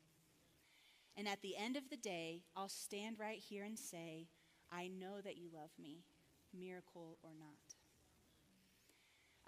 And 1.17 1.27
at 1.27 1.43
the 1.43 1.57
end 1.57 1.77
of 1.77 1.91
the 1.91 1.97
day, 1.97 2.43
I'll 2.55 2.69
stand 2.69 3.19
right 3.19 3.39
here 3.39 3.65
and 3.65 3.79
say, 3.79 4.29
I 4.71 4.89
know 4.89 5.21
that 5.23 5.37
you 5.37 5.49
love 5.53 5.71
me, 5.79 6.05
miracle 6.59 7.19
or 7.23 7.31
not. 7.39 7.75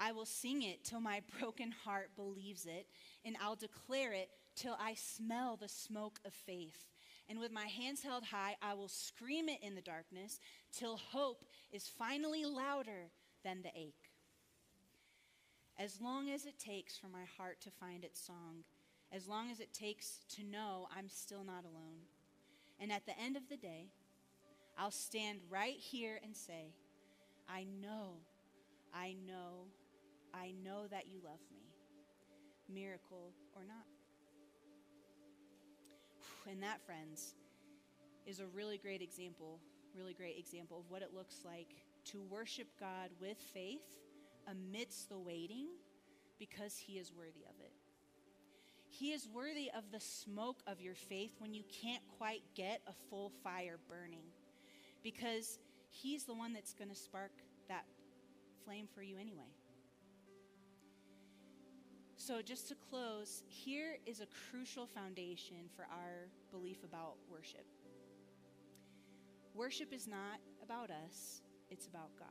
I 0.01 0.13
will 0.13 0.27
sing 0.27 0.63
it 0.63 0.85
till 0.85 1.01
my 1.01 1.23
broken 1.39 1.73
heart 1.85 2.11
believes 2.17 2.67
it, 2.67 2.87
and 3.25 3.37
I'll 3.43 3.57
declare 3.57 4.13
it 4.13 4.31
till 4.59 4.77
I 4.81 4.95
smell 4.95 5.57
the 5.57 5.69
smoke 5.69 6.19
of 6.25 6.33
faith. 6.35 6.91
And 7.29 7.39
with 7.39 7.53
my 7.53 7.67
hands 7.67 8.03
held 8.03 8.25
high, 8.25 8.57
I 8.61 8.75
will 8.75 8.89
scream 8.89 9.49
it 9.49 9.61
in 9.63 9.75
the 9.75 9.81
darkness 9.81 10.41
till 10.73 10.97
hope 10.97 11.45
is 11.71 11.87
finally 11.87 12.45
louder 12.45 13.11
than 13.45 13.63
the 13.63 13.71
ache. 13.77 14.11
As 15.79 16.01
long 16.01 16.29
as 16.31 16.45
it 16.45 16.59
takes 16.59 16.97
for 16.97 17.07
my 17.07 17.25
heart 17.37 17.61
to 17.61 17.71
find 17.71 18.03
its 18.03 18.21
song, 18.21 18.65
as 19.13 19.29
long 19.29 19.51
as 19.51 19.61
it 19.61 19.73
takes 19.73 20.21
to 20.37 20.43
know 20.43 20.89
I'm 20.97 21.09
still 21.09 21.45
not 21.45 21.65
alone. 21.65 22.01
And 22.81 22.91
at 22.91 23.07
the 23.07 23.19
end 23.19 23.37
of 23.37 23.49
the 23.49 23.57
day, 23.57 23.91
I'll 24.77 24.91
stand 24.91 25.39
right 25.51 25.77
here 25.77 26.19
and 26.23 26.37
say, 26.37 26.73
I 27.49 27.65
know, 27.81 28.15
I 28.93 29.15
know, 29.27 29.67
I 30.35 30.53
know 30.65 30.87
that 30.89 31.07
you 31.07 31.21
love 31.25 31.41
me, 31.53 31.63
miracle 32.69 33.33
or 33.55 33.65
not. 33.65 33.98
And 36.49 36.63
that, 36.63 36.81
friends, 36.87 37.35
is 38.27 38.41
a 38.41 38.47
really 38.47 38.79
great 38.79 39.03
example, 39.03 39.59
really 39.95 40.15
great 40.15 40.39
example 40.39 40.79
of 40.79 40.91
what 40.91 41.03
it 41.03 41.11
looks 41.15 41.45
like 41.45 41.69
to 42.07 42.23
worship 42.23 42.69
God 42.81 43.11
with 43.21 43.37
faith 43.53 43.85
amidst 44.51 45.11
the 45.11 45.19
waiting 45.19 45.67
because 46.39 46.77
He 46.79 46.95
is 46.95 47.13
worthy 47.13 47.45
of 47.45 47.61
it. 47.61 47.73
He 48.89 49.13
is 49.13 49.29
worthy 49.29 49.71
of 49.77 49.85
the 49.93 50.01
smoke 50.01 50.63
of 50.67 50.81
your 50.81 50.95
faith 50.95 51.33
when 51.39 51.53
you 51.53 51.65
can't 51.83 52.03
quite 52.17 52.43
get 52.55 52.81
a 52.87 52.93
full 53.11 53.31
fire 53.45 53.79
burning 53.89 54.25
because 55.03 55.59
He's 55.91 56.25
the 56.25 56.35
one 56.35 56.55
that's 56.55 56.73
going 56.73 56.91
to 56.91 56.97
spark 56.97 57.33
that 57.69 57.85
flame 58.65 58.89
for 58.95 59.03
you 59.03 59.17
anyway. 59.19 59.51
So, 62.29 62.43
just 62.43 62.69
to 62.69 62.75
close, 62.75 63.43
here 63.47 63.97
is 64.05 64.21
a 64.21 64.27
crucial 64.51 64.87
foundation 64.87 65.71
for 65.75 65.87
our 65.91 66.29
belief 66.51 66.85
about 66.85 67.15
worship. 67.33 67.65
Worship 69.55 69.95
is 69.95 70.07
not 70.07 70.39
about 70.63 70.91
us, 70.91 71.41
it's 71.71 71.87
about 71.87 72.11
God. 72.19 72.29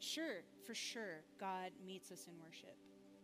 Sure, 0.00 0.42
for 0.66 0.74
sure, 0.74 1.22
God 1.38 1.70
meets 1.86 2.10
us 2.10 2.26
in 2.26 2.32
worship. 2.44 2.74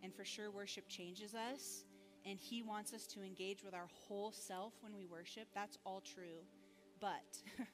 And 0.04 0.14
for 0.14 0.24
sure, 0.24 0.52
worship 0.52 0.86
changes 0.86 1.34
us. 1.34 1.84
And 2.24 2.38
He 2.38 2.62
wants 2.62 2.94
us 2.94 3.08
to 3.08 3.24
engage 3.24 3.64
with 3.64 3.74
our 3.74 3.88
whole 4.06 4.30
self 4.30 4.72
when 4.82 4.94
we 4.94 5.04
worship. 5.04 5.48
That's 5.52 5.78
all 5.84 6.00
true. 6.00 6.46
But 7.00 7.42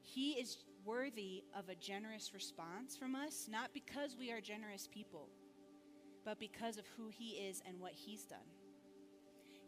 He 0.00 0.32
is 0.32 0.64
worthy 0.84 1.44
of 1.54 1.68
a 1.68 1.74
generous 1.74 2.32
response 2.32 2.96
from 2.96 3.14
us, 3.14 3.48
not 3.50 3.74
because 3.74 4.16
we 4.18 4.32
are 4.32 4.40
generous 4.40 4.88
people, 4.90 5.28
but 6.24 6.38
because 6.38 6.78
of 6.78 6.84
who 6.96 7.08
He 7.08 7.30
is 7.30 7.62
and 7.66 7.80
what 7.80 7.92
He's 7.92 8.22
done. 8.24 8.38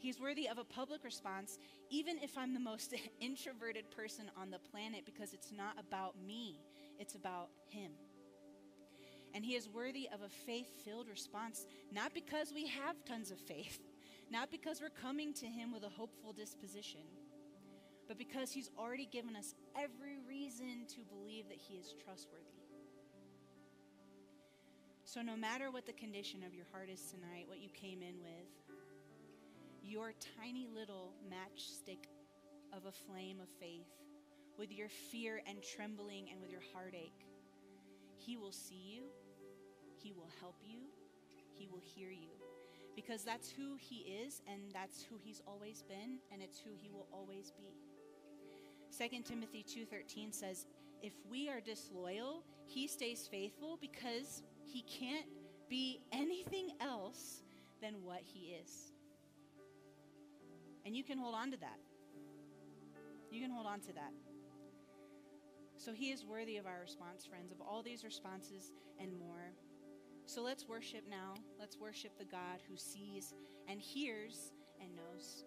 He's 0.04 0.20
worthy 0.20 0.50
of 0.50 0.58
a 0.58 0.64
public 0.64 1.02
response, 1.02 1.58
even 1.88 2.18
if 2.18 2.36
I'm 2.36 2.52
the 2.52 2.60
most 2.60 2.94
introverted 3.20 3.90
person 3.90 4.30
on 4.36 4.50
the 4.50 4.58
planet, 4.58 5.06
because 5.06 5.32
it's 5.32 5.50
not 5.50 5.78
about 5.78 6.14
me, 6.26 6.60
it's 6.98 7.14
about 7.14 7.48
Him. 7.68 7.92
And 9.32 9.44
He 9.44 9.54
is 9.54 9.68
worthy 9.68 10.08
of 10.12 10.20
a 10.20 10.28
faith 10.28 10.68
filled 10.84 11.08
response, 11.08 11.66
not 11.90 12.12
because 12.12 12.52
we 12.54 12.66
have 12.66 13.02
tons 13.06 13.30
of 13.30 13.38
faith, 13.38 13.78
not 14.30 14.50
because 14.50 14.82
we're 14.82 14.90
coming 14.90 15.32
to 15.34 15.46
Him 15.46 15.72
with 15.72 15.84
a 15.84 15.88
hopeful 15.88 16.34
disposition, 16.34 17.00
but 18.06 18.18
because 18.18 18.52
He's 18.52 18.70
already 18.78 19.06
given 19.06 19.34
us 19.34 19.54
every 19.74 20.18
reason 20.28 20.84
to 20.88 21.00
believe 21.00 21.48
that 21.48 21.58
He 21.58 21.76
is 21.76 21.94
trustworthy. 22.04 22.63
So, 25.14 25.22
no 25.22 25.36
matter 25.36 25.70
what 25.70 25.86
the 25.86 25.92
condition 25.92 26.42
of 26.42 26.52
your 26.52 26.64
heart 26.72 26.88
is 26.92 27.00
tonight, 27.02 27.44
what 27.46 27.60
you 27.60 27.68
came 27.68 28.02
in 28.02 28.20
with, 28.20 28.50
your 29.80 30.12
tiny 30.36 30.66
little 30.66 31.12
matchstick 31.30 32.08
of 32.72 32.86
a 32.86 32.90
flame 32.90 33.38
of 33.40 33.48
faith, 33.60 33.86
with 34.58 34.72
your 34.72 34.88
fear 34.88 35.40
and 35.46 35.62
trembling 35.62 36.30
and 36.32 36.40
with 36.40 36.50
your 36.50 36.62
heartache, 36.72 37.28
He 38.16 38.36
will 38.36 38.50
see 38.50 38.74
you, 38.74 39.04
He 40.02 40.10
will 40.10 40.30
help 40.40 40.56
you, 40.64 40.80
He 41.52 41.68
will 41.68 41.82
hear 41.94 42.10
you. 42.10 42.30
Because 42.96 43.22
that's 43.22 43.48
who 43.48 43.76
He 43.78 43.98
is, 43.98 44.42
and 44.48 44.62
that's 44.72 45.00
who 45.00 45.14
He's 45.22 45.40
always 45.46 45.84
been, 45.84 46.18
and 46.32 46.42
it's 46.42 46.58
who 46.58 46.70
He 46.76 46.90
will 46.90 47.06
always 47.12 47.52
be. 47.52 47.70
2 48.98 49.22
Timothy 49.22 49.62
2:13 49.62 50.32
says, 50.32 50.66
"If 51.02 51.12
we 51.30 51.48
are 51.48 51.60
disloyal, 51.60 52.42
he 52.66 52.88
stays 52.88 53.28
faithful 53.28 53.78
because 53.80 54.42
he 54.64 54.82
can't 54.82 55.26
be 55.68 56.00
anything 56.12 56.70
else 56.80 57.42
than 57.80 58.02
what 58.02 58.22
he 58.22 58.54
is." 58.54 58.92
And 60.84 60.96
you 60.96 61.04
can 61.04 61.18
hold 61.18 61.34
on 61.34 61.50
to 61.50 61.56
that. 61.58 61.78
You 63.30 63.40
can 63.40 63.50
hold 63.50 63.66
on 63.66 63.80
to 63.80 63.92
that. 63.94 64.12
So 65.76 65.92
he 65.92 66.10
is 66.10 66.24
worthy 66.24 66.56
of 66.56 66.66
our 66.66 66.80
response, 66.80 67.26
friends, 67.26 67.50
of 67.50 67.60
all 67.60 67.82
these 67.82 68.04
responses 68.04 68.72
and 68.98 69.18
more. 69.18 69.54
So 70.26 70.42
let's 70.42 70.66
worship 70.66 71.06
now. 71.08 71.34
Let's 71.58 71.76
worship 71.76 72.16
the 72.16 72.24
God 72.24 72.62
who 72.68 72.76
sees 72.76 73.34
and 73.68 73.80
hears 73.80 74.52
and 74.80 74.94
knows. 74.94 75.44